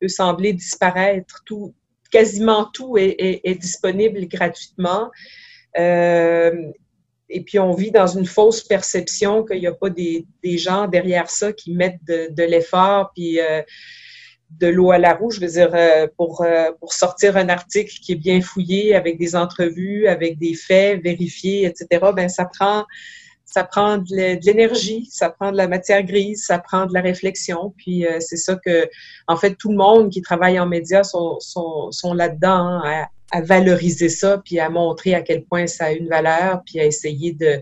peut 0.00 0.08
sembler 0.08 0.52
disparaître. 0.52 1.42
Tout, 1.44 1.74
quasiment 2.10 2.66
tout 2.66 2.96
est, 2.98 3.58
disponible 3.60 4.26
gratuitement. 4.26 5.10
Euh, 5.78 6.52
et 7.28 7.42
puis, 7.42 7.58
on 7.58 7.72
vit 7.72 7.90
dans 7.90 8.06
une 8.06 8.26
fausse 8.26 8.62
perception 8.62 9.44
qu'il 9.44 9.60
n'y 9.60 9.66
a 9.66 9.72
pas 9.72 9.90
des, 9.90 10.26
gens 10.44 10.86
derrière 10.86 11.28
ça 11.28 11.52
qui 11.52 11.74
mettent 11.74 12.04
de, 12.04 12.42
l'effort, 12.42 13.10
puis 13.14 13.40
euh, 13.40 13.62
de 14.50 14.68
l'eau 14.68 14.92
à 14.92 14.98
la 14.98 15.14
roue, 15.14 15.30
je 15.30 15.40
veux 15.40 15.48
dire, 15.48 15.74
euh, 15.74 16.06
pour, 16.16 16.46
pour 16.78 16.92
sortir 16.92 17.36
un 17.36 17.48
article 17.48 17.92
qui 18.00 18.12
est 18.12 18.16
bien 18.16 18.40
fouillé, 18.40 18.94
avec 18.94 19.18
des 19.18 19.34
entrevues, 19.34 20.06
avec 20.06 20.38
des 20.38 20.54
faits 20.54 21.02
vérifiés, 21.02 21.66
etc. 21.66 22.10
Ben 22.14 22.28
ça 22.28 22.44
prend 22.44 22.84
ça 23.46 23.62
prend 23.62 23.98
de 23.98 24.44
l'énergie, 24.44 25.08
ça 25.10 25.30
prend 25.30 25.52
de 25.52 25.56
la 25.56 25.68
matière 25.68 26.02
grise, 26.02 26.44
ça 26.44 26.58
prend 26.58 26.84
de 26.84 26.92
la 26.92 27.00
réflexion. 27.00 27.72
Puis 27.78 28.04
euh, 28.04 28.18
c'est 28.20 28.36
ça 28.36 28.56
que, 28.56 28.88
en 29.28 29.36
fait, 29.36 29.54
tout 29.54 29.70
le 29.70 29.76
monde 29.76 30.10
qui 30.10 30.20
travaille 30.20 30.58
en 30.58 30.66
médias 30.66 31.04
sont, 31.04 31.38
sont, 31.40 31.90
sont 31.92 32.12
là-dedans 32.12 32.80
hein, 32.84 33.06
à, 33.36 33.40
valoriser 33.40 34.08
ça, 34.08 34.42
puis 34.44 34.58
à 34.58 34.68
montrer 34.68 35.14
à 35.14 35.22
quel 35.22 35.44
point 35.44 35.66
ça 35.66 35.86
a 35.86 35.92
une 35.92 36.08
valeur, 36.08 36.62
puis 36.64 36.80
à 36.80 36.84
essayer 36.84 37.32
de, 37.32 37.60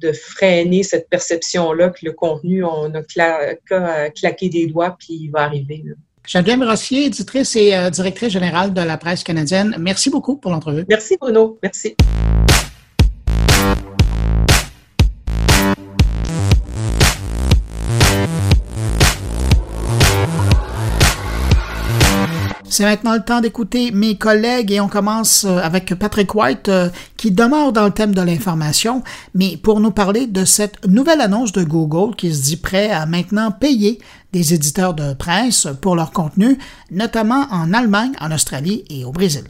de 0.00 0.12
freiner 0.12 0.82
cette 0.82 1.08
perception-là 1.08 1.90
que 1.90 2.04
le 2.04 2.12
contenu, 2.12 2.64
on 2.64 2.92
a 2.94 3.02
claqué 3.02 4.48
des 4.48 4.66
doigts, 4.66 4.96
puis 4.98 5.14
il 5.14 5.28
va 5.30 5.40
arriver. 5.40 5.82
Là. 5.84 5.94
Geneviève 6.28 6.62
Rossier, 6.62 7.06
éditrice 7.06 7.56
et 7.56 7.74
euh, 7.74 7.88
directrice 7.88 8.30
générale 8.30 8.74
de 8.74 8.82
la 8.82 8.98
presse 8.98 9.24
canadienne. 9.24 9.74
Merci 9.78 10.10
beaucoup 10.10 10.36
pour 10.36 10.50
l'entrevue. 10.50 10.84
Merci 10.86 11.16
Bruno. 11.18 11.58
Merci. 11.62 11.96
C'est 22.70 22.84
maintenant 22.84 23.14
le 23.14 23.22
temps 23.22 23.40
d'écouter 23.40 23.90
mes 23.92 24.16
collègues 24.16 24.72
et 24.72 24.80
on 24.80 24.88
commence 24.88 25.44
euh, 25.44 25.58
avec 25.58 25.94
Patrick 25.94 26.34
White 26.34 26.68
euh, 26.68 26.90
qui 27.18 27.32
demeure 27.32 27.72
dans 27.72 27.84
le 27.84 27.90
thème 27.90 28.14
de 28.14 28.22
l'information, 28.22 29.02
mais 29.34 29.58
pour 29.58 29.80
nous 29.80 29.90
parler 29.90 30.26
de 30.26 30.46
cette 30.46 30.86
nouvelle 30.86 31.20
annonce 31.20 31.52
de 31.52 31.64
Google 31.64 32.16
qui 32.16 32.34
se 32.34 32.42
dit 32.42 32.56
prêt 32.56 32.90
à 32.90 33.04
maintenant 33.04 33.50
payer 33.50 33.98
des 34.32 34.54
éditeurs 34.54 34.94
de 34.94 35.12
presse 35.12 35.68
pour 35.82 35.96
leur 35.96 36.12
contenu, 36.12 36.56
notamment 36.90 37.46
en 37.50 37.74
Allemagne, 37.74 38.12
en 38.20 38.32
Australie 38.32 38.84
et 38.88 39.04
au 39.04 39.12
Brésil. 39.12 39.44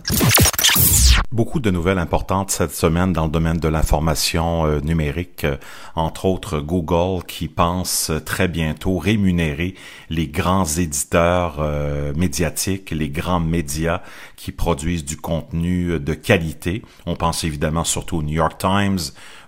Beaucoup 1.31 1.61
de 1.61 1.71
nouvelles 1.71 1.99
importantes 1.99 2.51
cette 2.51 2.75
semaine 2.75 3.13
dans 3.13 3.27
le 3.27 3.31
domaine 3.31 3.59
de 3.59 3.69
l'information 3.69 4.67
euh, 4.67 4.81
numérique, 4.81 5.45
euh, 5.45 5.57
entre 5.95 6.25
autres 6.25 6.61
Google 6.61 7.23
qui 7.27 7.49
pense 7.49 8.11
très 8.25 8.49
bientôt 8.49 8.97
rémunérer 8.97 9.75
les 10.09 10.27
grands 10.27 10.65
éditeurs 10.65 11.57
euh, 11.59 12.15
médiatiques, 12.15 12.91
les 12.93 13.11
grands 13.11 13.41
médias 13.41 14.01
qui 14.39 14.53
produisent 14.53 15.05
du 15.05 15.17
contenu 15.17 15.99
de 15.99 16.15
qualité. 16.15 16.83
On 17.07 17.17
pense 17.17 17.43
évidemment 17.43 17.83
surtout 17.83 18.19
au 18.19 18.23
New 18.23 18.35
York 18.35 18.57
Times, 18.57 18.99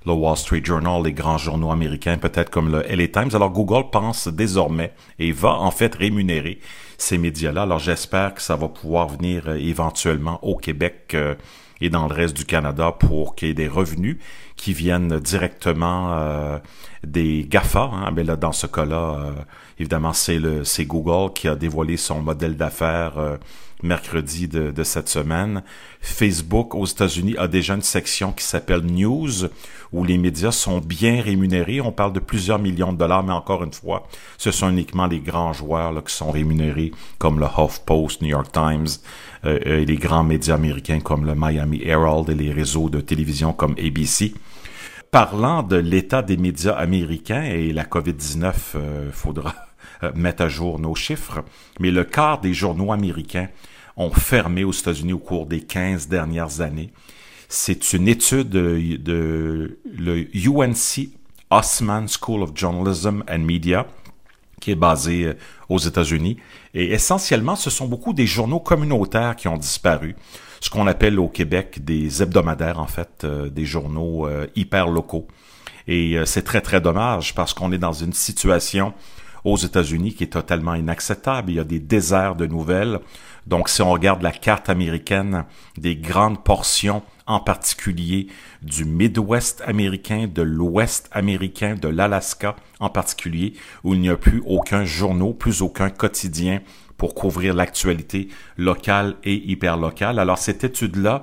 le 0.05 0.13
Wall 0.13 0.37
Street 0.37 0.63
Journal, 0.65 1.03
les 1.05 1.13
grands 1.13 1.39
journaux 1.39 1.71
américains, 1.71 2.19
peut-être 2.19 2.51
comme 2.51 2.73
le 2.73 2.83
LA 2.83 3.07
Times. 3.07 3.31
Alors 3.33 3.51
Google 3.51 3.91
pense 3.93 4.27
désormais 4.27 4.93
et 5.21 5.31
va 5.31 5.55
en 5.55 5.71
fait 5.71 5.95
rémunérer 5.95 6.59
ces 6.99 7.19
médias-là. 7.19 7.63
Alors 7.63 7.79
j'espère 7.79 8.35
que 8.35 8.43
ça 8.43 8.57
va 8.57 8.69
pouvoir 8.69 9.09
venir 9.09 9.49
éventuellement 9.51 10.45
au 10.45 10.57
Québec 10.57 11.17
et 11.81 11.91
dans 11.91 12.07
le 12.07 12.15
reste 12.15 12.37
du 12.37 12.45
Canada 12.45 12.93
pour 12.93 13.35
qu'il 13.35 13.49
y 13.49 13.51
ait 13.51 13.55
des 13.55 13.69
revenus 13.69 14.19
qui 14.57 14.73
viennent 14.73 15.19
directement 15.19 16.13
euh, 16.13 16.59
des 17.05 17.47
GAFA. 17.49 17.91
Hein. 17.93 18.11
Mais 18.15 18.25
là, 18.25 18.37
dans 18.37 18.53
ce 18.53 18.67
cas-là, 18.67 19.17
euh, 19.19 19.33
évidemment, 19.79 20.13
c'est 20.13 20.39
le 20.39 20.65
c'est 20.65 20.85
Google 20.85 21.33
qui 21.33 21.49
a 21.49 21.57
dévoilé 21.57 21.97
son 21.97 22.21
modèle 22.21 22.57
d'affaires 22.57 23.19
euh, 23.19 23.37
mercredi 23.83 24.49
de, 24.49 24.83
cette 24.83 25.09
semaine. 25.09 25.63
Facebook 26.01 26.75
aux 26.75 26.87
États-Unis 26.87 27.37
a 27.37 27.49
déjà 27.49 27.75
une 27.75 27.83
section 27.83 28.33
qui 28.33 28.45
s'appelle 28.45 28.83
News, 28.83 29.47
où 29.93 30.05
les 30.05 30.19
médias 30.19 30.53
sont 30.53 30.79
bien 30.79 31.21
rémunérés. 31.23 31.81
On 31.81 31.93
parle 31.93 32.13
de 32.13 32.21
plusieurs 32.21 32.59
millions 32.59 32.93
de 32.93 32.99
dollars, 32.99 33.23
mais 33.23 33.33
encore 33.33 33.65
une 33.65 33.73
fois, 33.73 34.09
ce 34.39 34.51
sont 34.51 34.71
uniquement 34.71 35.07
les 35.07 35.21
grands 35.21 35.53
joueurs 35.53 35.93
là, 35.93 36.03
qui 36.03 36.15
sont 36.15 36.31
rémunérés, 36.31 36.93
comme 37.19 37.41
le 37.41 37.47
HuffPost, 37.47 38.23
New 38.23 38.29
York 38.29 38.53
Times, 38.53 38.89
euh, 39.45 39.59
et 39.65 39.85
les 39.85 39.97
grands 39.97 40.25
médias 40.25 40.55
américains 40.55 41.01
comme 41.01 41.25
le 41.25 41.35
Miami 41.35 41.81
Herald 41.85 42.29
et 42.31 42.35
les 42.35 42.53
réseaux 42.53 42.89
de 42.89 43.01
télévision 43.01 43.53
comme 43.53 43.75
ABC 43.79 44.35
parlant 45.11 45.63
de 45.63 45.77
l'état 45.77 46.23
des 46.23 46.37
médias 46.37 46.75
américains 46.75 47.43
et 47.43 47.73
la 47.73 47.85
COVID-19, 47.85 48.55
euh, 48.77 49.11
faudra 49.13 49.55
euh, 50.03 50.13
mettre 50.15 50.43
à 50.43 50.49
jour 50.49 50.79
nos 50.79 50.95
chiffres, 50.95 51.45
mais 51.79 51.91
le 51.91 52.05
quart 52.05 52.41
des 52.41 52.55
journaux 52.55 52.93
américains 52.93 53.49
ont 53.97 54.11
fermé 54.11 54.65
aux 54.65 54.73
États-Unis 54.73 55.13
au 55.13 55.19
cours 55.19 55.47
des 55.47 55.61
15 55.61 56.09
dernières 56.09 56.61
années. 56.61 56.93
C'est 57.49 57.93
une 57.93 58.09
étude 58.09 58.49
de, 58.49 59.79
le 59.85 60.37
UNC 60.37 61.09
Osman 61.51 62.07
School 62.07 62.43
of 62.43 62.51
Journalism 62.55 63.25
and 63.29 63.41
Media 63.41 63.87
qui 64.61 64.71
est 64.71 64.77
basé 64.77 65.25
euh, 65.25 65.35
aux 65.69 65.79
États-Unis. 65.79 66.37
Et 66.75 66.93
essentiellement, 66.93 67.57
ce 67.57 67.71
sont 67.71 67.89
beaucoup 67.89 68.13
des 68.13 68.27
journaux 68.27 68.61
communautaires 68.61 69.35
qui 69.35 69.49
ont 69.49 69.57
disparu. 69.57 70.15
Ce 70.61 70.71
qu'on 70.71 70.87
appelle 70.87 71.19
au 71.19 71.29
Québec 71.29 71.83
des 71.83 72.23
hebdomadaires, 72.23 72.79
en 72.79 72.87
fait, 72.87 73.25
euh, 73.25 73.49
des 73.49 73.65
journaux 73.65 74.27
euh, 74.27 74.47
hyper 74.55 74.89
locaux. 74.89 75.27
Et 75.89 76.17
c'est 76.25 76.43
très, 76.43 76.61
très 76.61 76.81
dommage 76.81 77.35
parce 77.35 77.53
qu'on 77.53 77.73
est 77.73 77.79
dans 77.79 77.95
une 77.95 78.13
situation 78.13 78.93
aux 79.45 79.57
États-Unis 79.57 80.15
qui 80.15 80.25
est 80.25 80.29
totalement 80.29 80.75
inacceptable. 80.75 81.51
Il 81.51 81.57
y 81.57 81.61
a 81.61 81.65
des 81.65 81.81
déserts 81.81 82.37
de 82.37 82.47
nouvelles. 82.47 83.01
Donc, 83.47 83.69
si 83.69 83.83
on 83.83 83.91
regarde 83.91 84.23
la 84.23 84.33
carte 84.33 84.69
américaine, 84.69 85.45
des 85.77 85.97
grandes 85.97 86.45
portions, 86.45 87.03
en 87.27 87.41
particulier 87.41 88.27
du 88.63 88.85
Midwest 88.85 89.63
américain, 89.67 90.29
de 90.33 90.43
l'Ouest 90.43 91.09
américain, 91.13 91.77
de 91.81 91.89
l'Alaska 91.89 92.57
en 92.81 92.91
particulier, 92.91 93.55
où 93.85 93.95
il 93.95 94.01
n'y 94.01 94.11
a 94.11 94.17
plus 94.17 94.43
aucun 94.47 94.85
journal, 94.85 95.35
plus 95.35 95.63
aucun 95.63 95.91
quotidien 95.91 96.61
pour 96.97 97.15
couvrir 97.15 97.55
l'actualité 97.55 98.29
locale 98.59 99.17
et 99.25 99.35
hyper 99.35 99.77
locale. 99.77 100.19
Alors, 100.19 100.39
cette 100.39 100.65
étude-là, 100.65 101.23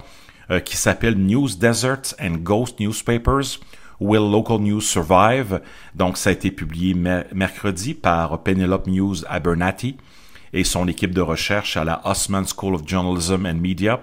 euh, 0.49 0.59
qui 0.61 0.77
s'appelle 0.77 1.15
News 1.15 1.49
Deserts 1.59 2.15
and 2.21 2.37
Ghost 2.41 2.79
Newspapers, 2.79 3.59
Will 3.99 4.31
Local 4.31 4.59
News 4.59 4.81
Survive? 4.81 5.61
Donc, 5.95 6.17
ça 6.17 6.29
a 6.29 6.33
été 6.33 6.51
publié 6.51 6.93
mercredi 7.33 7.93
par 7.93 8.43
Penelope 8.43 8.87
News 8.87 9.25
Abernathy 9.27 9.97
et 10.53 10.63
son 10.63 10.87
équipe 10.87 11.13
de 11.13 11.21
recherche 11.21 11.77
à 11.77 11.83
la 11.83 12.01
Osman 12.05 12.45
School 12.45 12.75
of 12.75 12.87
Journalism 12.87 13.45
and 13.45 13.55
Media, 13.55 13.99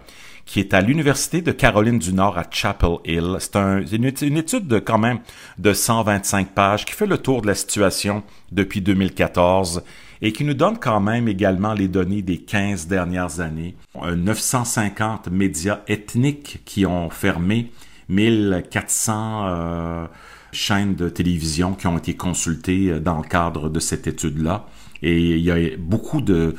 qui 0.47 0.61
est 0.61 0.75
à 0.75 0.81
l'Université 0.81 1.41
de 1.41 1.53
Caroline 1.53 1.99
du 1.99 2.13
Nord 2.13 2.37
à 2.37 2.45
Chapel 2.51 2.99
Hill. 3.05 3.37
C'est 3.41 3.57
une, 3.57 4.13
une, 4.21 4.37
étude 4.37 4.67
de 4.67 4.79
quand 4.79 4.99
même 4.99 5.21
de 5.59 5.73
125 5.73 6.55
pages 6.55 6.85
qui 6.85 6.93
fait 6.93 7.07
le 7.07 7.19
tour 7.19 7.43
de 7.43 7.47
la 7.47 7.55
situation 7.55 8.23
depuis 8.53 8.81
2014 8.81 9.83
et 10.21 10.33
qui 10.33 10.45
nous 10.45 10.55
donne 10.55 10.79
quand 10.79 11.01
même 11.01 11.29
également 11.29 11.75
les 11.75 11.89
données 11.89 12.23
des 12.23 12.39
15 12.39 12.87
dernières 12.87 13.41
années. 13.41 13.75
950 13.95 15.29
médias 15.29 15.81
ethniques 15.89 16.61
qui 16.65 16.87
ont 16.87 17.11
fermé, 17.11 17.71
1400 18.09 19.47
euh, 19.47 20.07
chaînes 20.53 20.95
de 20.95 21.09
télévision 21.09 21.75
qui 21.75 21.87
ont 21.87 21.99
été 21.99 22.15
consultées 22.15 23.01
dans 23.01 23.19
le 23.19 23.25
cadre 23.27 23.69
de 23.69 23.81
cette 23.81 24.07
étude-là. 24.07 24.67
Et 25.03 25.37
il 25.37 25.45
y 25.45 25.51
a 25.51 25.77
beaucoup 25.77 26.23
de, 26.23 26.57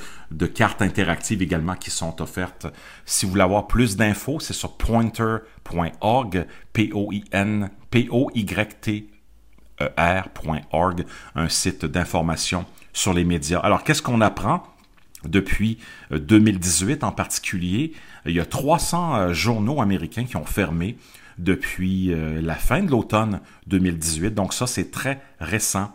cartes 0.53 0.81
interactives 0.81 1.41
également 1.41 1.75
qui 1.75 1.89
sont 1.89 2.21
offertes. 2.21 2.67
Si 3.05 3.25
vous 3.25 3.31
voulez 3.31 3.43
avoir 3.43 3.67
plus 3.67 3.97
d'infos, 3.97 4.39
c'est 4.39 4.53
sur 4.53 4.77
pointer.org, 4.77 6.45
P-O-I-N, 6.73 7.69
P-O-Y-T 7.89 9.09
er.org, 9.97 11.05
un 11.35 11.49
site 11.49 11.85
d'information 11.85 12.65
sur 12.93 13.13
les 13.13 13.23
médias. 13.23 13.59
Alors, 13.59 13.83
qu'est-ce 13.83 14.01
qu'on 14.01 14.21
apprend 14.21 14.63
depuis 15.25 15.79
2018 16.11 17.03
en 17.03 17.11
particulier? 17.11 17.93
Il 18.25 18.33
y 18.33 18.39
a 18.39 18.45
300 18.45 19.15
euh, 19.15 19.33
journaux 19.33 19.81
américains 19.81 20.25
qui 20.25 20.37
ont 20.37 20.45
fermé 20.45 20.97
depuis 21.37 22.13
euh, 22.13 22.41
la 22.41 22.55
fin 22.55 22.81
de 22.81 22.91
l'automne 22.91 23.41
2018. 23.67 24.33
Donc 24.33 24.53
ça, 24.53 24.67
c'est 24.67 24.91
très 24.91 25.21
récent 25.39 25.91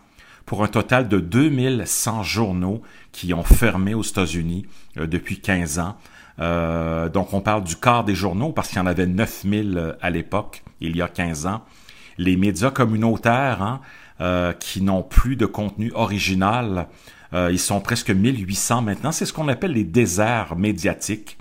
pour 0.47 0.65
un 0.65 0.69
total 0.69 1.09
de 1.09 1.21
2100 1.21 2.23
journaux 2.23 2.83
qui 3.13 3.35
ont 3.35 3.45
fermé 3.45 3.95
aux 3.95 4.03
États-Unis 4.03 4.67
euh, 4.99 5.07
depuis 5.07 5.41
15 5.41 5.79
ans. 5.79 5.97
donc 7.13 7.35
on 7.35 7.43
parle 7.43 7.65
du 7.65 7.77
quart 7.77 8.03
des 8.03 8.15
journaux 8.15 8.51
parce 8.53 8.69
qu'il 8.69 8.79
y 8.79 8.81
en 8.81 8.87
avait 8.87 9.07
9000 9.07 9.97
à 10.01 10.11
l'époque, 10.11 10.63
il 10.81 10.97
y 10.97 11.03
a 11.03 11.09
15 11.09 11.47
ans 11.47 11.63
les 12.21 12.37
médias 12.37 12.71
communautaires 12.71 13.63
hein, 13.63 13.81
euh, 14.21 14.53
qui 14.53 14.83
n'ont 14.83 15.03
plus 15.03 15.37
de 15.37 15.47
contenu 15.47 15.91
original. 15.95 16.87
Euh, 17.33 17.49
ils 17.51 17.59
sont 17.59 17.81
presque 17.81 18.11
1800 18.11 18.83
maintenant. 18.83 19.11
C'est 19.11 19.25
ce 19.25 19.33
qu'on 19.33 19.49
appelle 19.49 19.73
les 19.73 19.85
déserts 19.85 20.55
médiatiques. 20.57 21.39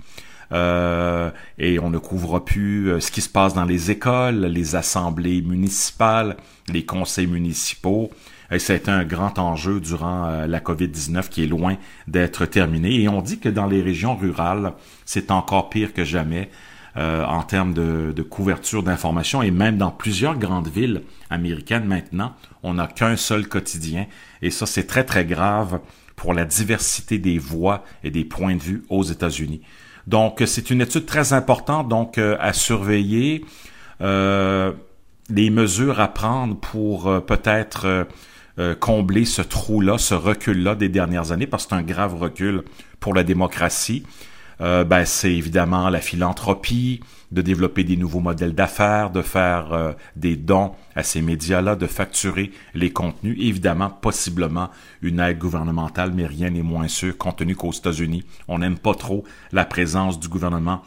Euh, 0.52 1.30
et 1.58 1.78
on 1.78 1.90
ne 1.90 1.98
couvre 1.98 2.40
plus 2.40 3.00
ce 3.00 3.10
qui 3.10 3.20
se 3.20 3.28
passe 3.28 3.54
dans 3.54 3.64
les 3.64 3.90
écoles, 3.90 4.46
les 4.46 4.76
assemblées 4.76 5.42
municipales, 5.42 6.36
les 6.68 6.84
conseils 6.84 7.26
municipaux. 7.26 8.10
Et 8.52 8.56
été 8.56 8.90
un 8.90 9.04
grand 9.04 9.38
enjeu 9.38 9.78
durant 9.78 10.44
la 10.44 10.58
COVID-19 10.58 11.28
qui 11.28 11.44
est 11.44 11.46
loin 11.46 11.76
d'être 12.08 12.46
terminé. 12.46 13.00
Et 13.00 13.08
on 13.08 13.22
dit 13.22 13.38
que 13.38 13.48
dans 13.48 13.66
les 13.66 13.80
régions 13.80 14.16
rurales, 14.16 14.72
c'est 15.04 15.30
encore 15.30 15.70
pire 15.70 15.94
que 15.94 16.02
jamais. 16.02 16.50
Euh, 16.96 17.24
en 17.24 17.44
termes 17.44 17.72
de, 17.72 18.12
de 18.14 18.22
couverture 18.22 18.82
d'information 18.82 19.42
et 19.42 19.52
même 19.52 19.78
dans 19.78 19.92
plusieurs 19.92 20.36
grandes 20.36 20.66
villes 20.66 21.02
américaines 21.30 21.84
maintenant, 21.84 22.34
on 22.64 22.74
n'a 22.74 22.88
qu'un 22.88 23.14
seul 23.14 23.46
quotidien 23.46 24.06
et 24.42 24.50
ça 24.50 24.66
c'est 24.66 24.88
très 24.88 25.04
très 25.04 25.24
grave 25.24 25.78
pour 26.16 26.34
la 26.34 26.44
diversité 26.44 27.18
des 27.18 27.38
voix 27.38 27.84
et 28.02 28.10
des 28.10 28.24
points 28.24 28.56
de 28.56 28.62
vue 28.62 28.82
aux 28.88 29.04
États-Unis. 29.04 29.60
Donc 30.10 30.42
c'est 30.44 30.70
une 30.70 30.80
étude 30.80 31.06
très 31.06 31.32
importante 31.32 31.88
donc 31.88 32.18
euh, 32.18 32.36
à 32.40 32.52
surveiller. 32.52 33.44
Euh, 34.00 34.72
les 35.28 35.50
mesures 35.50 36.00
à 36.00 36.08
prendre 36.08 36.56
pour 36.56 37.06
euh, 37.06 37.20
peut-être 37.20 38.06
combler 38.78 39.24
ce 39.24 39.40
trou-là, 39.40 39.96
ce 39.96 40.12
recul-là 40.12 40.74
des 40.74 40.90
dernières 40.90 41.32
années, 41.32 41.46
parce 41.46 41.64
que 41.64 41.70
c'est 41.70 41.76
un 41.76 41.82
grave 41.82 42.14
recul 42.14 42.62
pour 42.98 43.14
la 43.14 43.22
démocratie. 43.22 44.04
Euh, 44.60 44.84
ben, 44.84 45.06
c'est 45.06 45.32
évidemment 45.32 45.88
la 45.88 46.00
philanthropie, 46.00 47.00
de 47.32 47.42
développer 47.42 47.84
des 47.84 47.96
nouveaux 47.96 48.20
modèles 48.20 48.54
d'affaires, 48.54 49.10
de 49.10 49.22
faire 49.22 49.72
euh, 49.72 49.92
des 50.16 50.36
dons 50.36 50.72
à 50.96 51.02
ces 51.02 51.22
médias-là, 51.22 51.76
de 51.76 51.86
facturer 51.86 52.50
les 52.74 52.90
contenus, 52.90 53.36
évidemment, 53.40 53.90
possiblement 53.90 54.70
une 55.02 55.20
aide 55.20 55.38
gouvernementale, 55.38 56.12
mais 56.14 56.26
rien 56.26 56.50
n'est 56.50 56.62
moins 56.62 56.88
sûr, 56.88 57.16
compte 57.16 57.36
tenu 57.36 57.54
qu'aux 57.54 57.72
États-Unis, 57.72 58.24
on 58.48 58.58
n'aime 58.58 58.78
pas 58.78 58.94
trop 58.94 59.24
la 59.52 59.64
présence 59.64 60.18
du 60.18 60.28
gouvernement 60.28 60.82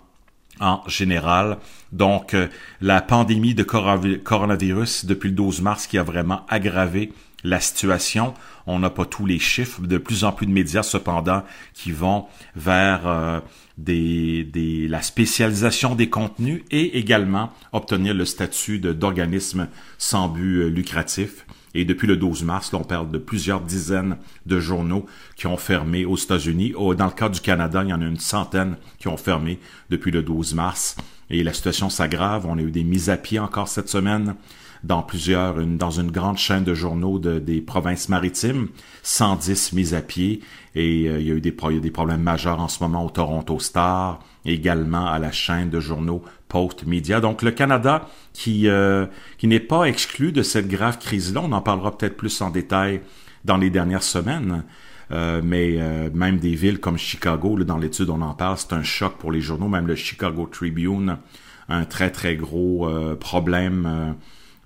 en 0.59 0.81
général. 0.87 1.57
Donc, 1.91 2.33
euh, 2.33 2.47
la 2.81 3.01
pandémie 3.01 3.55
de 3.55 3.63
coronavirus 3.63 5.05
depuis 5.05 5.29
le 5.29 5.35
12 5.35 5.61
mars 5.61 5.87
qui 5.87 5.97
a 5.97 6.03
vraiment 6.03 6.45
aggravé 6.47 7.11
la 7.43 7.59
situation. 7.59 8.33
On 8.65 8.79
n'a 8.79 8.89
pas 8.89 9.05
tous 9.05 9.25
les 9.25 9.39
chiffres. 9.39 9.81
De 9.81 9.97
plus 9.97 10.23
en 10.23 10.31
plus 10.31 10.45
de 10.45 10.51
médias, 10.51 10.83
cependant, 10.83 11.43
qui 11.73 11.91
vont 11.91 12.25
vers 12.55 13.01
euh, 13.05 13.39
des, 13.77 14.43
des, 14.43 14.87
la 14.87 15.01
spécialisation 15.01 15.95
des 15.95 16.09
contenus 16.09 16.63
et 16.71 16.97
également 16.97 17.51
obtenir 17.71 18.13
le 18.13 18.25
statut 18.25 18.79
d'organisme 18.79 19.67
sans 19.97 20.29
but 20.29 20.61
euh, 20.61 20.67
lucratif. 20.67 21.45
Et 21.75 21.85
depuis 21.85 22.05
le 22.05 22.17
12 22.17 22.43
mars, 22.43 22.71
là, 22.71 22.79
on 22.79 22.83
parle 22.83 23.09
de 23.09 23.17
plusieurs 23.17 23.61
dizaines 23.61 24.17
de 24.45 24.59
journaux 24.59 25.07
qui 25.35 25.47
ont 25.47 25.57
fermé 25.57 26.05
aux 26.05 26.17
États-Unis. 26.17 26.73
Dans 26.73 27.05
le 27.05 27.11
cas 27.11 27.29
du 27.29 27.41
Canada, 27.41 27.81
il 27.83 27.89
y 27.89 27.93
en 27.93 28.01
a 28.01 28.05
une 28.05 28.19
centaine 28.19 28.77
qui 28.99 29.07
ont 29.07 29.17
fermé 29.17 29.59
depuis 29.89 30.11
le 30.11 30.21
12 30.21 30.53
mars. 30.53 30.95
Et 31.31 31.43
la 31.43 31.51
situation 31.51 31.89
s'aggrave. 31.89 32.45
On 32.47 32.59
a 32.59 32.61
eu 32.61 32.69
des 32.69 32.83
mises 32.83 33.09
à 33.09 33.17
pied 33.17 33.39
encore 33.39 33.69
cette 33.69 33.89
semaine 33.89 34.35
dans 34.83 35.01
plusieurs, 35.01 35.59
une, 35.59 35.77
dans 35.77 35.91
une 35.91 36.11
grande 36.11 36.37
chaîne 36.37 36.63
de 36.63 36.73
journaux 36.73 37.17
de, 37.17 37.39
des 37.39 37.61
provinces 37.61 38.09
maritimes, 38.09 38.67
110 39.03 39.73
mises 39.73 39.93
à 39.93 40.01
pied, 40.01 40.41
et 40.75 41.07
euh, 41.07 41.19
il 41.19 41.27
y 41.27 41.31
a 41.31 41.35
eu 41.35 41.41
des, 41.41 41.55
il 41.69 41.75
y 41.75 41.77
a 41.77 41.81
des 41.81 41.91
problèmes 41.91 42.21
majeurs 42.21 42.59
en 42.59 42.67
ce 42.67 42.83
moment 42.83 43.05
au 43.05 43.09
Toronto 43.09 43.59
Star, 43.59 44.19
également 44.45 45.05
à 45.05 45.19
la 45.19 45.31
chaîne 45.31 45.69
de 45.69 45.79
journaux 45.79 46.23
Post 46.47 46.85
Media. 46.85 47.19
Donc 47.19 47.41
le 47.41 47.51
Canada 47.51 48.07
qui, 48.33 48.67
euh, 48.67 49.05
qui 49.37 49.47
n'est 49.47 49.59
pas 49.59 49.85
exclu 49.85 50.31
de 50.31 50.41
cette 50.41 50.67
grave 50.67 50.97
crise-là, 50.97 51.41
on 51.43 51.51
en 51.51 51.61
parlera 51.61 51.95
peut-être 51.97 52.17
plus 52.17 52.41
en 52.41 52.49
détail 52.49 53.01
dans 53.45 53.57
les 53.57 53.69
dernières 53.69 54.03
semaines. 54.03 54.63
Euh, 55.11 55.41
mais 55.43 55.77
même 56.13 56.37
des 56.37 56.55
villes 56.55 56.79
comme 56.79 56.97
Chicago, 56.97 57.57
là, 57.57 57.65
dans 57.65 57.77
l'étude 57.77 58.09
on 58.09 58.21
en 58.21 58.33
parle, 58.33 58.57
c'est 58.57 58.73
un 58.73 58.83
choc 58.83 59.17
pour 59.17 59.31
les 59.31 59.41
journaux, 59.41 59.67
même 59.67 59.85
le 59.85 59.95
Chicago 59.95 60.47
Tribune, 60.51 61.17
un 61.69 61.85
très 61.85 62.09
très 62.09 62.35
gros 62.35 62.89
problème 63.19 63.85
euh, 63.85 64.13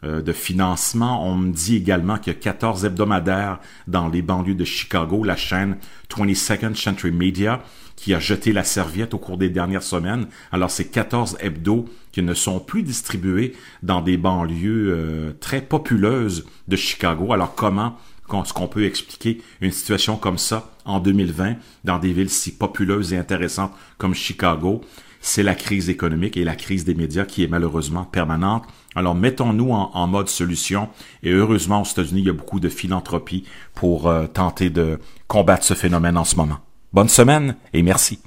de 0.04 0.32
financement. 0.32 1.28
On 1.28 1.36
me 1.36 1.52
dit 1.52 1.76
également 1.76 2.18
qu'il 2.18 2.34
y 2.34 2.36
a 2.36 2.40
14 2.40 2.86
hebdomadaires 2.86 3.60
dans 3.88 4.08
les 4.08 4.22
banlieues 4.22 4.56
de 4.56 4.64
Chicago, 4.64 5.24
la 5.24 5.36
chaîne 5.36 5.78
22nd 6.10 6.76
Century 6.76 7.12
Media, 7.12 7.62
qui 7.98 8.14
a 8.14 8.20
jeté 8.20 8.54
la 8.54 8.64
serviette 8.64 9.14
au 9.14 9.18
cours 9.18 9.38
des 9.38 9.50
dernières 9.50 9.84
semaines. 9.84 10.28
Alors, 10.52 10.72
ces 10.72 10.88
14 10.88 11.38
hebdos 11.42 11.90
qui 12.14 12.22
ne 12.22 12.34
sont 12.34 12.60
plus 12.60 12.84
distribués 12.84 13.54
dans 13.84 14.02
des 14.02 14.18
banlieues 14.18 14.94
euh, 14.94 15.34
très 15.42 15.62
populeuses 15.62 16.46
de 16.68 16.76
Chicago. 16.76 17.34
Alors, 17.34 17.56
comment 17.56 17.98
est-ce 18.32 18.54
qu'on 18.54 18.68
peut 18.68 18.86
expliquer 18.86 19.42
une 19.62 19.72
situation 19.72 20.16
comme 20.16 20.38
ça 20.38 20.72
en 20.86 21.00
2020 21.00 21.56
dans 21.84 21.98
des 21.98 22.14
villes 22.14 22.30
si 22.30 22.52
populeuses 22.56 23.14
et 23.14 23.18
intéressantes 23.18 23.74
comme 23.98 24.14
Chicago? 24.14 24.82
C'est 25.28 25.44
la 25.44 25.56
crise 25.56 25.90
économique 25.90 26.38
et 26.38 26.46
la 26.46 26.56
crise 26.56 26.86
des 26.86 26.96
médias 26.96 27.26
qui 27.26 27.44
est 27.44 27.50
malheureusement 27.50 28.06
permanente. 28.06 28.64
Alors 28.96 29.14
mettons-nous 29.14 29.74
en, 29.74 30.08
mode 30.08 30.30
solution 30.30 30.88
et 31.22 31.32
heureusement 31.32 31.82
aux 31.82 31.86
États-Unis, 31.86 32.22
il 32.22 32.28
y 32.28 32.30
a 32.30 32.34
beaucoup 32.34 32.62
de 32.62 32.70
philanthropie 32.70 33.44
pour 33.76 34.08
euh, 34.08 34.26
tenter 34.28 34.70
de 34.70 35.00
combattre 35.28 35.66
ce 35.66 35.74
phénomène 35.74 36.18
en 36.18 36.24
ce 36.24 36.38
moment. 36.38 36.60
Bonne 36.94 37.10
semaine 37.10 37.58
et 37.74 37.84
merci. 37.84 38.20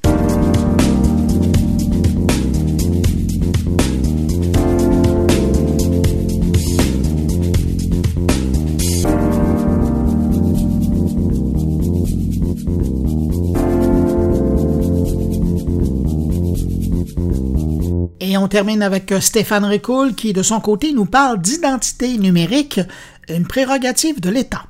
Termine 18.50 18.82
avec 18.82 19.12
euh, 19.12 19.20
Stéphane 19.20 19.64
Ricoul 19.64 20.14
qui, 20.14 20.34
de 20.34 20.42
son 20.42 20.60
côté, 20.60 20.92
nous 20.92 21.06
parle 21.06 21.40
d'identité 21.40 22.18
numérique, 22.18 22.80
une 23.28 23.46
prérogative 23.46 24.20
de 24.20 24.28
l'État. 24.28 24.66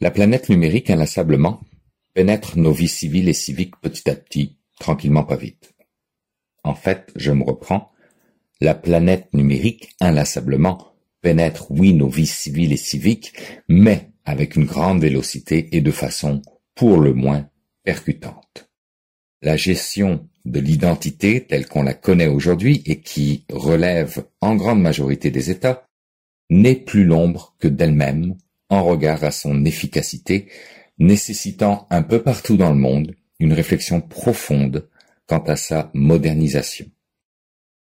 La 0.00 0.10
planète 0.10 0.48
numérique 0.48 0.88
inlassablement 0.88 1.60
pénètre 2.14 2.58
nos 2.58 2.72
vies 2.72 2.88
civiles 2.88 3.28
et 3.28 3.34
civiques 3.34 3.76
petit 3.82 4.08
à 4.08 4.16
petit, 4.16 4.56
tranquillement 4.80 5.24
pas 5.24 5.36
vite. 5.36 5.74
En 6.64 6.74
fait, 6.74 7.12
je 7.16 7.32
me 7.32 7.44
reprends, 7.44 7.92
la 8.62 8.74
planète 8.74 9.32
numérique 9.34 9.90
inlassablement 10.00 10.94
pénètre, 11.20 11.70
oui, 11.70 11.92
nos 11.92 12.08
vies 12.08 12.26
civiles 12.26 12.72
et 12.72 12.78
civiques, 12.78 13.34
mais 13.68 14.10
avec 14.24 14.56
une 14.56 14.64
grande 14.64 15.02
vélocité 15.02 15.68
et 15.76 15.82
de 15.82 15.90
façon, 15.90 16.40
pour 16.74 16.98
le 16.98 17.12
moins, 17.12 17.49
percutante. 17.84 18.70
La 19.42 19.56
gestion 19.56 20.28
de 20.44 20.60
l'identité 20.60 21.46
telle 21.46 21.66
qu'on 21.66 21.82
la 21.82 21.94
connaît 21.94 22.26
aujourd'hui 22.26 22.82
et 22.86 23.00
qui 23.00 23.44
relève 23.50 24.24
en 24.40 24.54
grande 24.54 24.80
majorité 24.80 25.30
des 25.30 25.50
États 25.50 25.86
n'est 26.50 26.76
plus 26.76 27.04
l'ombre 27.04 27.54
que 27.58 27.68
d'elle-même 27.68 28.36
en 28.68 28.84
regard 28.84 29.24
à 29.24 29.30
son 29.30 29.64
efficacité, 29.64 30.48
nécessitant 30.98 31.86
un 31.90 32.02
peu 32.02 32.22
partout 32.22 32.56
dans 32.56 32.70
le 32.70 32.78
monde 32.78 33.14
une 33.38 33.52
réflexion 33.52 34.00
profonde 34.00 34.88
quant 35.26 35.42
à 35.44 35.56
sa 35.56 35.90
modernisation. 35.94 36.86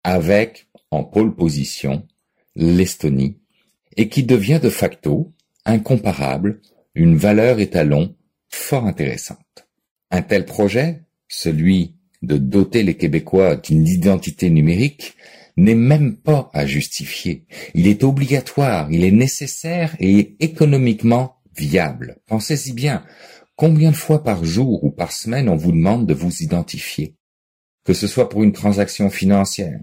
Avec, 0.05 0.69
en 0.91 1.05
pôle 1.05 1.35
position, 1.35 2.07
l'Estonie, 2.55 3.39
et 3.97 4.09
qui 4.09 4.23
devient 4.23 4.61
de 4.63 4.71
facto, 4.71 5.33
incomparable, 5.65 6.61
une 6.95 7.17
valeur 7.17 7.59
étalon 7.59 8.15
fort 8.49 8.87
intéressante. 8.87 9.66
Un 10.11 10.23
tel 10.23 10.45
projet, 10.45 11.03
celui 11.29 11.97
de 12.23 12.37
doter 12.37 12.83
les 12.83 12.97
Québécois 12.97 13.57
d'une 13.57 13.87
identité 13.87 14.51
numérique 14.51 15.17
n'est 15.57 15.75
même 15.75 16.17
pas 16.17 16.51
à 16.53 16.67
justifier. 16.67 17.47
Il 17.75 17.87
est 17.87 18.05
obligatoire, 18.05 18.91
il 18.91 19.05
est 19.05 19.11
nécessaire 19.11 19.97
et 20.01 20.37
économiquement 20.41 21.37
viable. 21.57 22.19
Pensez-y 22.27 22.73
bien. 22.73 23.05
Combien 23.57 23.91
de 23.91 23.97
fois 23.97 24.23
par 24.23 24.45
jour 24.45 24.85
ou 24.85 24.91
par 24.91 25.13
semaine 25.13 25.49
on 25.49 25.57
vous 25.57 25.73
demande 25.73 26.07
de 26.07 26.15
vous 26.15 26.43
identifier? 26.43 27.15
Que 27.87 27.95
ce 27.95 28.09
soit 28.09 28.29
pour 28.29 28.43
une 28.43 28.53
transaction 28.53 29.09
financière, 29.11 29.79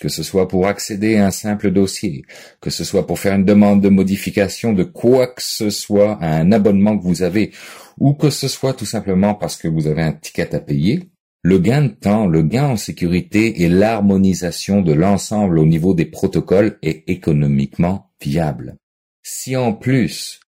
que 0.00 0.08
ce 0.08 0.22
soit 0.22 0.46
pour 0.46 0.68
accéder 0.68 1.16
à 1.16 1.26
un 1.26 1.30
simple 1.32 1.72
dossier, 1.72 2.24
que 2.60 2.70
ce 2.70 2.84
soit 2.84 3.06
pour 3.06 3.18
faire 3.18 3.34
une 3.34 3.44
demande 3.44 3.82
de 3.82 3.88
modification 3.88 4.72
de 4.72 4.84
quoi 4.84 5.26
que 5.26 5.42
ce 5.42 5.68
soit 5.68 6.18
à 6.22 6.36
un 6.36 6.52
abonnement 6.52 6.96
que 6.96 7.02
vous 7.02 7.22
avez, 7.22 7.50
ou 7.98 8.14
que 8.14 8.30
ce 8.30 8.46
soit 8.46 8.74
tout 8.74 8.86
simplement 8.86 9.34
parce 9.34 9.56
que 9.56 9.66
vous 9.66 9.88
avez 9.88 10.02
un 10.02 10.12
ticket 10.12 10.54
à 10.54 10.60
payer, 10.60 11.10
le 11.42 11.58
gain 11.58 11.82
de 11.82 11.88
temps, 11.88 12.26
le 12.28 12.42
gain 12.42 12.68
en 12.68 12.76
sécurité 12.76 13.62
et 13.62 13.68
l'harmonisation 13.68 14.80
de 14.80 14.92
l'ensemble 14.92 15.58
au 15.58 15.66
niveau 15.66 15.94
des 15.94 16.06
protocoles 16.06 16.78
est 16.82 17.08
économiquement 17.08 18.12
viable. 18.20 18.76
Si 19.24 19.56
en 19.56 19.72
plus 19.72 20.40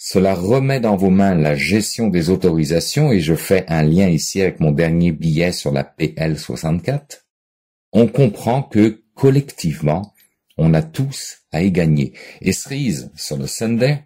cela 0.00 0.32
remet 0.32 0.78
dans 0.78 0.96
vos 0.96 1.10
mains 1.10 1.34
la 1.34 1.56
gestion 1.56 2.06
des 2.06 2.30
autorisations 2.30 3.10
et 3.10 3.18
je 3.18 3.34
fais 3.34 3.64
un 3.66 3.82
lien 3.82 4.08
ici 4.08 4.40
avec 4.40 4.60
mon 4.60 4.70
dernier 4.70 5.10
billet 5.10 5.50
sur 5.50 5.72
la 5.72 5.82
PL64. 5.82 7.24
On 7.92 8.06
comprend 8.06 8.62
que 8.62 9.02
collectivement, 9.14 10.14
on 10.56 10.72
a 10.72 10.82
tous 10.82 11.38
à 11.50 11.62
y 11.62 11.72
gagner. 11.72 12.12
Et 12.40 12.52
cerise 12.52 13.10
sur 13.16 13.36
le 13.36 13.48
Sunday, 13.48 14.04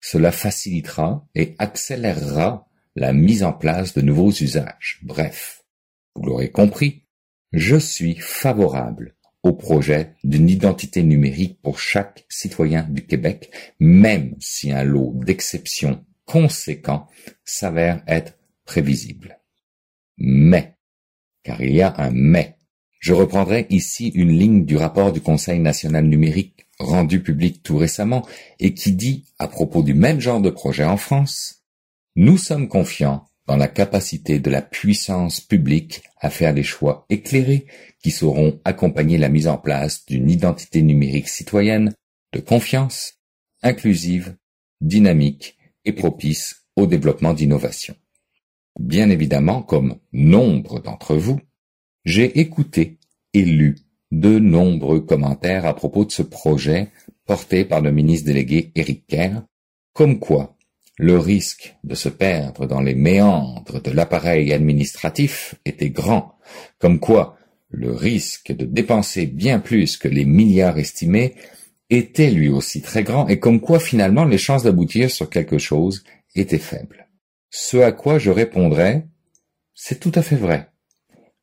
cela 0.00 0.32
facilitera 0.32 1.26
et 1.34 1.54
accélérera 1.58 2.66
la 2.96 3.12
mise 3.12 3.44
en 3.44 3.52
place 3.52 3.92
de 3.92 4.00
nouveaux 4.00 4.32
usages. 4.32 5.00
Bref, 5.02 5.64
vous 6.14 6.24
l'aurez 6.24 6.50
compris, 6.50 7.04
je 7.52 7.76
suis 7.76 8.16
favorable 8.16 9.14
au 9.44 9.52
projet 9.52 10.14
d'une 10.24 10.48
identité 10.48 11.02
numérique 11.02 11.60
pour 11.62 11.78
chaque 11.78 12.24
citoyen 12.28 12.82
du 12.90 13.06
Québec, 13.06 13.52
même 13.78 14.34
si 14.40 14.72
un 14.72 14.82
lot 14.82 15.12
d'exceptions 15.14 16.04
conséquent 16.24 17.06
s'avère 17.44 18.02
être 18.08 18.38
prévisible. 18.64 19.38
Mais, 20.16 20.76
car 21.42 21.60
il 21.60 21.74
y 21.74 21.82
a 21.82 21.94
un 21.98 22.10
mais, 22.10 22.56
je 23.00 23.12
reprendrai 23.12 23.66
ici 23.68 24.08
une 24.14 24.32
ligne 24.32 24.64
du 24.64 24.76
rapport 24.76 25.12
du 25.12 25.20
Conseil 25.20 25.60
national 25.60 26.06
numérique 26.06 26.66
rendu 26.78 27.22
public 27.22 27.62
tout 27.62 27.76
récemment 27.76 28.26
et 28.58 28.72
qui 28.72 28.92
dit, 28.92 29.26
à 29.38 29.46
propos 29.46 29.82
du 29.82 29.92
même 29.92 30.20
genre 30.20 30.40
de 30.40 30.50
projet 30.50 30.84
en 30.84 30.96
France, 30.96 31.64
nous 32.16 32.38
sommes 32.38 32.68
confiants 32.68 33.26
dans 33.46 33.56
la 33.56 33.68
capacité 33.68 34.38
de 34.38 34.50
la 34.50 34.62
puissance 34.62 35.40
publique 35.40 36.02
à 36.18 36.30
faire 36.30 36.54
des 36.54 36.62
choix 36.62 37.04
éclairés 37.10 37.66
qui 38.02 38.10
sauront 38.10 38.60
accompagner 38.64 39.18
la 39.18 39.28
mise 39.28 39.48
en 39.48 39.58
place 39.58 40.04
d'une 40.06 40.30
identité 40.30 40.82
numérique 40.82 41.28
citoyenne 41.28 41.94
de 42.32 42.40
confiance, 42.40 43.14
inclusive, 43.62 44.36
dynamique 44.80 45.56
et 45.84 45.92
propice 45.92 46.66
au 46.76 46.86
développement 46.86 47.34
d'innovation. 47.34 47.94
Bien 48.80 49.10
évidemment, 49.10 49.62
comme 49.62 49.98
nombre 50.12 50.80
d'entre 50.80 51.14
vous, 51.14 51.40
j'ai 52.04 52.40
écouté 52.40 52.98
et 53.32 53.44
lu 53.44 53.76
de 54.10 54.38
nombreux 54.38 55.00
commentaires 55.00 55.66
à 55.66 55.74
propos 55.74 56.04
de 56.04 56.12
ce 56.12 56.22
projet 56.22 56.90
porté 57.24 57.64
par 57.64 57.80
le 57.80 57.90
ministre 57.90 58.26
délégué 58.26 58.72
Éric 58.74 59.06
Kerr, 59.06 59.42
comme 59.92 60.18
quoi 60.18 60.56
le 60.96 61.18
risque 61.18 61.76
de 61.84 61.94
se 61.94 62.08
perdre 62.08 62.66
dans 62.66 62.80
les 62.80 62.94
méandres 62.94 63.82
de 63.82 63.90
l'appareil 63.90 64.52
administratif 64.52 65.54
était 65.64 65.90
grand, 65.90 66.38
comme 66.78 67.00
quoi 67.00 67.36
le 67.70 67.92
risque 67.92 68.52
de 68.52 68.64
dépenser 68.64 69.26
bien 69.26 69.58
plus 69.58 69.96
que 69.96 70.08
les 70.08 70.24
milliards 70.24 70.78
estimés 70.78 71.34
était 71.90 72.30
lui 72.30 72.48
aussi 72.48 72.80
très 72.80 73.02
grand 73.02 73.28
et 73.28 73.38
comme 73.38 73.60
quoi 73.60 73.80
finalement 73.80 74.24
les 74.24 74.38
chances 74.38 74.62
d'aboutir 74.62 75.10
sur 75.10 75.28
quelque 75.28 75.58
chose 75.58 76.04
étaient 76.34 76.58
faibles. 76.58 77.08
Ce 77.50 77.76
à 77.76 77.92
quoi 77.92 78.18
je 78.18 78.30
répondrais, 78.30 79.06
c'est 79.74 80.00
tout 80.00 80.12
à 80.14 80.22
fait 80.22 80.36
vrai. 80.36 80.70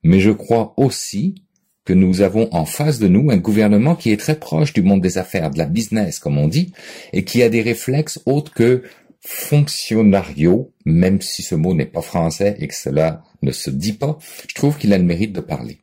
Mais 0.04 0.20
je 0.20 0.32
crois 0.32 0.74
aussi 0.78 1.46
que 1.86 1.94
nous 1.94 2.22
avons 2.22 2.48
en 2.54 2.66
face 2.66 3.00
de 3.00 3.08
nous 3.08 3.32
un 3.32 3.38
gouvernement 3.38 3.96
qui 3.96 4.12
est 4.12 4.20
très 4.20 4.40
proche 4.40 4.74
du 4.74 4.84
monde 4.84 5.02
des 5.02 5.18
affaires, 5.18 5.50
de 5.50 5.58
la 5.58 5.66
business, 5.66 6.20
comme 6.20 6.38
on 6.38 6.48
dit, 6.48 6.74
et 7.12 7.24
qui 7.24 7.42
a 7.44 7.50
des 7.50 7.62
réflexes 7.62 8.20
autres 8.26 8.54
que 8.54 8.84
fonctionnario, 9.22 10.74
même 10.86 11.22
si 11.22 11.44
ce 11.44 11.56
mot 11.56 11.74
n'est 11.74 11.86
pas 11.86 12.02
français 12.02 12.56
et 12.60 12.68
que 12.68 12.76
cela 12.76 13.24
ne 13.42 13.52
se 13.52 13.70
dit 13.70 13.94
pas, 13.94 14.18
je 14.48 14.56
trouve 14.56 14.78
qu'il 14.78 14.94
a 14.94 14.98
le 14.98 15.04
mérite 15.04 15.34
de 15.34 15.42
parler. 15.42 15.82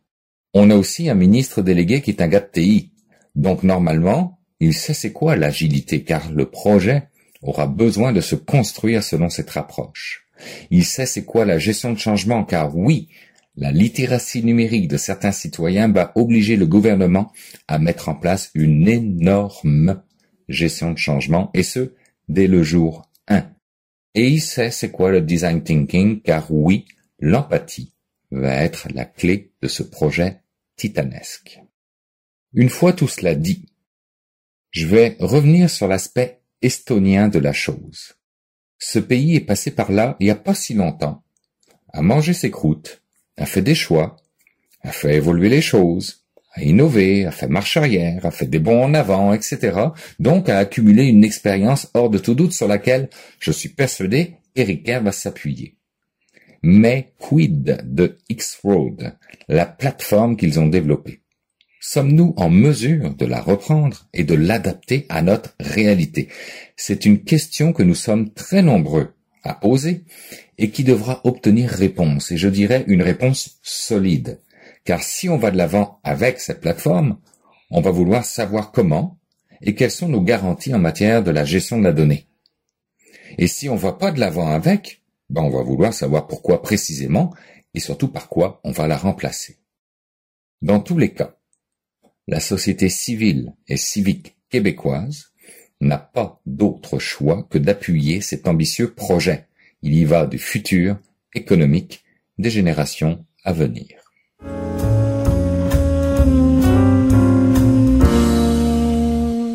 On 0.55 0.71
a 0.71 0.77
aussi 0.77 1.09
un 1.09 1.15
ministre 1.15 1.63
délégué 1.63 2.01
qui 2.03 2.11
est 2.11 2.23
un 2.23 2.29
gars 2.29 2.41
de 2.41 2.51
TI. 2.51 2.93
Donc 3.37 3.63
normalement, 3.63 4.39
il 4.61 4.75
sait 4.75 4.95
c'est 4.95 5.13
quoi 5.13 5.37
l'agilité, 5.37 6.03
car 6.03 6.33
le 6.33 6.47
projet 6.47 7.09
aura 7.43 7.67
besoin 7.67 8.13
de 8.13 8.21
se 8.21 8.35
construire 8.35 9.05
selon 9.05 9.29
cette 9.29 9.57
approche. 9.57 10.27
Il 10.71 10.85
sait 10.85 11.07
c'est 11.07 11.25
quoi 11.25 11.45
la 11.45 11.59
gestion 11.59 11.93
de 11.93 11.99
changement, 11.99 12.45
car 12.45 12.77
oui, 12.77 13.09
la 13.57 13.71
littératie 13.71 14.43
numérique 14.43 14.89
de 14.89 14.97
certains 14.97 15.33
citoyens 15.33 15.89
va 15.89 16.13
obliger 16.17 16.57
le 16.57 16.67
gouvernement 16.67 17.33
à 17.69 17.79
mettre 17.79 18.09
en 18.09 18.15
place 18.15 18.51
une 18.55 18.89
énorme 18.89 20.03
gestion 20.49 20.93
de 20.93 20.99
changement, 20.99 21.51
et 21.55 21.63
ce, 21.63 21.93
dès 22.29 22.47
le 22.47 22.63
jour 22.63 23.08
et 23.31 24.29
il 24.29 24.41
sait 24.41 24.71
c'est 24.71 24.91
quoi 24.91 25.11
le 25.11 25.21
design 25.21 25.63
thinking, 25.63 26.23
car 26.23 26.51
oui, 26.51 26.87
l'empathie 27.21 27.93
va 28.31 28.55
être 28.55 28.89
la 28.93 29.05
clé 29.05 29.53
de 29.63 29.69
ce 29.69 29.83
projet 29.83 30.43
titanesque. 30.77 31.61
Une 32.53 32.69
fois 32.69 32.93
tout 32.93 33.09
cela 33.09 33.35
dit, 33.35 33.67
je 34.71 34.87
vais 34.87 35.17
revenir 35.21 35.71
sur 35.71 35.89
l'aspect 35.89 36.41
estonien 36.63 37.29
de 37.29 37.39
la 37.39 37.53
chose. 37.53 38.15
Ce 38.79 38.99
pays 38.99 39.37
est 39.37 39.41
passé 39.41 39.71
par 39.71 39.93
là 39.93 40.17
il 40.21 40.25
n'y 40.25 40.31
a 40.31 40.37
pas 40.37 40.55
si 40.55 40.75
longtemps, 40.75 41.23
a 41.93 42.03
mangé 42.03 42.33
ses 42.33 42.51
croûtes, 42.51 43.03
a 43.37 43.47
fait 43.47 43.63
des 43.63 43.75
choix, 43.75 44.17
a 44.83 44.93
fait 44.93 45.15
évoluer 45.15 45.49
les 45.49 45.63
choses, 45.63 46.27
a 46.59 46.63
innové, 46.63 47.25
a 47.25 47.31
fait 47.31 47.49
marche 47.49 47.77
arrière, 47.77 48.27
a 48.27 48.31
fait 48.31 48.47
des 48.47 48.59
bons 48.59 48.83
en 48.83 48.95
avant, 48.95 49.33
etc. 49.33 49.79
Donc 50.19 50.49
a 50.49 50.59
accumulé 50.59 51.05
une 51.05 51.25
expérience 51.25 51.89
hors 51.95 52.11
de 52.11 52.19
tout 52.19 52.35
doute 52.35 52.53
sur 52.53 52.69
laquelle 52.69 53.09
je 53.39 53.53
suis 53.53 53.69
persuadé 53.69 54.35
Eric 54.57 54.91
va 54.91 55.13
s'appuyer. 55.13 55.77
Mais 56.63 57.13
quid 57.19 57.79
de 57.85 58.19
X-Road, 58.29 59.15
la 59.49 59.67
plateforme 59.67 60.37
qu'ils 60.37 60.59
ont 60.59 60.67
développée? 60.67 61.21
Sommes-nous 61.81 62.35
en 62.37 62.51
mesure 62.51 63.15
de 63.15 63.25
la 63.25 63.41
reprendre 63.41 64.09
et 64.13 64.25
de 64.25 64.35
l'adapter 64.35 65.07
à 65.09 65.23
notre 65.23 65.55
réalité? 65.61 66.29
C'est 66.77 67.05
une 67.05 67.23
question 67.23 67.73
que 67.73 67.85
nous 67.85 67.95
sommes 67.95 68.33
très 68.33 68.63
nombreux 68.63 69.15
à 69.45 69.55
poser 69.55 70.03
et 70.59 70.71
qui 70.71 70.83
devra 70.83 71.21
obtenir 71.23 71.71
réponse, 71.71 72.33
et 72.33 72.37
je 72.37 72.49
dirais 72.49 72.85
une 72.89 73.03
réponse 73.03 73.61
solide. 73.63 74.41
Car 74.85 75.03
si 75.03 75.29
on 75.29 75.37
va 75.37 75.51
de 75.51 75.57
l'avant 75.57 76.01
avec 76.03 76.41
cette 76.41 76.61
plateforme, 76.61 77.19
on 77.71 77.81
va 77.81 77.91
vouloir 77.91 78.25
savoir 78.25 78.73
comment 78.73 79.19
et 79.61 79.75
quelles 79.75 79.91
sont 79.91 80.09
nos 80.09 80.23
garanties 80.23 80.75
en 80.75 80.79
matière 80.79 81.23
de 81.23 81.31
la 81.31 81.45
gestion 81.45 81.79
de 81.79 81.85
la 81.85 81.93
donnée. 81.93 82.29
Et 83.37 83.47
si 83.47 83.69
on 83.69 83.77
va 83.77 83.93
pas 83.93 84.11
de 84.11 84.21
l'avant 84.21 84.49
avec, 84.49 85.03
ben 85.29 85.43
on 85.43 85.51
va 85.51 85.63
vouloir 85.63 85.93
savoir 85.93 86.27
pourquoi 86.27 86.63
précisément 86.63 87.35
et 87.75 87.81
surtout 87.81 88.09
par 88.09 88.29
quoi 88.29 88.61
on 88.65 88.71
va 88.71 88.87
la 88.87 88.97
remplacer. 88.97 89.59
Dans 90.63 90.81
tous 90.81 90.99
les 90.99 91.13
cas, 91.13 91.37
la 92.27 92.41
société 92.41 92.89
civile 92.89 93.55
et 93.69 93.77
civique 93.77 94.37
québécoise 94.49 95.33
n'a 95.81 95.99
pas 95.99 96.41
d'autre 96.47 96.99
choix 96.99 97.47
que 97.51 97.59
d'appuyer 97.59 98.21
cet 98.21 98.49
ambitieux 98.49 98.93
projet. 98.93 99.47
Il 99.83 99.95
y 99.95 100.05
va 100.05 100.27
du 100.27 100.39
futur 100.39 100.99
économique 101.35 102.05
des 102.39 102.51
générations 102.51 103.25
à 103.45 103.53
venir. 103.53 104.08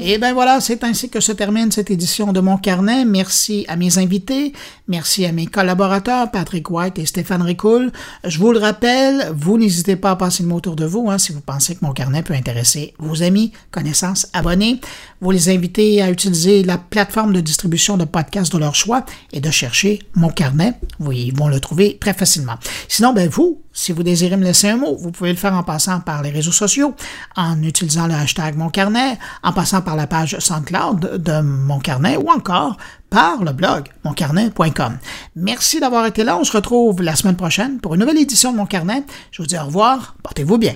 Et 0.05 0.17
ben 0.17 0.33
voilà, 0.33 0.59
c'est 0.59 0.83
ainsi 0.83 1.09
que 1.09 1.21
se 1.21 1.31
termine 1.31 1.71
cette 1.71 1.89
édition 1.89 2.33
de 2.33 2.41
Mon 2.41 2.57
Carnet. 2.57 3.05
Merci 3.05 3.63
à 3.69 3.77
mes 3.77 3.99
invités, 3.99 4.51
merci 4.89 5.25
à 5.25 5.31
mes 5.31 5.45
collaborateurs, 5.45 6.29
Patrick 6.29 6.69
White 6.69 6.99
et 6.99 7.05
Stéphane 7.05 7.41
Ricoul. 7.41 7.89
Je 8.25 8.37
vous 8.37 8.51
le 8.51 8.59
rappelle, 8.59 9.31
vous 9.33 9.57
n'hésitez 9.57 9.95
pas 9.95 10.11
à 10.11 10.15
passer 10.17 10.43
le 10.43 10.49
mot 10.49 10.57
autour 10.57 10.75
de 10.75 10.85
vous 10.85 11.09
hein, 11.09 11.17
si 11.17 11.31
vous 11.31 11.39
pensez 11.39 11.75
que 11.75 11.85
Mon 11.85 11.93
Carnet 11.93 12.21
peut 12.21 12.33
intéresser 12.33 12.93
vos 12.99 13.23
amis, 13.23 13.53
connaissances, 13.71 14.27
abonnés. 14.33 14.81
Vous 15.21 15.31
les 15.31 15.47
invitez 15.47 16.01
à 16.01 16.11
utiliser 16.11 16.63
la 16.63 16.77
plateforme 16.77 17.31
de 17.31 17.39
distribution 17.39 17.95
de 17.95 18.03
podcasts 18.03 18.51
de 18.51 18.57
leur 18.57 18.75
choix 18.75 19.05
et 19.31 19.39
de 19.39 19.51
chercher 19.51 19.99
Mon 20.15 20.27
Carnet. 20.27 20.73
Oui, 20.99 21.27
ils 21.27 21.37
vont 21.37 21.47
le 21.47 21.61
trouver 21.61 21.97
très 21.97 22.13
facilement. 22.13 22.55
Sinon, 22.89 23.13
ben 23.13 23.29
vous, 23.29 23.61
si 23.71 23.91
vous 23.91 24.03
désirez 24.03 24.37
me 24.37 24.43
laisser 24.43 24.69
un 24.69 24.77
mot, 24.77 24.95
vous 24.95 25.11
pouvez 25.11 25.31
le 25.31 25.37
faire 25.37 25.53
en 25.55 25.63
passant 25.63 25.99
par 25.99 26.21
les 26.21 26.29
réseaux 26.29 26.51
sociaux, 26.51 26.93
en 27.35 27.61
utilisant 27.63 28.05
le 28.05 28.13
hashtag 28.13 28.55
Mon 28.55 28.69
Carnet, 28.69 29.17
en 29.41 29.51
passant 29.51 29.81
par 29.81 29.92
la 29.95 30.07
page 30.07 30.37
SoundCloud 30.39 31.17
de 31.17 31.41
Mon 31.41 31.79
Carnet 31.79 32.17
ou 32.17 32.29
encore 32.29 32.77
par 33.09 33.43
le 33.43 33.51
blog 33.51 33.89
moncarnet.com. 34.03 34.97
Merci 35.35 35.79
d'avoir 35.79 36.05
été 36.05 36.23
là. 36.23 36.37
On 36.37 36.43
se 36.43 36.51
retrouve 36.51 37.01
la 37.01 37.15
semaine 37.15 37.35
prochaine 37.35 37.79
pour 37.79 37.93
une 37.93 38.01
nouvelle 38.01 38.17
édition 38.17 38.51
de 38.51 38.57
Mon 38.57 38.65
Carnet. 38.65 39.03
Je 39.31 39.41
vous 39.41 39.47
dis 39.47 39.57
au 39.57 39.65
revoir. 39.65 40.15
Portez-vous 40.23 40.57
bien. 40.57 40.75